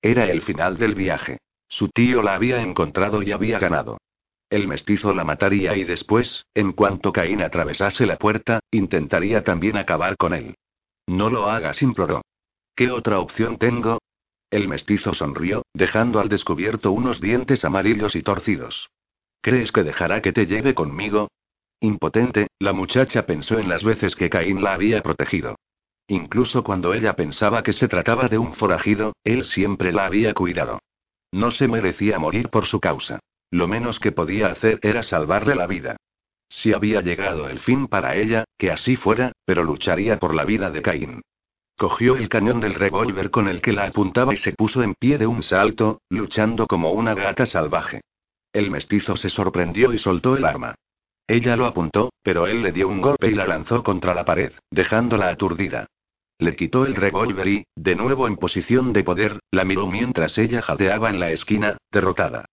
[0.01, 1.37] Era el final del viaje.
[1.67, 3.97] Su tío la había encontrado y había ganado.
[4.49, 10.17] El mestizo la mataría y después, en cuanto Caín atravesase la puerta, intentaría también acabar
[10.17, 10.55] con él.
[11.07, 12.21] No lo hagas, imploró.
[12.75, 13.99] ¿Qué otra opción tengo?
[14.49, 18.89] El mestizo sonrió, dejando al descubierto unos dientes amarillos y torcidos.
[19.41, 21.29] ¿Crees que dejará que te lleve conmigo?
[21.79, 25.55] Impotente, la muchacha pensó en las veces que Caín la había protegido.
[26.11, 30.81] Incluso cuando ella pensaba que se trataba de un forajido, él siempre la había cuidado.
[31.31, 33.21] No se merecía morir por su causa.
[33.49, 35.95] Lo menos que podía hacer era salvarle la vida.
[36.49, 40.69] Si había llegado el fin para ella, que así fuera, pero lucharía por la vida
[40.69, 41.21] de Caín.
[41.77, 45.17] cogió el cañón del revólver con el que la apuntaba y se puso en pie
[45.17, 48.01] de un salto, luchando como una gata salvaje.
[48.51, 50.75] El mestizo se sorprendió y soltó el arma.
[51.25, 54.51] Ella lo apuntó, pero él le dio un golpe y la lanzó contra la pared,
[54.71, 55.87] dejándola aturdida.
[56.41, 60.63] Le quitó el revólver y, de nuevo en posición de poder, la miró mientras ella
[60.63, 62.45] jadeaba en la esquina, derrotada.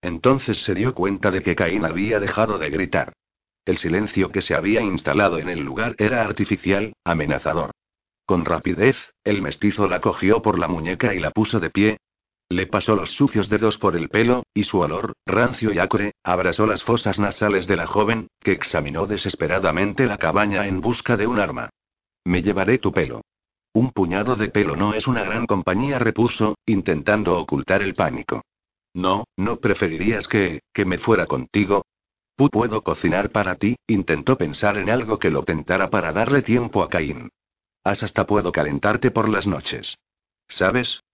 [0.00, 3.12] Entonces se dio cuenta de que Caín había dejado de gritar.
[3.66, 7.72] El silencio que se había instalado en el lugar era artificial, amenazador.
[8.24, 11.98] Con rapidez, el mestizo la cogió por la muñeca y la puso de pie,
[12.48, 16.66] le pasó los sucios dedos por el pelo, y su olor, rancio y acre, abrazó
[16.66, 21.38] las fosas nasales de la joven, que examinó desesperadamente la cabaña en busca de un
[21.38, 21.68] arma.
[22.26, 23.20] Me llevaré tu pelo.
[23.72, 28.42] Un puñado de pelo no es una gran compañía, repuso, intentando ocultar el pánico.
[28.94, 31.86] No, ¿no preferirías que, que me fuera contigo?
[32.34, 36.88] Puedo cocinar para ti, intentó pensar en algo que lo tentara para darle tiempo a
[36.88, 37.30] Caín.
[37.84, 39.96] As hasta puedo calentarte por las noches.
[40.48, 41.04] ¿Sabes?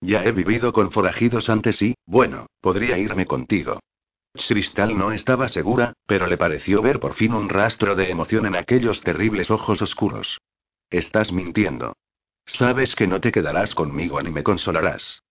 [0.00, 3.78] Ya he vivido con forajidos antes y, bueno, podría irme contigo.
[4.32, 8.56] Cristal no estaba segura, pero le pareció ver por fin un rastro de emoción en
[8.56, 10.40] aquellos terribles ojos oscuros.
[10.90, 11.96] Estás mintiendo.
[12.46, 15.22] Sabes que no te quedarás conmigo ni me consolarás.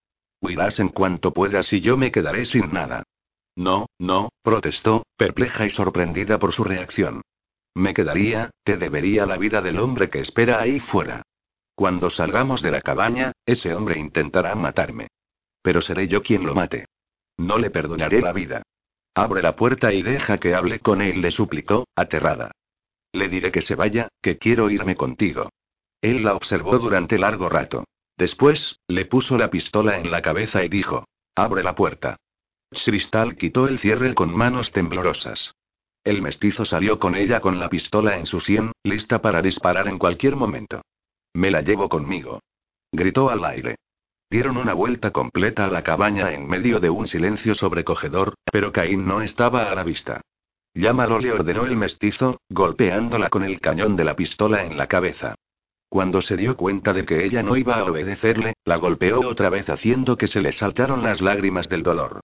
[0.41, 3.03] Huirás en cuanto puedas y yo me quedaré sin nada.
[3.55, 7.21] No, no, protestó, perpleja y sorprendida por su reacción.
[7.73, 11.23] Me quedaría, te debería la vida del hombre que espera ahí fuera.
[11.73, 15.07] Cuando salgamos de la cabaña, ese hombre intentará matarme.
[15.61, 16.85] Pero seré yo quien lo mate.
[17.37, 18.61] No le perdonaré la vida.
[19.13, 22.51] Abre la puerta y deja que hable con él, le suplicó, aterrada.
[23.15, 25.49] Le diré que se vaya, que quiero irme contigo.
[26.01, 27.85] Él la observó durante largo rato.
[28.17, 32.17] Después, le puso la pistola en la cabeza y dijo: Abre la puerta.
[32.71, 35.53] Cristal quitó el cierre con manos temblorosas.
[36.03, 39.97] El mestizo salió con ella con la pistola en su sien, lista para disparar en
[39.97, 40.81] cualquier momento.
[41.33, 42.41] Me la llevo conmigo.
[42.91, 43.77] Gritó al aire.
[44.29, 49.07] Dieron una vuelta completa a la cabaña en medio de un silencio sobrecogedor, pero Caín
[49.07, 50.19] no estaba a la vista.
[50.75, 55.35] Llámalo, le ordenó el mestizo, golpeándola con el cañón de la pistola en la cabeza.
[55.87, 59.69] Cuando se dio cuenta de que ella no iba a obedecerle, la golpeó otra vez
[59.69, 62.19] haciendo que se le saltaron las lágrimas del dolor.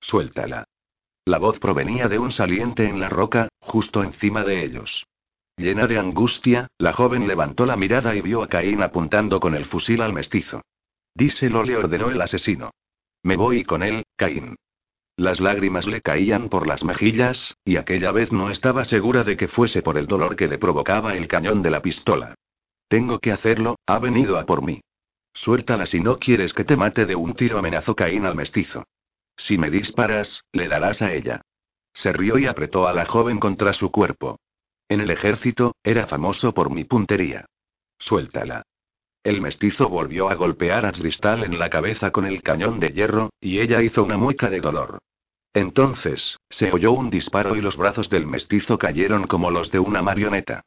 [0.00, 0.64] Suéltala.
[1.24, 5.06] La voz provenía de un saliente en la roca, justo encima de ellos.
[5.56, 9.66] Llena de angustia, la joven levantó la mirada y vio a Caín apuntando con el
[9.66, 10.62] fusil al mestizo.
[11.14, 12.72] Díselo, le ordenó el asesino.
[13.22, 14.56] Me voy con él, Caín.
[15.16, 19.48] Las lágrimas le caían por las mejillas, y aquella vez no estaba segura de que
[19.48, 22.34] fuese por el dolor que le provocaba el cañón de la pistola.
[22.88, 24.80] Tengo que hacerlo, ha venido a por mí.
[25.34, 28.84] Suéltala si no quieres que te mate de un tiro, amenazó Caín al mestizo.
[29.36, 31.42] Si me disparas, le darás a ella.
[31.94, 34.38] Se rió y apretó a la joven contra su cuerpo.
[34.88, 37.46] En el ejército, era famoso por mi puntería.
[37.98, 38.62] Suéltala.
[39.24, 43.30] El mestizo volvió a golpear a Cristal en la cabeza con el cañón de hierro,
[43.40, 44.98] y ella hizo una mueca de dolor.
[45.54, 50.02] Entonces, se oyó un disparo y los brazos del mestizo cayeron como los de una
[50.02, 50.62] marioneta.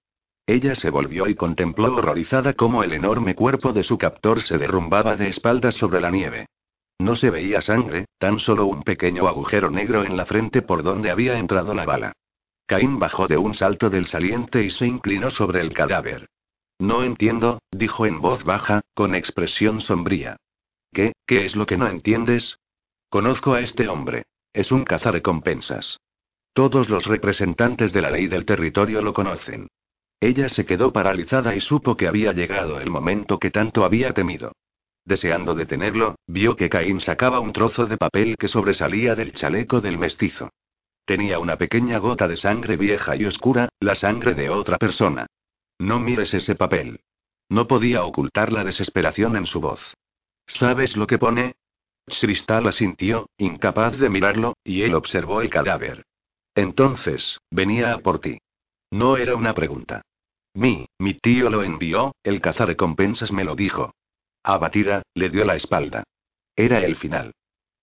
[0.47, 5.17] Ella se volvió y contempló horrorizada cómo el enorme cuerpo de su captor se derrumbaba
[5.17, 6.45] de espaldas sobre la nieve.
[6.99, 11.09] No se veía sangre, tan solo un pequeño agujero negro en la frente por donde
[11.09, 12.13] había entrado la bala.
[12.67, 16.27] Caín bajó de un salto del saliente y se inclinó sobre el cadáver.
[16.79, 20.37] No entiendo, dijo en voz baja, con expresión sombría.
[20.91, 22.59] ¿Qué, qué es lo que no entiendes?
[23.09, 24.23] Conozco a este hombre.
[24.53, 25.99] Es un cazarrecompensas.
[26.53, 29.67] Todos los representantes de la ley del territorio lo conocen.
[30.19, 34.53] Ella se quedó paralizada y supo que había llegado el momento que tanto había temido.
[35.03, 39.97] Deseando detenerlo, vio que Caín sacaba un trozo de papel que sobresalía del chaleco del
[39.97, 40.49] mestizo.
[41.05, 45.27] Tenía una pequeña gota de sangre vieja y oscura, la sangre de otra persona.
[45.79, 47.01] No mires ese papel.
[47.49, 49.95] No podía ocultar la desesperación en su voz.
[50.47, 51.55] ¿Sabes lo que pone?
[52.05, 56.05] Cristal asintió, incapaz de mirarlo, y él observó el cadáver.
[56.53, 58.39] Entonces, venía a por ti.
[58.91, 60.03] No era una pregunta.
[60.53, 63.93] Mi, mi tío lo envió, el cazarrecompensas me lo dijo.
[64.43, 66.03] Abatida, le dio la espalda.
[66.55, 67.33] Era el final.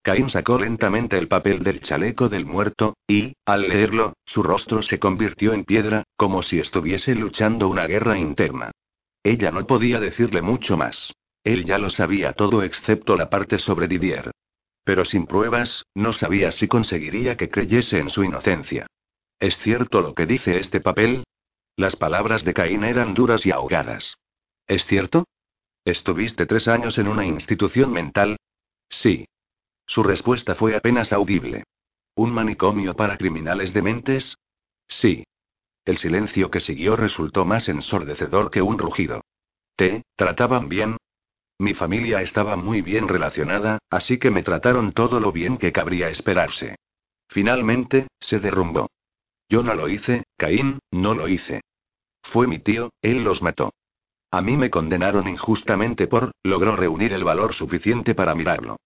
[0.03, 4.99] Caín sacó lentamente el papel del chaleco del muerto, y, al leerlo, su rostro se
[4.99, 8.73] convirtió en piedra, como si estuviese luchando una guerra interna.
[9.23, 11.13] Ella no podía decirle mucho más.
[11.45, 14.33] Él ya lo sabía todo excepto la parte sobre Didier.
[14.85, 18.87] Pero sin pruebas, no sabía si conseguiría que creyese en su inocencia.
[19.39, 21.25] ¿Es cierto lo que dice este papel?
[21.77, 24.17] Las palabras de Caín eran duras y ahogadas.
[24.67, 25.25] ¿Es cierto?
[25.85, 28.37] ¿Estuviste tres años en una institución mental?
[28.89, 29.27] Sí.
[29.87, 31.65] Su respuesta fue apenas audible.
[32.15, 34.37] ¿Un manicomio para criminales dementes?
[34.87, 35.25] Sí.
[35.85, 39.23] El silencio que siguió resultó más ensordecedor que un rugido.
[39.77, 40.97] ¿Te trataban bien?
[41.59, 46.09] Mi familia estaba muy bien relacionada, así que me trataron todo lo bien que cabría
[46.09, 46.77] esperarse.
[47.29, 48.91] Finalmente, se derrumbó.
[49.49, 51.63] Yo no lo hice, Caín, no lo hice.
[52.23, 53.73] Fue mi tío, él los mató.
[54.31, 58.77] A mí me condenaron injustamente por, logró reunir el valor suficiente para mirarlo.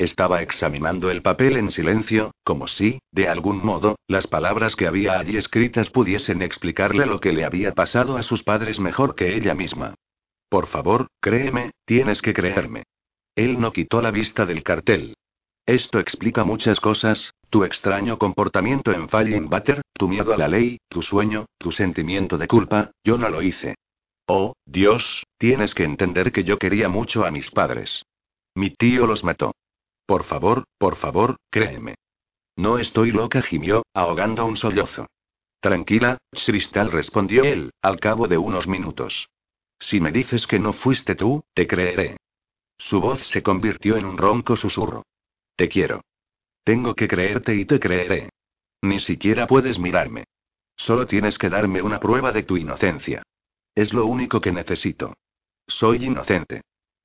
[0.00, 5.18] Estaba examinando el papel en silencio, como si, de algún modo, las palabras que había
[5.18, 9.54] allí escritas pudiesen explicarle lo que le había pasado a sus padres mejor que ella
[9.54, 9.96] misma.
[10.48, 12.84] Por favor, créeme, tienes que creerme.
[13.36, 15.18] Él no quitó la vista del cartel.
[15.66, 20.78] Esto explica muchas cosas, tu extraño comportamiento en Falling Butter, tu miedo a la ley,
[20.88, 23.74] tu sueño, tu sentimiento de culpa, yo no lo hice.
[24.26, 28.06] Oh, Dios, tienes que entender que yo quería mucho a mis padres.
[28.54, 29.52] Mi tío los mató.
[30.10, 31.94] Por favor, por favor, créeme.
[32.56, 35.06] No estoy loca, gimió, ahogando un sollozo.
[35.60, 39.28] Tranquila, Cristal respondió él, al cabo de unos minutos.
[39.78, 42.16] Si me dices que no fuiste tú, te creeré.
[42.76, 45.04] Su voz se convirtió en un ronco susurro.
[45.54, 46.00] Te quiero.
[46.64, 48.30] Tengo que creerte y te creeré.
[48.82, 50.24] Ni siquiera puedes mirarme.
[50.76, 53.22] Solo tienes que darme una prueba de tu inocencia.
[53.76, 55.14] Es lo único que necesito.
[55.68, 56.62] Soy inocente.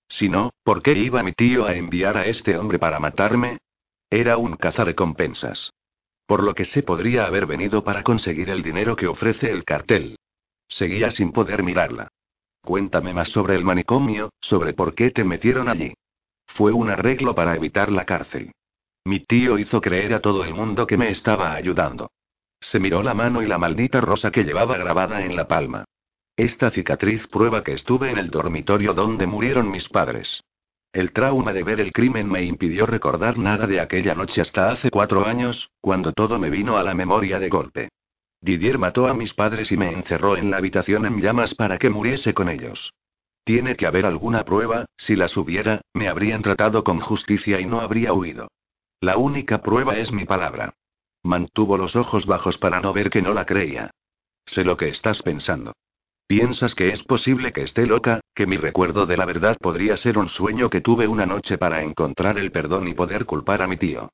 [0.07, 3.57] Si no, ¿por qué iba mi tío a enviar a este hombre para matarme?
[4.09, 5.71] Era un cazarrecompensas.
[6.25, 10.15] Por lo que sé podría haber venido para conseguir el dinero que ofrece el cartel.
[10.67, 12.07] Seguía sin poder mirarla.
[12.61, 15.93] Cuéntame más sobre el manicomio, sobre por qué te metieron allí.
[16.47, 18.51] Fue un arreglo para evitar la cárcel.
[19.03, 22.09] Mi tío hizo creer a todo el mundo que me estaba ayudando.
[22.59, 25.85] Se miró la mano y la maldita rosa que llevaba grabada en la palma.
[26.37, 30.43] Esta cicatriz prueba que estuve en el dormitorio donde murieron mis padres.
[30.91, 34.89] El trauma de ver el crimen me impidió recordar nada de aquella noche hasta hace
[34.89, 37.89] cuatro años, cuando todo me vino a la memoria de golpe.
[38.41, 41.89] Didier mató a mis padres y me encerró en la habitación en llamas para que
[41.89, 42.93] muriese con ellos.
[43.45, 47.79] Tiene que haber alguna prueba, si las hubiera, me habrían tratado con justicia y no
[47.79, 48.49] habría huido.
[48.99, 50.73] La única prueba es mi palabra.
[51.23, 53.91] Mantuvo los ojos bajos para no ver que no la creía.
[54.45, 55.73] Sé lo que estás pensando.
[56.27, 60.17] ¿Piensas que es posible que esté loca, que mi recuerdo de la verdad podría ser
[60.17, 63.77] un sueño que tuve una noche para encontrar el perdón y poder culpar a mi
[63.77, 64.09] tío?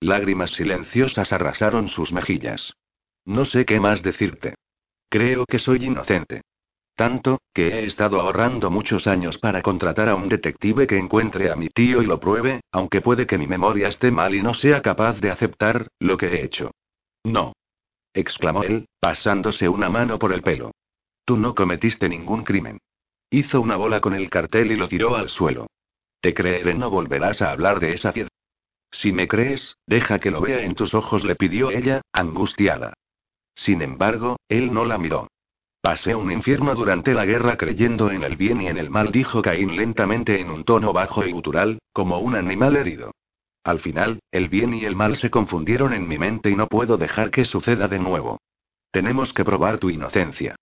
[0.00, 2.74] Lágrimas silenciosas arrasaron sus mejillas.
[3.24, 4.56] No sé qué más decirte.
[5.08, 6.42] Creo que soy inocente.
[6.94, 11.56] Tanto, que he estado ahorrando muchos años para contratar a un detective que encuentre a
[11.56, 14.82] mi tío y lo pruebe, aunque puede que mi memoria esté mal y no sea
[14.82, 16.72] capaz de aceptar lo que he hecho.
[17.24, 17.54] No.
[18.12, 20.72] exclamó él, pasándose una mano por el pelo.
[21.24, 22.78] Tú no cometiste ningún crimen.
[23.30, 25.66] Hizo una bola con el cartel y lo tiró al suelo.
[26.20, 28.30] Te creeré, no volverás a hablar de esa piedra.
[28.90, 32.94] Si me crees, deja que lo vea en tus ojos, le pidió ella, angustiada.
[33.54, 35.28] Sin embargo, él no la miró.
[35.80, 39.42] Pasé un infierno durante la guerra creyendo en el bien y en el mal, dijo
[39.42, 43.12] Caín lentamente en un tono bajo y gutural, como un animal herido.
[43.64, 46.96] Al final, el bien y el mal se confundieron en mi mente y no puedo
[46.96, 48.38] dejar que suceda de nuevo.
[48.90, 50.56] Tenemos que probar tu inocencia.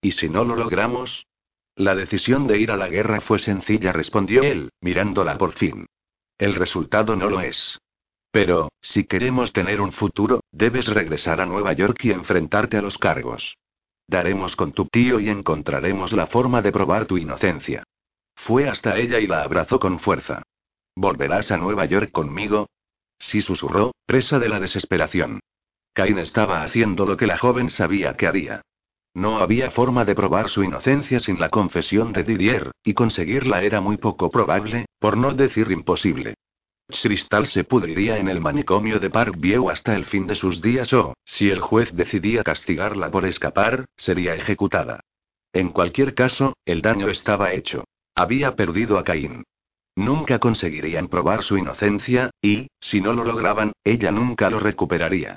[0.00, 1.26] ¿Y si no lo logramos?
[1.74, 5.86] La decisión de ir a la guerra fue sencilla, respondió él, mirándola por fin.
[6.38, 7.78] El resultado no lo es.
[8.30, 12.98] Pero, si queremos tener un futuro, debes regresar a Nueva York y enfrentarte a los
[12.98, 13.56] cargos.
[14.06, 17.84] Daremos con tu tío y encontraremos la forma de probar tu inocencia.
[18.34, 20.42] Fue hasta ella y la abrazó con fuerza.
[20.94, 22.68] ¿Volverás a Nueva York conmigo?
[23.18, 25.40] Sí susurró, presa de la desesperación.
[25.92, 28.62] Cain estaba haciendo lo que la joven sabía que haría.
[29.14, 33.80] No había forma de probar su inocencia sin la confesión de Didier, y conseguirla era
[33.80, 36.34] muy poco probable, por no decir imposible.
[36.88, 41.14] Cristal se pudriría en el manicomio de Parkview hasta el fin de sus días o,
[41.24, 45.00] si el juez decidía castigarla por escapar, sería ejecutada.
[45.52, 47.84] En cualquier caso, el daño estaba hecho.
[48.14, 49.44] Había perdido a Caín.
[49.96, 55.36] Nunca conseguirían probar su inocencia, y, si no lo lograban, ella nunca lo recuperaría.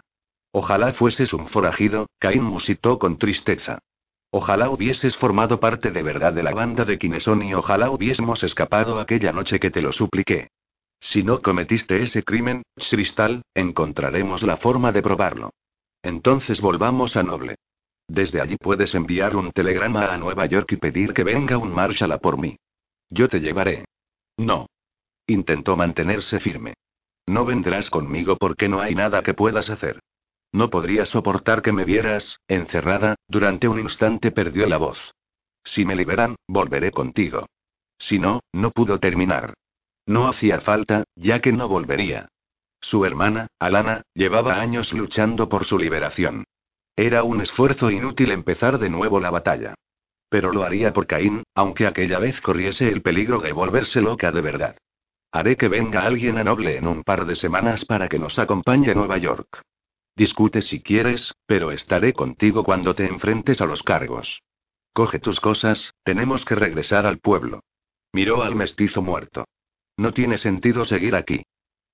[0.52, 3.80] Ojalá fueses un forajido, Caín musitó con tristeza.
[4.32, 9.00] Ojalá hubieses formado parte de verdad de la banda de Kineson y ojalá hubiésemos escapado
[9.00, 10.50] aquella noche que te lo supliqué.
[11.00, 15.52] Si no cometiste ese crimen, Cristal, encontraremos la forma de probarlo.
[16.04, 17.56] Entonces volvamos a Noble.
[18.08, 22.12] Desde allí puedes enviar un telegrama a Nueva York y pedir que venga un Marshall
[22.12, 22.58] a por mí.
[23.10, 23.86] Yo te llevaré.
[24.38, 24.68] No.
[25.28, 26.74] Intentó mantenerse firme.
[27.28, 30.00] No vendrás conmigo porque no hay nada que puedas hacer.
[30.54, 35.14] No podría soportar que me vieras, encerrada, durante un instante perdió la voz.
[35.64, 37.48] Si me liberan, volveré contigo.
[37.98, 39.54] Si no, no pudo terminar.
[40.06, 42.28] No hacía falta, ya que no volvería.
[42.82, 46.44] Su hermana, Alana, llevaba años luchando por su liberación.
[46.96, 49.76] Era un esfuerzo inútil empezar de nuevo la batalla.
[50.30, 54.42] Pero lo haría por Caín, aunque aquella vez corriese el peligro de volverse loca de
[54.42, 54.78] verdad.
[55.32, 58.92] Haré que venga alguien a Noble en un par de semanas para que nos acompañe
[58.92, 59.62] a Nueva York.
[60.16, 64.42] Discute si quieres, pero estaré contigo cuando te enfrentes a los cargos.
[64.94, 67.62] Coge tus cosas, tenemos que regresar al pueblo.
[68.14, 69.46] Miró al mestizo muerto.
[69.98, 71.44] No tiene sentido seguir aquí.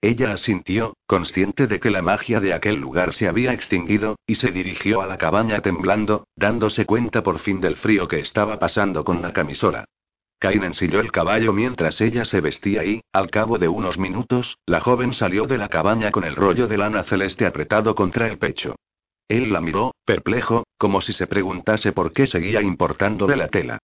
[0.01, 4.51] Ella asintió, consciente de que la magia de aquel lugar se había extinguido, y se
[4.51, 9.21] dirigió a la cabaña temblando, dándose cuenta por fin del frío que estaba pasando con
[9.21, 9.85] la camisola.
[10.39, 14.79] Cain ensilló el caballo mientras ella se vestía y, al cabo de unos minutos, la
[14.79, 18.75] joven salió de la cabaña con el rollo de lana celeste apretado contra el pecho.
[19.27, 23.79] Él la miró, perplejo, como si se preguntase por qué seguía importando de la tela.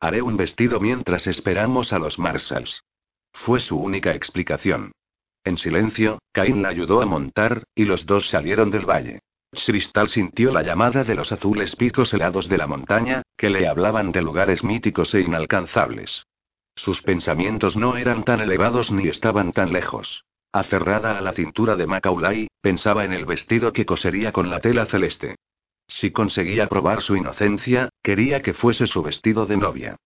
[0.00, 2.82] Haré un vestido mientras esperamos a los Marshalls.
[3.32, 4.92] Fue su única explicación.
[5.44, 9.20] En silencio, Cain la ayudó a montar, y los dos salieron del valle.
[9.50, 14.12] Cristal sintió la llamada de los azules picos helados de la montaña, que le hablaban
[14.12, 16.24] de lugares míticos e inalcanzables.
[16.74, 20.24] Sus pensamientos no eran tan elevados ni estaban tan lejos.
[20.52, 24.86] Aferrada a la cintura de Macaulay, pensaba en el vestido que cosería con la tela
[24.86, 25.36] celeste.
[25.88, 29.96] Si conseguía probar su inocencia, quería que fuese su vestido de novia.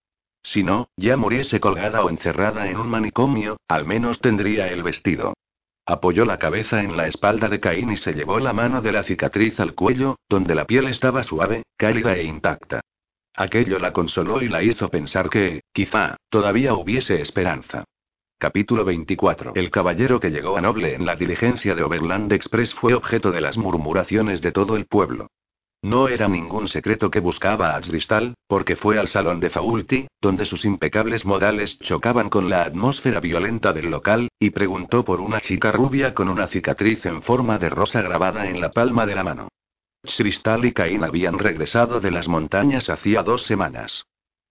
[0.43, 5.35] Si no, ya muriese colgada o encerrada en un manicomio, al menos tendría el vestido.
[5.87, 9.03] Apoyó la cabeza en la espalda de Caín y se llevó la mano de la
[9.03, 12.81] cicatriz al cuello, donde la piel estaba suave, cálida e intacta.
[13.35, 17.85] Aquello la consoló y la hizo pensar que, quizá, todavía hubiese esperanza.
[18.39, 19.53] Capítulo 24.
[19.55, 23.41] El caballero que llegó a Noble en la diligencia de Overland Express fue objeto de
[23.41, 25.29] las murmuraciones de todo el pueblo.
[25.83, 30.45] No era ningún secreto que buscaba a Cristal, porque fue al salón de Faulty, donde
[30.45, 35.73] sus impecables modales chocaban con la atmósfera violenta del local, y preguntó por una chica
[35.73, 39.49] rubia con una cicatriz en forma de rosa grabada en la palma de la mano.
[40.03, 44.05] Cristal y Caín habían regresado de las montañas hacía dos semanas.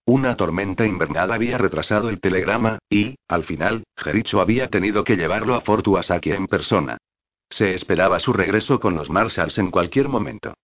[0.06, 5.54] Una tormenta invernal había retrasado el telegrama, y, al final, Jericho había tenido que llevarlo
[5.54, 5.86] a Fort
[6.24, 6.98] en persona.
[7.48, 10.54] Se esperaba su regreso con los Marshalls en cualquier momento.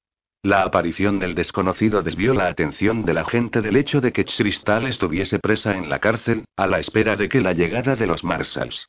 [0.47, 4.87] La aparición del desconocido desvió la atención de la gente del hecho de que Cristal
[4.87, 8.89] estuviese presa en la cárcel, a la espera de que la llegada de los Marshalls.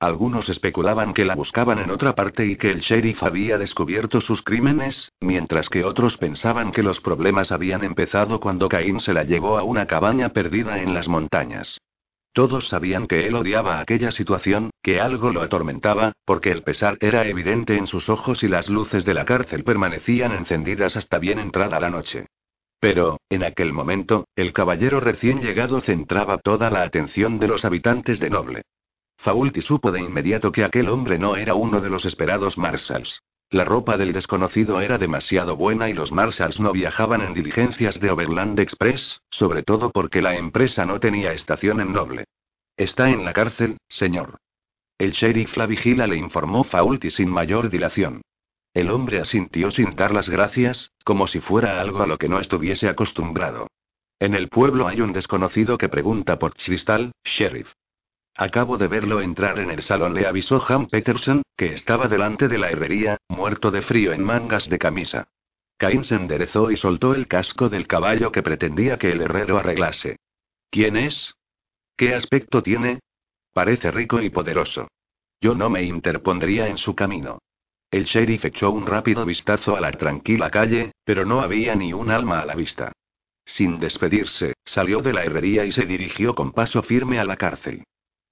[0.00, 4.42] Algunos especulaban que la buscaban en otra parte y que el sheriff había descubierto sus
[4.42, 9.56] crímenes, mientras que otros pensaban que los problemas habían empezado cuando Caín se la llevó
[9.56, 11.78] a una cabaña perdida en las montañas.
[12.32, 17.26] Todos sabían que él odiaba aquella situación, que algo lo atormentaba, porque el pesar era
[17.26, 21.80] evidente en sus ojos y las luces de la cárcel permanecían encendidas hasta bien entrada
[21.80, 22.26] la noche.
[22.80, 28.20] Pero, en aquel momento, el caballero recién llegado centraba toda la atención de los habitantes
[28.20, 28.62] de Noble.
[29.16, 33.20] Faulty supo de inmediato que aquel hombre no era uno de los esperados Marshalls.
[33.50, 38.10] La ropa del desconocido era demasiado buena y los Marshalls no viajaban en diligencias de
[38.10, 42.24] Overland Express, sobre todo porque la empresa no tenía estación en Noble.
[42.76, 44.36] Está en la cárcel, señor.
[44.98, 48.20] El sheriff la vigila le informó Faulty sin mayor dilación.
[48.74, 52.40] El hombre asintió sin dar las gracias, como si fuera algo a lo que no
[52.40, 53.68] estuviese acostumbrado.
[54.20, 57.72] En el pueblo hay un desconocido que pregunta por Cristal, sheriff.
[58.40, 62.56] Acabo de verlo entrar en el salón, le avisó Ham Peterson, que estaba delante de
[62.56, 65.26] la herrería, muerto de frío en mangas de camisa.
[65.76, 70.18] Cain se enderezó y soltó el casco del caballo que pretendía que el herrero arreglase.
[70.70, 71.34] ¿Quién es?
[71.96, 73.00] ¿Qué aspecto tiene?
[73.52, 74.86] Parece rico y poderoso.
[75.40, 77.40] Yo no me interpondría en su camino.
[77.90, 82.08] El sheriff echó un rápido vistazo a la tranquila calle, pero no había ni un
[82.08, 82.92] alma a la vista.
[83.44, 87.82] Sin despedirse, salió de la herrería y se dirigió con paso firme a la cárcel.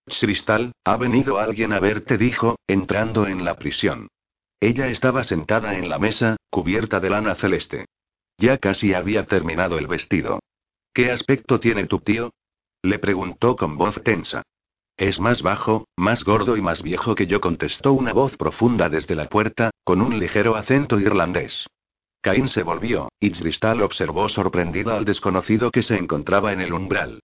[0.06, 4.08] Cristal, ha venido alguien a verte, dijo, entrando en la prisión.
[4.60, 7.86] Ella estaba sentada en la mesa, cubierta de lana celeste.
[8.38, 10.40] Ya casi había terminado el vestido.
[10.94, 12.32] ¿Qué aspecto tiene tu tío?
[12.82, 14.42] Le preguntó con voz tensa.
[14.96, 19.14] Es más bajo, más gordo y más viejo que yo, contestó una voz profunda desde
[19.14, 21.66] la puerta, con un ligero acento irlandés.
[22.22, 27.20] Caín se volvió, y Cristal observó sorprendida al desconocido que se encontraba en el umbral.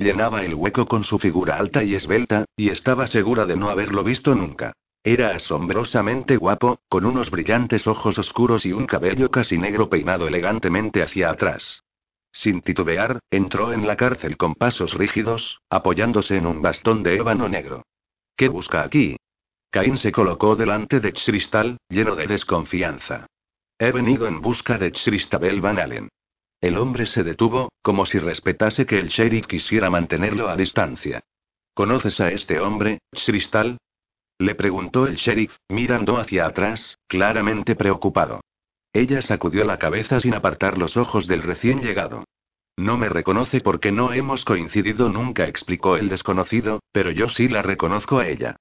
[0.00, 4.02] Llenaba el hueco con su figura alta y esbelta, y estaba segura de no haberlo
[4.02, 4.72] visto nunca.
[5.04, 11.02] Era asombrosamente guapo, con unos brillantes ojos oscuros y un cabello casi negro peinado elegantemente
[11.02, 11.82] hacia atrás.
[12.32, 17.50] Sin titubear, entró en la cárcel con pasos rígidos, apoyándose en un bastón de ébano
[17.50, 17.82] negro.
[18.36, 19.18] ¿Qué busca aquí?
[19.68, 23.26] Caín se colocó delante de Cristal, lleno de desconfianza.
[23.78, 26.08] He venido en busca de Christabel Van Allen.
[26.60, 31.22] El hombre se detuvo, como si respetase que el sheriff quisiera mantenerlo a distancia.
[31.74, 33.78] ¿Conoces a este hombre, Cristal?
[34.38, 38.40] Le preguntó el sheriff, mirando hacia atrás, claramente preocupado.
[38.92, 42.24] Ella sacudió la cabeza sin apartar los ojos del recién llegado.
[42.76, 47.62] No me reconoce porque no hemos coincidido nunca, explicó el desconocido, pero yo sí la
[47.62, 48.56] reconozco a ella.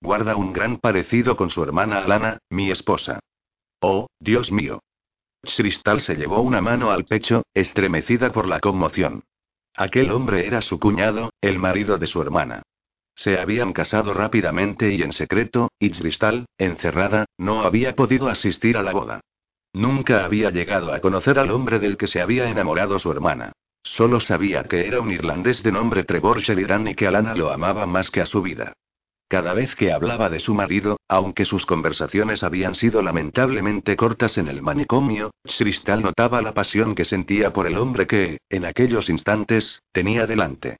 [0.00, 3.20] Guarda un gran parecido con su hermana Alana, mi esposa.
[3.80, 4.80] Oh, Dios mío.
[5.42, 9.24] Cristal se llevó una mano al pecho, estremecida por la conmoción.
[9.74, 12.62] Aquel hombre era su cuñado, el marido de su hermana.
[13.14, 18.82] Se habían casado rápidamente y en secreto, y Cristal, encerrada, no había podido asistir a
[18.82, 19.20] la boda.
[19.72, 23.52] Nunca había llegado a conocer al hombre del que se había enamorado su hermana.
[23.82, 27.86] Solo sabía que era un irlandés de nombre Trevor Sheridan y que Alana lo amaba
[27.86, 28.74] más que a su vida.
[29.32, 34.46] Cada vez que hablaba de su marido, aunque sus conversaciones habían sido lamentablemente cortas en
[34.46, 39.80] el manicomio, Cristal notaba la pasión que sentía por el hombre que, en aquellos instantes,
[39.90, 40.76] tenía delante.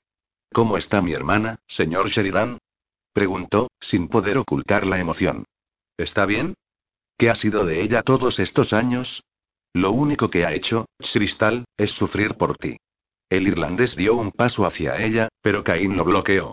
[0.53, 2.59] ¿Cómo está mi hermana, señor Sheridan?
[3.15, 5.47] preguntó, sin poder ocultar la emoción.
[5.97, 6.53] ¿Está bien?
[7.17, 9.23] ¿Qué ha sido de ella todos estos años?
[9.73, 12.77] Lo único que ha hecho, Cristal, es sufrir por ti.
[13.31, 16.53] El irlandés dio un paso hacia ella, pero Caín lo bloqueó.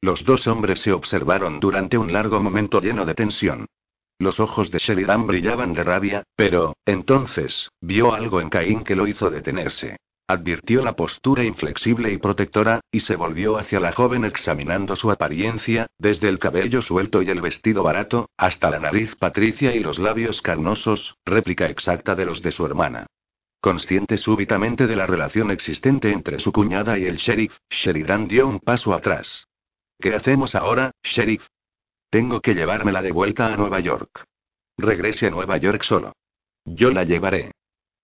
[0.00, 3.66] Los dos hombres se observaron durante un largo momento lleno de tensión.
[4.20, 9.06] Los ojos de Sheridan brillaban de rabia, pero, entonces, vio algo en Caín que lo
[9.06, 9.96] hizo detenerse.
[10.28, 15.86] Advirtió la postura inflexible y protectora, y se volvió hacia la joven examinando su apariencia,
[15.98, 20.42] desde el cabello suelto y el vestido barato, hasta la nariz patricia y los labios
[20.42, 23.06] carnosos, réplica exacta de los de su hermana.
[23.60, 28.60] Consciente súbitamente de la relación existente entre su cuñada y el sheriff, Sheridan dio un
[28.60, 29.47] paso atrás.
[30.00, 31.46] ¿Qué hacemos ahora, sheriff?
[32.10, 34.24] Tengo que llevármela de vuelta a Nueva York.
[34.76, 36.12] Regrese a Nueva York solo.
[36.64, 37.52] Yo la llevaré.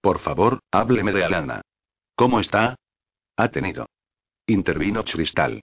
[0.01, 1.63] Por favor, hábleme de Alana.
[2.17, 2.77] ¿Cómo está?
[3.37, 3.87] Ha tenido.
[4.47, 5.63] Intervino Cristal.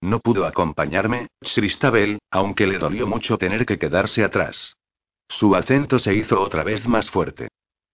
[0.00, 4.76] No pudo acompañarme, Cristabel, aunque le dolió mucho tener que quedarse atrás.
[5.28, 7.48] Su acento se hizo otra vez más fuerte.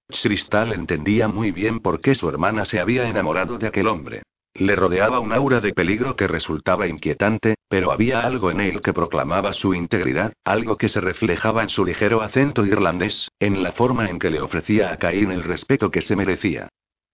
[0.09, 4.23] Cristal entendía muy bien por qué su hermana se había enamorado de aquel hombre.
[4.54, 8.92] Le rodeaba un aura de peligro que resultaba inquietante, pero había algo en él que
[8.92, 14.10] proclamaba su integridad, algo que se reflejaba en su ligero acento irlandés, en la forma
[14.10, 16.68] en que le ofrecía a Caín el respeto que se merecía.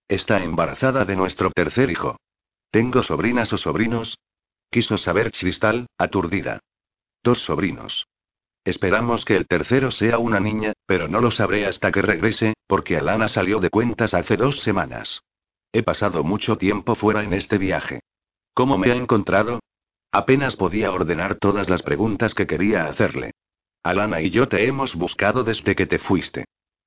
[0.07, 2.17] Está embarazada de nuestro tercer hijo.
[2.71, 4.17] ¿Tengo sobrinas o sobrinos?
[4.69, 6.59] Quiso saber Cristal, aturdida.
[7.23, 8.07] Dos sobrinos.
[8.65, 12.97] Esperamos que el tercero sea una niña, pero no lo sabré hasta que regrese, porque
[12.97, 15.21] Alana salió de cuentas hace dos semanas.
[15.75, 17.99] He pasado mucho tiempo fuera en este viaje.
[18.53, 19.59] ¿Cómo me ha encontrado?
[20.09, 23.31] Apenas podía ordenar todas las preguntas que quería hacerle.
[23.83, 26.45] Alana y yo te hemos buscado desde que te fuiste.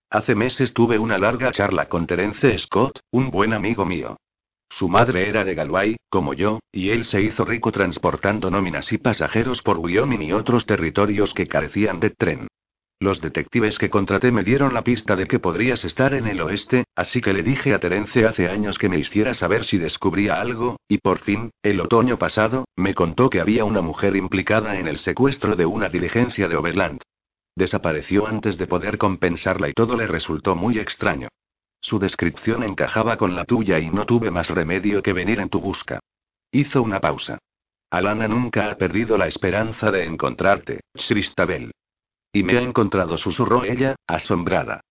[0.09, 4.17] Hace meses tuve una larga charla con Terence Scott, un buen amigo mío.
[4.71, 8.97] Su madre era de Galway, como yo, y él se hizo rico transportando nóminas y
[8.97, 12.49] pasajeros por Wyoming y otros territorios que carecían de tren.
[13.01, 16.85] Los detectives que contraté me dieron la pista de que podrías estar en el oeste,
[16.97, 20.81] así que le dije a Terence hace años que me hiciera saber si descubría algo,
[20.89, 24.99] y por fin, el otoño pasado, me contó que había una mujer implicada en el
[24.99, 27.01] secuestro de una diligencia de Overland.
[27.55, 31.29] Desapareció antes de poder compensarla y todo le resultó muy extraño.
[31.81, 35.61] Su descripción encajaba con la tuya y no tuve más remedio que venir en tu
[35.61, 36.01] busca.
[36.51, 37.39] Hizo una pausa.
[37.91, 41.71] Alana nunca ha perdido la esperanza de encontrarte, Christabel.
[42.33, 44.83] Y me ha encontrado, susurró ella, asombrada.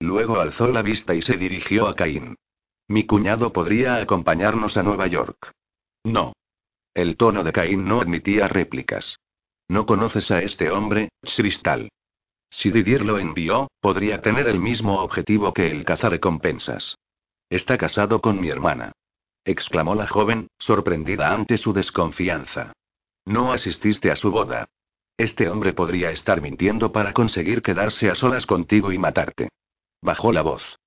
[0.00, 2.36] Luego alzó la vista y se dirigió a Caín.
[2.88, 5.52] Mi cuñado podría acompañarnos a Nueva York.
[6.04, 6.32] No.
[6.94, 9.18] El tono de Caín no admitía réplicas.
[9.68, 11.88] ¿No conoces a este hombre, Cristal?
[12.48, 16.96] Si Didier lo envió, podría tener el mismo objetivo que el cazarrecompensas.
[17.50, 18.92] Está casado con mi hermana.
[19.44, 22.72] Exclamó la joven, sorprendida ante su desconfianza.
[23.24, 24.68] No asististe a su boda.
[25.18, 29.48] Este hombre podría estar mintiendo para conseguir quedarse a solas contigo y matarte.
[30.02, 30.78] Bajó la voz.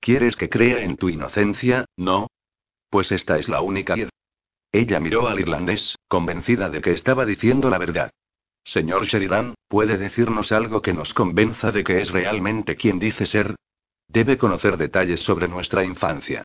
[0.00, 2.26] ¿Quieres que crea en tu inocencia, no?
[2.90, 3.94] Pues esta es la única.
[4.72, 8.10] Ella miró al irlandés, convencida de que estaba diciendo la verdad.
[8.64, 13.54] Señor Sheridan, ¿puede decirnos algo que nos convenza de que es realmente quien dice ser?
[14.08, 16.44] Debe conocer detalles sobre nuestra infancia.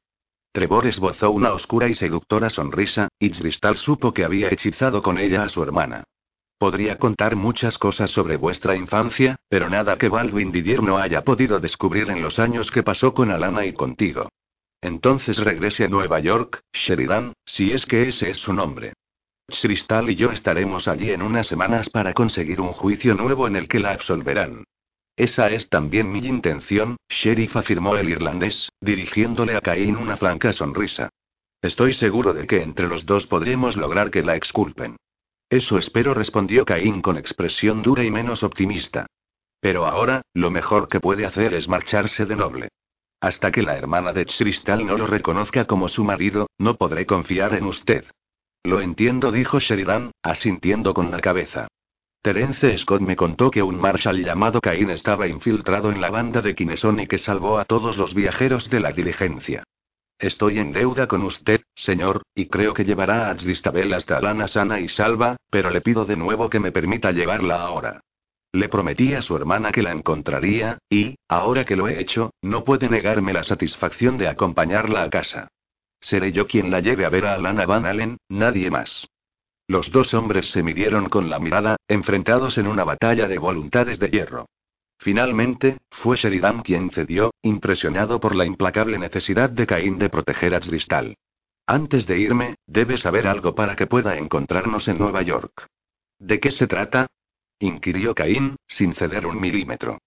[0.52, 5.44] Trevor esbozó una oscura y seductora sonrisa, y Cristal supo que había hechizado con ella
[5.44, 6.04] a su hermana.
[6.58, 11.60] Podría contar muchas cosas sobre vuestra infancia, pero nada que Baldwin Didier no haya podido
[11.60, 14.30] descubrir en los años que pasó con Alana y contigo.
[14.82, 18.94] Entonces regrese a Nueva York, Sheridan, si es que ese es su nombre.
[19.62, 23.68] Cristal y yo estaremos allí en unas semanas para conseguir un juicio nuevo en el
[23.68, 24.64] que la absolverán.
[25.16, 31.10] Esa es también mi intención, sheriff afirmó el irlandés, dirigiéndole a Caín una franca sonrisa.
[31.62, 34.98] Estoy seguro de que entre los dos podremos lograr que la exculpen.
[35.54, 39.06] Eso espero, respondió Caín con expresión dura y menos optimista.
[39.60, 42.70] Pero ahora, lo mejor que puede hacer es marcharse de noble.
[43.22, 47.54] Hasta que la hermana de Cristal no lo reconozca como su marido, no podré confiar
[47.54, 48.04] en usted.
[48.64, 51.68] Lo entiendo, dijo Sheridan, asintiendo con la cabeza.
[52.24, 56.56] Terence Scott me contó que un Marshall llamado Cain estaba infiltrado en la banda de
[56.56, 59.64] Kineson y que salvó a todos los viajeros de la diligencia.
[60.20, 64.80] Estoy en deuda con usted, señor, y creo que llevará a Tristabel hasta Lana sana
[64.80, 68.02] y salva, pero le pido de nuevo que me permita llevarla ahora.
[68.54, 72.64] Le prometí a su hermana que la encontraría, y, ahora que lo he hecho, no
[72.64, 75.48] puede negarme la satisfacción de acompañarla a casa.
[76.00, 79.08] Seré yo quien la lleve a ver a Alana Van Allen, nadie más.
[79.68, 84.10] Los dos hombres se midieron con la mirada, enfrentados en una batalla de voluntades de
[84.10, 84.46] hierro.
[85.04, 90.62] Finalmente, fue Sheridan quien cedió, impresionado por la implacable necesidad de Caín de proteger a
[90.62, 91.18] Tristal.
[91.68, 95.68] Antes de irme, debe saber algo para que pueda encontrarnos en Nueva York.
[96.20, 97.08] ¿De qué se trata?
[97.60, 99.98] inquirió Caín, sin ceder un milímetro.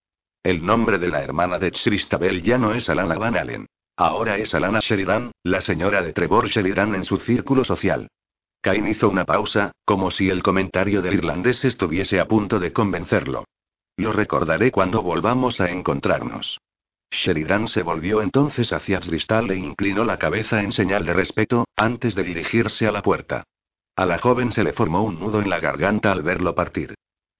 [0.42, 3.66] El nombre de la hermana de Tristabel ya no es Alana Van Allen.
[3.98, 8.08] Ahora es Alana Sheridan, la señora de Trevor Sheridan en su círculo social.
[8.62, 13.44] Cain hizo una pausa, como si el comentario del irlandés estuviese a punto de convencerlo.
[13.96, 16.60] Lo recordaré cuando volvamos a encontrarnos.
[17.10, 22.14] Sheridan se volvió entonces hacia Cristal e inclinó la cabeza en señal de respeto, antes
[22.14, 23.44] de dirigirse a la puerta.
[23.96, 26.94] A la joven se le formó un nudo en la garganta al verlo partir.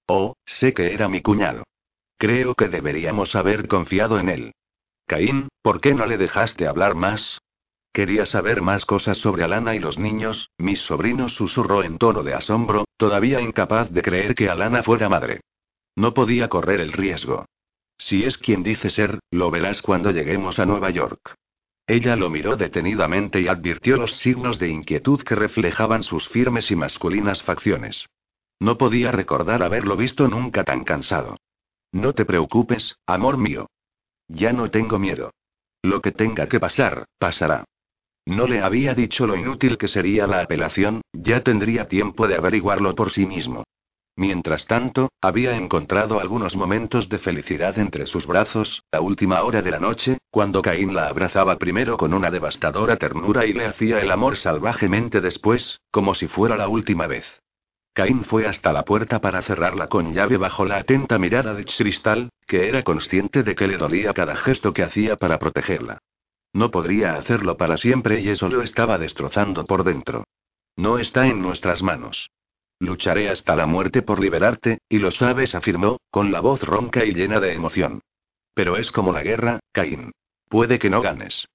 [0.06, 1.64] Oh, sé que era mi cuñado.
[2.16, 4.52] Creo que deberíamos haber confiado en él.
[5.06, 7.40] Caín, ¿por qué no le dejaste hablar más?
[7.92, 12.34] Quería saber más cosas sobre Alana y los niños, mis sobrinos susurró en tono de
[12.34, 15.40] asombro, todavía incapaz de creer que Alana fuera madre.
[15.96, 17.46] No podía correr el riesgo.
[17.98, 21.34] Si es quien dice ser, lo verás cuando lleguemos a Nueva York.
[21.86, 26.76] Ella lo miró detenidamente y advirtió los signos de inquietud que reflejaban sus firmes y
[26.76, 28.06] masculinas facciones.
[28.58, 31.36] No podía recordar haberlo visto nunca tan cansado.
[31.92, 33.68] No te preocupes, amor mío.
[34.28, 35.30] Ya no tengo miedo.
[35.82, 37.64] Lo que tenga que pasar, pasará.
[38.26, 42.94] No le había dicho lo inútil que sería la apelación, ya tendría tiempo de averiguarlo
[42.96, 43.64] por sí mismo.
[44.18, 49.70] Mientras tanto, había encontrado algunos momentos de felicidad entre sus brazos, a última hora de
[49.70, 54.10] la noche, cuando Caín la abrazaba primero con una devastadora ternura y le hacía el
[54.10, 57.26] amor salvajemente después, como si fuera la última vez.
[57.92, 62.30] Caín fue hasta la puerta para cerrarla con llave bajo la atenta mirada de Cristal,
[62.46, 65.98] que era consciente de que le dolía cada gesto que hacía para protegerla.
[66.54, 70.24] No podría hacerlo para siempre y eso lo estaba destrozando por dentro.
[70.74, 72.30] No está en nuestras manos.
[72.78, 77.12] Lucharé hasta la muerte por liberarte, y lo sabes, afirmó, con la voz ronca y
[77.12, 78.02] llena de emoción.
[78.54, 80.12] Pero es como la guerra, Caín.
[80.48, 81.46] Puede que no ganes.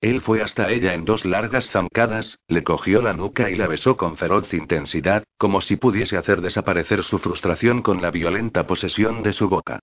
[0.00, 3.96] Él fue hasta ella en dos largas zancadas, le cogió la nuca y la besó
[3.96, 9.32] con feroz intensidad, como si pudiese hacer desaparecer su frustración con la violenta posesión de
[9.32, 9.80] su boca.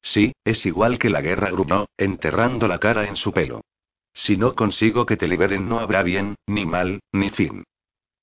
[0.00, 3.60] Sí, es igual que la guerra, gruñó, enterrando la cara en su pelo.
[4.14, 7.64] Si no consigo que te liberen no habrá bien, ni mal, ni fin.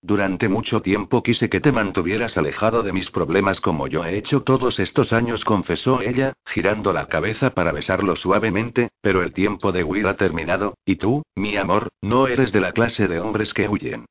[0.06, 4.44] Durante mucho tiempo quise que te mantuvieras alejado de mis problemas como yo he hecho
[4.44, 9.84] todos estos años, confesó ella, girando la cabeza para besarlo suavemente, pero el tiempo de
[9.84, 13.68] huir ha terminado, y tú, mi amor, no eres de la clase de hombres que
[13.68, 14.06] huyen.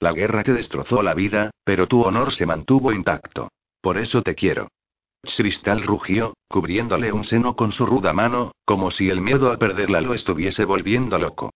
[0.00, 3.52] La guerra te destrozó la vida, pero tu honor se mantuvo intacto.
[3.80, 4.66] Por eso te quiero.
[5.22, 10.00] Cristal rugió, cubriéndole un seno con su ruda mano, como si el miedo a perderla
[10.00, 11.52] lo estuviese volviendo loco.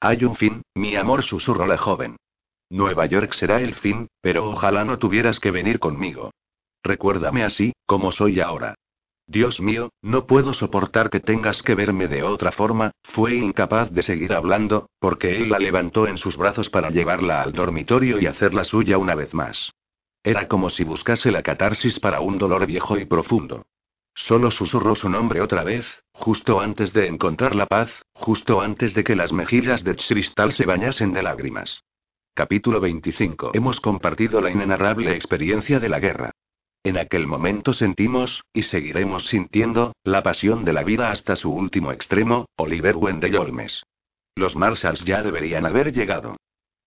[0.00, 2.16] Hay un fin, mi amor, susurró la joven.
[2.74, 6.32] Nueva York será el fin, pero ojalá no tuvieras que venir conmigo.
[6.82, 8.74] Recuérdame así, como soy ahora.
[9.28, 14.02] Dios mío, no puedo soportar que tengas que verme de otra forma, fue incapaz de
[14.02, 18.64] seguir hablando, porque él la levantó en sus brazos para llevarla al dormitorio y hacerla
[18.64, 19.70] suya una vez más.
[20.24, 23.66] Era como si buscase la catarsis para un dolor viejo y profundo.
[24.16, 29.04] Solo susurró su nombre otra vez, justo antes de encontrar la paz, justo antes de
[29.04, 31.84] que las mejillas de Cristal se bañasen de lágrimas.
[32.36, 33.52] Capítulo 25.
[33.54, 36.32] Hemos compartido la inenarrable experiencia de la guerra.
[36.82, 41.92] En aquel momento sentimos, y seguiremos sintiendo, la pasión de la vida hasta su último
[41.92, 43.84] extremo, Oliver Wendell Holmes.
[44.34, 46.36] Los Marshalls ya deberían haber llegado.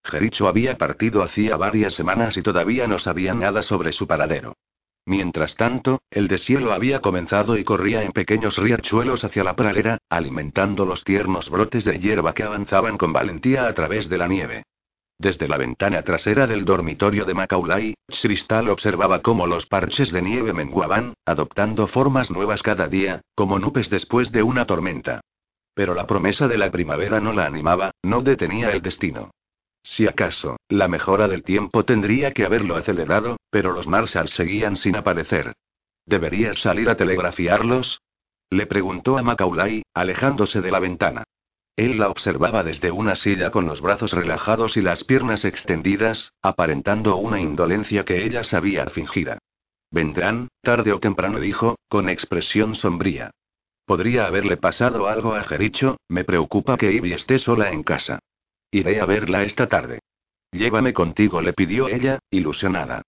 [0.04, 4.52] Jericho había partido hacía varias semanas y todavía no sabía nada sobre su paradero.
[5.06, 10.84] Mientras tanto, el deshielo había comenzado y corría en pequeños riachuelos hacia la pradera, alimentando
[10.84, 14.64] los tiernos brotes de hierba que avanzaban con valentía a través de la nieve.
[15.20, 20.52] Desde la ventana trasera del dormitorio de Macaulay, Cristal observaba cómo los parches de nieve
[20.52, 25.20] menguaban, adoptando formas nuevas cada día, como nubes después de una tormenta.
[25.74, 29.32] Pero la promesa de la primavera no la animaba, no detenía el destino.
[29.82, 34.94] Si acaso, la mejora del tiempo tendría que haberlo acelerado, pero los Marshalls seguían sin
[34.94, 35.54] aparecer.
[36.06, 38.00] ¿Deberías salir a telegrafiarlos?
[38.50, 41.24] Le preguntó a Macaulay, alejándose de la ventana.
[41.78, 47.14] Él la observaba desde una silla con los brazos relajados y las piernas extendidas, aparentando
[47.14, 49.38] una indolencia que ella sabía fingida.
[49.92, 53.30] Vendrán, tarde o temprano dijo, con expresión sombría.
[53.86, 58.18] Podría haberle pasado algo a Jericho, me preocupa que Ivy esté sola en casa.
[58.72, 60.00] Iré a verla esta tarde.
[60.50, 63.02] Llévame contigo, le pidió ella, ilusionada.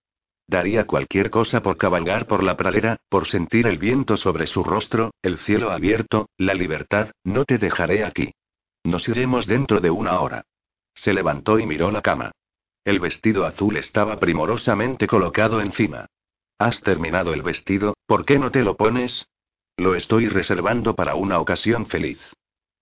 [0.46, 5.10] Daría cualquier cosa por cabalgar por la pradera, por sentir el viento sobre su rostro,
[5.22, 8.30] el cielo abierto, la libertad, no te dejaré aquí.
[8.84, 10.44] Nos iremos dentro de una hora.
[10.94, 12.32] Se levantó y miró la cama.
[12.84, 16.06] El vestido azul estaba primorosamente colocado encima.
[16.58, 19.26] Has terminado el vestido, ¿por qué no te lo pones?
[19.76, 22.20] Lo estoy reservando para una ocasión feliz.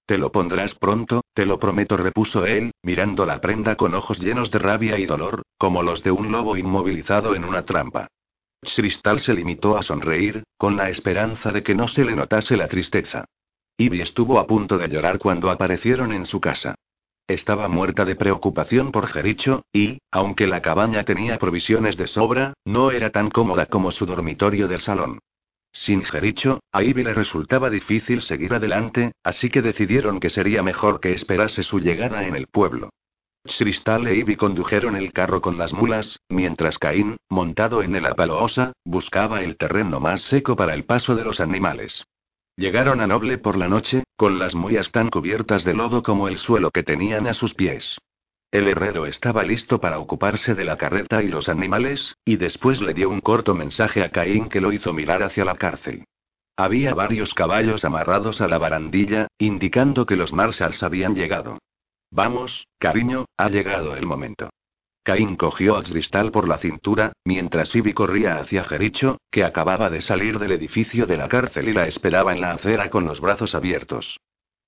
[0.06, 4.50] Te lo pondrás pronto, te lo prometo, repuso él, mirando la prenda con ojos llenos
[4.50, 8.08] de rabia y dolor, como los de un lobo inmovilizado en una trampa.
[8.60, 12.68] Cristal se limitó a sonreír, con la esperanza de que no se le notase la
[12.68, 13.26] tristeza.
[13.80, 16.74] Ivy estuvo a punto de llorar cuando aparecieron en su casa.
[17.28, 22.90] Estaba muerta de preocupación por Jericho, y, aunque la cabaña tenía provisiones de sobra, no
[22.90, 25.20] era tan cómoda como su dormitorio del salón.
[25.70, 30.98] Sin Jericho, a Ivy le resultaba difícil seguir adelante, así que decidieron que sería mejor
[30.98, 32.90] que esperase su llegada en el pueblo.
[33.44, 38.72] Cristal e Ivy condujeron el carro con las mulas, mientras Caín, montado en el apaloosa,
[38.84, 42.04] buscaba el terreno más seco para el paso de los animales.
[42.58, 46.38] Llegaron a Noble por la noche, con las muías tan cubiertas de lodo como el
[46.38, 47.98] suelo que tenían a sus pies.
[48.50, 52.94] El herrero estaba listo para ocuparse de la carreta y los animales, y después le
[52.94, 56.02] dio un corto mensaje a Caín que lo hizo mirar hacia la cárcel.
[56.56, 61.58] Había varios caballos amarrados a la barandilla, indicando que los Marshalls habían llegado.
[62.10, 64.50] Vamos, cariño, ha llegado el momento.
[65.08, 70.02] Caín cogió a Cristal por la cintura, mientras Ivy corría hacia Jericho, que acababa de
[70.02, 73.54] salir del edificio de la cárcel y la esperaba en la acera con los brazos
[73.54, 74.18] abiertos.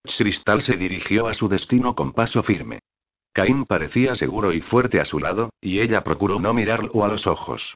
[0.02, 2.78] Cristal se dirigió a su destino con paso firme.
[3.34, 7.26] Caín parecía seguro y fuerte a su lado, y ella procuró no mirarlo a los
[7.26, 7.74] ojos.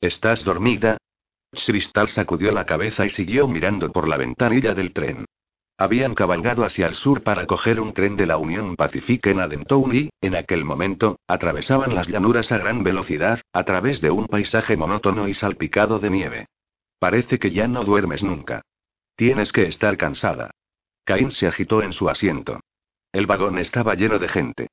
[0.00, 0.98] ¿Estás dormida?
[1.66, 5.24] Cristal sacudió la cabeza y siguió mirando por la ventanilla del tren.
[5.76, 9.94] Habían cabalgado hacia el sur para coger un tren de la Unión Pacific en Adentown
[9.94, 14.76] y, en aquel momento, atravesaban las llanuras a gran velocidad, a través de un paisaje
[14.76, 16.46] monótono y salpicado de nieve.
[17.00, 18.62] Parece que ya no duermes nunca.
[19.16, 20.52] Tienes que estar cansada.
[21.04, 22.60] Caín se agitó en su asiento.
[23.12, 24.68] El vagón estaba lleno de gente.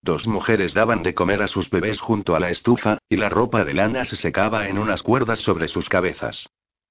[0.00, 3.64] Dos mujeres daban de comer a sus bebés junto a la estufa, y la ropa
[3.64, 6.48] de lana se secaba en unas cuerdas sobre sus cabezas.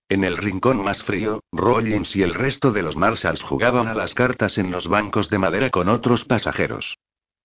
[0.07, 4.13] En el rincón más frío, Rollins y el resto de los Marshalls jugaban a las
[4.13, 6.95] cartas en los bancos de madera con otros pasajeros.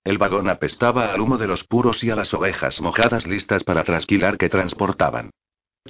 [0.05, 3.83] El vagón apestaba al humo de los puros y a las ovejas mojadas listas para
[3.83, 5.31] trasquilar que transportaban.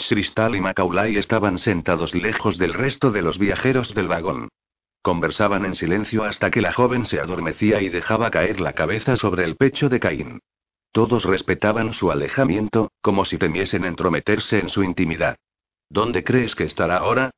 [0.08, 4.48] Cristal y Macaulay estaban sentados lejos del resto de los viajeros del vagón.
[5.02, 9.44] Conversaban en silencio hasta que la joven se adormecía y dejaba caer la cabeza sobre
[9.44, 10.40] el pecho de Caín.
[10.92, 15.36] Todos respetaban su alejamiento, como si temiesen entrometerse en su intimidad.
[15.90, 17.30] ¿Dónde crees que estará ahora?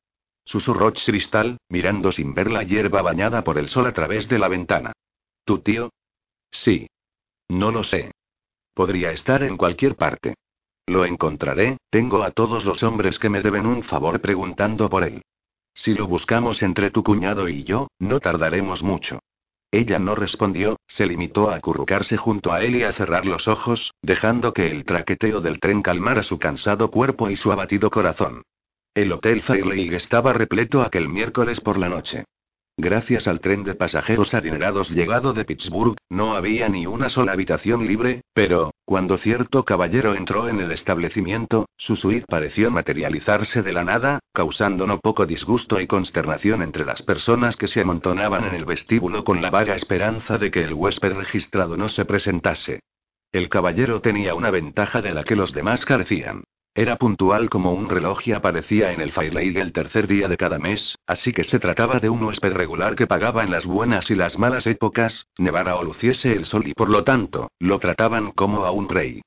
[0.44, 4.48] Susurró Cristal, mirando sin ver la hierba bañada por el sol a través de la
[4.48, 4.92] ventana.
[5.44, 5.90] ¿Tu tío?
[6.50, 6.86] Sí.
[7.48, 8.12] No lo sé.
[8.74, 10.34] Podría estar en cualquier parte.
[10.86, 15.22] Lo encontraré, tengo a todos los hombres que me deben un favor preguntando por él.
[15.74, 19.20] Si lo buscamos entre tu cuñado y yo, no tardaremos mucho.
[19.72, 23.94] Ella no respondió, se limitó a acurrucarse junto a él y a cerrar los ojos,
[24.02, 28.42] dejando que el traqueteo del tren calmara su cansado cuerpo y su abatido corazón.
[28.94, 32.24] El Hotel Fairlake estaba repleto aquel miércoles por la noche.
[32.78, 37.86] Gracias al tren de pasajeros adinerados llegado de Pittsburgh, no había ni una sola habitación
[37.86, 43.84] libre, pero, cuando cierto caballero entró en el establecimiento, su suite pareció materializarse de la
[43.84, 48.64] nada, causando no poco disgusto y consternación entre las personas que se amontonaban en el
[48.64, 52.80] vestíbulo con la vaga esperanza de que el huésped registrado no se presentase.
[53.32, 56.44] El caballero tenía una ventaja de la que los demás carecían.
[56.74, 60.58] Era puntual como un reloj y aparecía en el Firelake el tercer día de cada
[60.58, 64.14] mes, así que se trataba de un huésped regular que pagaba en las buenas y
[64.14, 68.64] las malas épocas, nevara o luciese el sol y por lo tanto, lo trataban como
[68.64, 69.20] a un rey.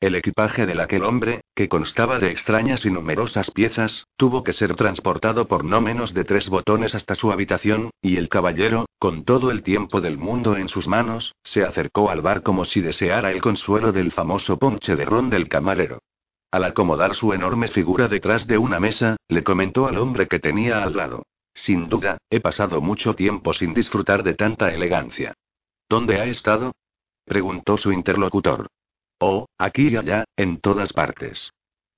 [0.00, 4.74] El equipaje de aquel hombre, que constaba de extrañas y numerosas piezas, tuvo que ser
[4.74, 9.52] transportado por no menos de tres botones hasta su habitación, y el caballero, con todo
[9.52, 13.40] el tiempo del mundo en sus manos, se acercó al bar como si deseara el
[13.40, 16.00] consuelo del famoso ponche de ron del camarero.
[16.50, 20.82] Al acomodar su enorme figura detrás de una mesa, le comentó al hombre que tenía
[20.82, 21.26] al lado.
[21.52, 25.34] Sin duda, he pasado mucho tiempo sin disfrutar de tanta elegancia.
[25.88, 26.72] ¿Dónde ha estado?
[27.24, 28.68] preguntó su interlocutor.
[29.18, 31.50] Oh, aquí y allá, en todas partes.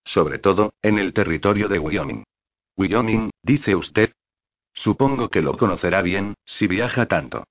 [0.05, 2.24] Sobre todo, en el territorio de Wyoming.
[2.77, 4.12] Wyoming, dice usted.
[4.72, 7.44] Supongo que lo conocerá bien, si viaja tanto.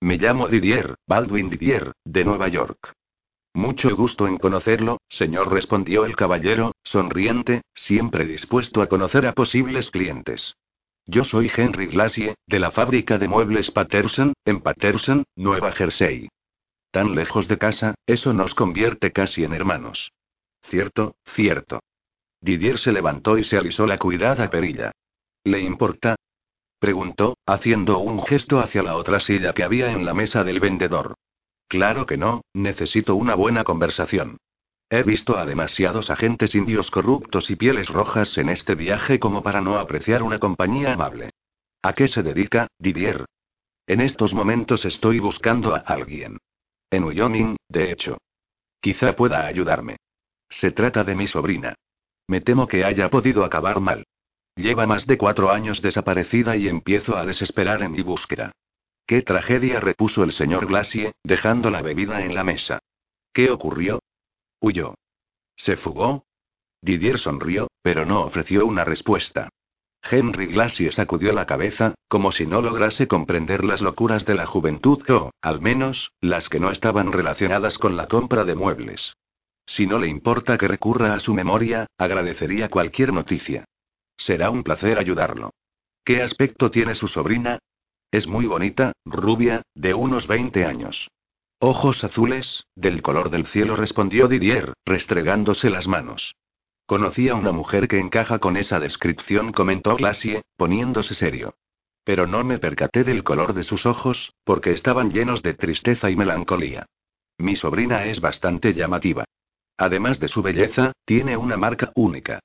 [0.00, 2.92] Me llamo Didier, Baldwin Didier, de Nueva York.
[3.54, 9.92] Mucho gusto en conocerlo, señor, respondió el caballero, sonriente, siempre dispuesto a conocer a posibles
[9.92, 10.56] clientes.
[11.06, 16.28] Yo soy Henry Glacier, de la fábrica de muebles Patterson, en Patterson, Nueva Jersey.
[16.90, 20.10] Tan lejos de casa, eso nos convierte casi en hermanos.
[20.62, 21.80] Cierto, cierto.
[22.40, 24.90] Didier se levantó y se alisó la cuidada perilla.
[25.44, 26.16] ¿Le importa?
[26.80, 31.14] preguntó, haciendo un gesto hacia la otra silla que había en la mesa del vendedor.
[31.68, 34.38] Claro que no, necesito una buena conversación.
[34.90, 39.60] He visto a demasiados agentes indios corruptos y pieles rojas en este viaje como para
[39.60, 41.30] no apreciar una compañía amable.
[41.82, 43.24] ¿A qué se dedica, Didier?
[43.86, 46.38] En estos momentos estoy buscando a alguien.
[46.90, 48.18] En Wyoming, de hecho.
[48.80, 49.96] Quizá pueda ayudarme.
[50.48, 51.74] Se trata de mi sobrina.
[52.28, 54.04] Me temo que haya podido acabar mal.
[54.56, 58.52] Lleva más de cuatro años desaparecida y empiezo a desesperar en mi búsqueda.
[59.06, 59.80] ¿Qué tragedia?
[59.80, 62.78] repuso el señor Glacier, dejando la bebida en la mesa.
[63.32, 64.00] ¿Qué ocurrió?
[64.60, 64.94] Huyó.
[65.56, 66.24] ¿Se fugó?
[66.80, 69.50] Didier sonrió, pero no ofreció una respuesta.
[70.02, 75.02] Henry Glacier sacudió la cabeza, como si no lograse comprender las locuras de la juventud
[75.10, 79.14] o, al menos, las que no estaban relacionadas con la compra de muebles.
[79.66, 83.64] Si no le importa que recurra a su memoria, agradecería cualquier noticia.
[84.16, 85.50] Será un placer ayudarlo.
[86.04, 87.58] ¿Qué aspecto tiene su sobrina?
[88.14, 91.10] Es muy bonita, rubia, de unos 20 años.
[91.58, 96.36] Ojos azules, del color del cielo, respondió Didier, restregándose las manos.
[96.86, 101.56] Conocí a una mujer que encaja con esa descripción, comentó Glacier, poniéndose serio.
[102.04, 106.14] Pero no me percaté del color de sus ojos, porque estaban llenos de tristeza y
[106.14, 106.86] melancolía.
[107.36, 109.24] Mi sobrina es bastante llamativa.
[109.76, 112.38] Además de su belleza, tiene una marca única.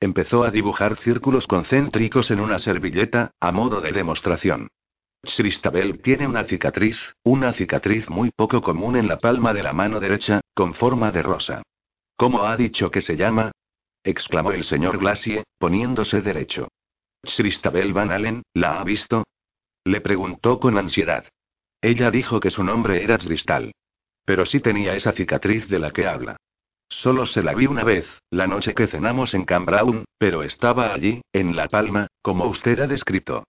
[0.00, 4.66] Empezó a dibujar círculos concéntricos en una servilleta, a modo de demostración.
[5.24, 10.00] Christabel tiene una cicatriz, una cicatriz muy poco común en la palma de la mano
[10.00, 11.62] derecha, con forma de rosa.
[12.16, 13.52] ¿Cómo ha dicho que se llama?
[14.04, 16.68] exclamó el señor Glacier, poniéndose derecho.
[17.22, 19.24] Christabel Van Allen, ¿la ha visto?
[19.84, 21.24] Le preguntó con ansiedad.
[21.80, 23.72] Ella dijo que su nombre era Cristal.
[24.24, 26.36] Pero sí tenía esa cicatriz de la que habla.
[26.88, 31.22] Solo se la vi una vez, la noche que cenamos en Brown, pero estaba allí,
[31.32, 33.44] en la palma, como usted ha descrito.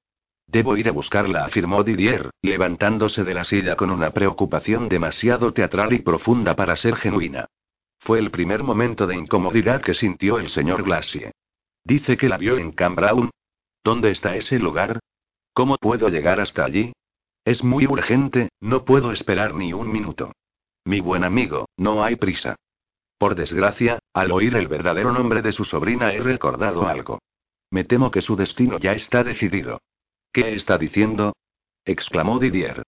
[0.47, 5.93] Debo ir a buscarla, afirmó Didier, levantándose de la silla con una preocupación demasiado teatral
[5.93, 7.47] y profunda para ser genuina.
[7.99, 11.31] Fue el primer momento de incomodidad que sintió el señor Glacier.
[11.85, 13.29] Dice que la vio en Brown.
[13.83, 14.99] ¿Dónde está ese lugar?
[15.53, 16.93] ¿Cómo puedo llegar hasta allí?
[17.45, 20.31] Es muy urgente, no puedo esperar ni un minuto.
[20.85, 22.55] Mi buen amigo, no hay prisa.
[23.17, 27.19] Por desgracia, al oír el verdadero nombre de su sobrina he recordado algo.
[27.71, 29.79] Me temo que su destino ya está decidido.
[30.33, 31.33] ¿Qué está diciendo?
[31.85, 32.81] exclamó Didier.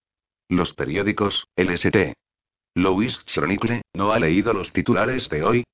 [0.48, 2.14] Los periódicos, el St.
[2.74, 5.64] Louis Chronicle, ¿no ha leído los titulares de hoy?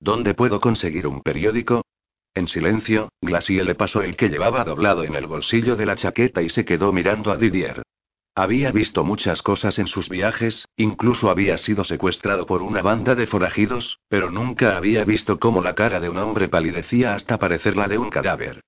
[0.00, 1.82] ¿Dónde puedo conseguir un periódico?
[2.34, 6.42] En silencio, Glacier le pasó el que llevaba doblado en el bolsillo de la chaqueta
[6.42, 7.82] y se quedó mirando a Didier.
[8.34, 13.28] Había visto muchas cosas en sus viajes, incluso había sido secuestrado por una banda de
[13.28, 17.86] forajidos, pero nunca había visto cómo la cara de un hombre palidecía hasta parecer la
[17.86, 18.62] de un cadáver.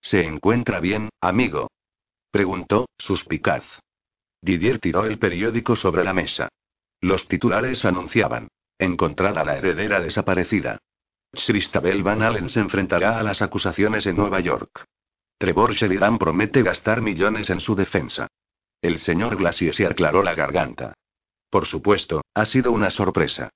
[0.00, 1.68] ¿Se encuentra bien, amigo?
[2.30, 3.64] Preguntó, suspicaz.
[4.42, 6.48] Didier tiró el periódico sobre la mesa.
[7.00, 8.48] Los titulares anunciaban.
[8.78, 10.78] Encontrada la heredera desaparecida.
[11.32, 14.84] Christabel Van Allen se enfrentará a las acusaciones en Nueva York.
[15.38, 18.28] Trevor Sheridan promete gastar millones en su defensa.
[18.80, 20.94] El señor Glacier se aclaró la garganta.
[21.50, 23.50] Por supuesto, ha sido una sorpresa.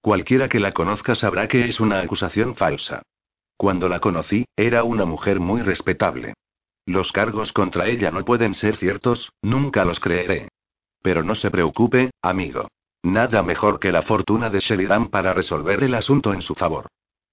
[0.00, 3.02] Cualquiera que la conozca sabrá que es una acusación falsa.
[3.56, 6.34] Cuando la conocí, era una mujer muy respetable.
[6.86, 10.48] Los cargos contra ella no pueden ser ciertos, nunca los creeré.
[11.02, 12.68] Pero no se preocupe, amigo.
[13.02, 16.86] Nada mejor que la fortuna de Sheridan para resolver el asunto en su favor.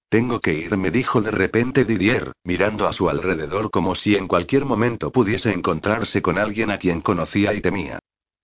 [0.08, 4.64] Tengo que irme, dijo de repente Didier, mirando a su alrededor como si en cualquier
[4.64, 7.98] momento pudiese encontrarse con alguien a quien conocía y temía.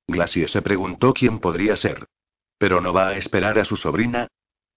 [0.09, 2.07] Glacier se preguntó quién podría ser.
[2.59, 4.29] ¿Pero no va a esperar a su sobrina?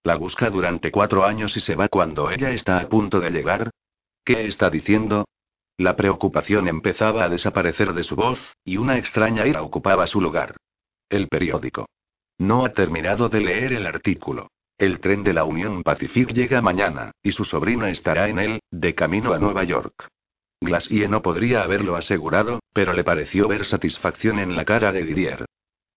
[0.03, 3.71] ¿La busca durante cuatro años y se va cuando ella está a punto de llegar?
[4.23, 5.25] ¿Qué está diciendo?
[5.77, 10.57] La preocupación empezaba a desaparecer de su voz, y una extraña ira ocupaba su lugar.
[11.09, 11.87] El periódico.
[12.37, 14.49] No ha terminado de leer el artículo.
[14.77, 18.93] El tren de la Unión Pacific llega mañana, y su sobrino estará en él, de
[18.93, 20.09] camino a Nueva York.
[20.61, 25.45] Glacier no podría haberlo asegurado, pero le pareció ver satisfacción en la cara de Didier.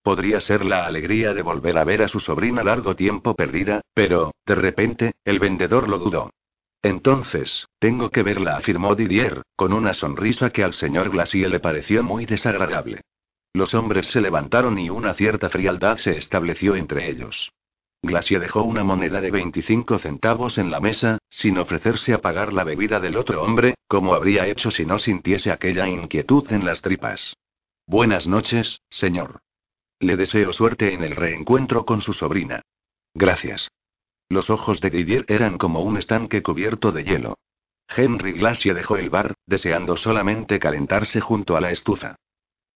[0.03, 4.32] Podría ser la alegría de volver a ver a su sobrina largo tiempo perdida, pero,
[4.47, 6.31] de repente, el vendedor lo dudó.
[6.86, 12.04] Entonces, tengo que verla, afirmó Didier, con una sonrisa que al señor Glacier le pareció
[12.04, 13.00] muy desagradable.
[13.52, 17.50] Los hombres se levantaron y una cierta frialdad se estableció entre ellos.
[18.02, 22.62] Glacier dejó una moneda de 25 centavos en la mesa, sin ofrecerse a pagar la
[22.62, 27.34] bebida del otro hombre, como habría hecho si no sintiese aquella inquietud en las tripas.
[27.88, 29.40] Buenas noches, señor.
[29.98, 32.62] Le deseo suerte en el reencuentro con su sobrina.
[33.12, 33.70] Gracias.
[34.28, 37.39] Los ojos de Didier eran como un estanque cubierto de hielo.
[37.89, 42.16] Henry Glacier dejó el bar, deseando solamente calentarse junto a la estufa.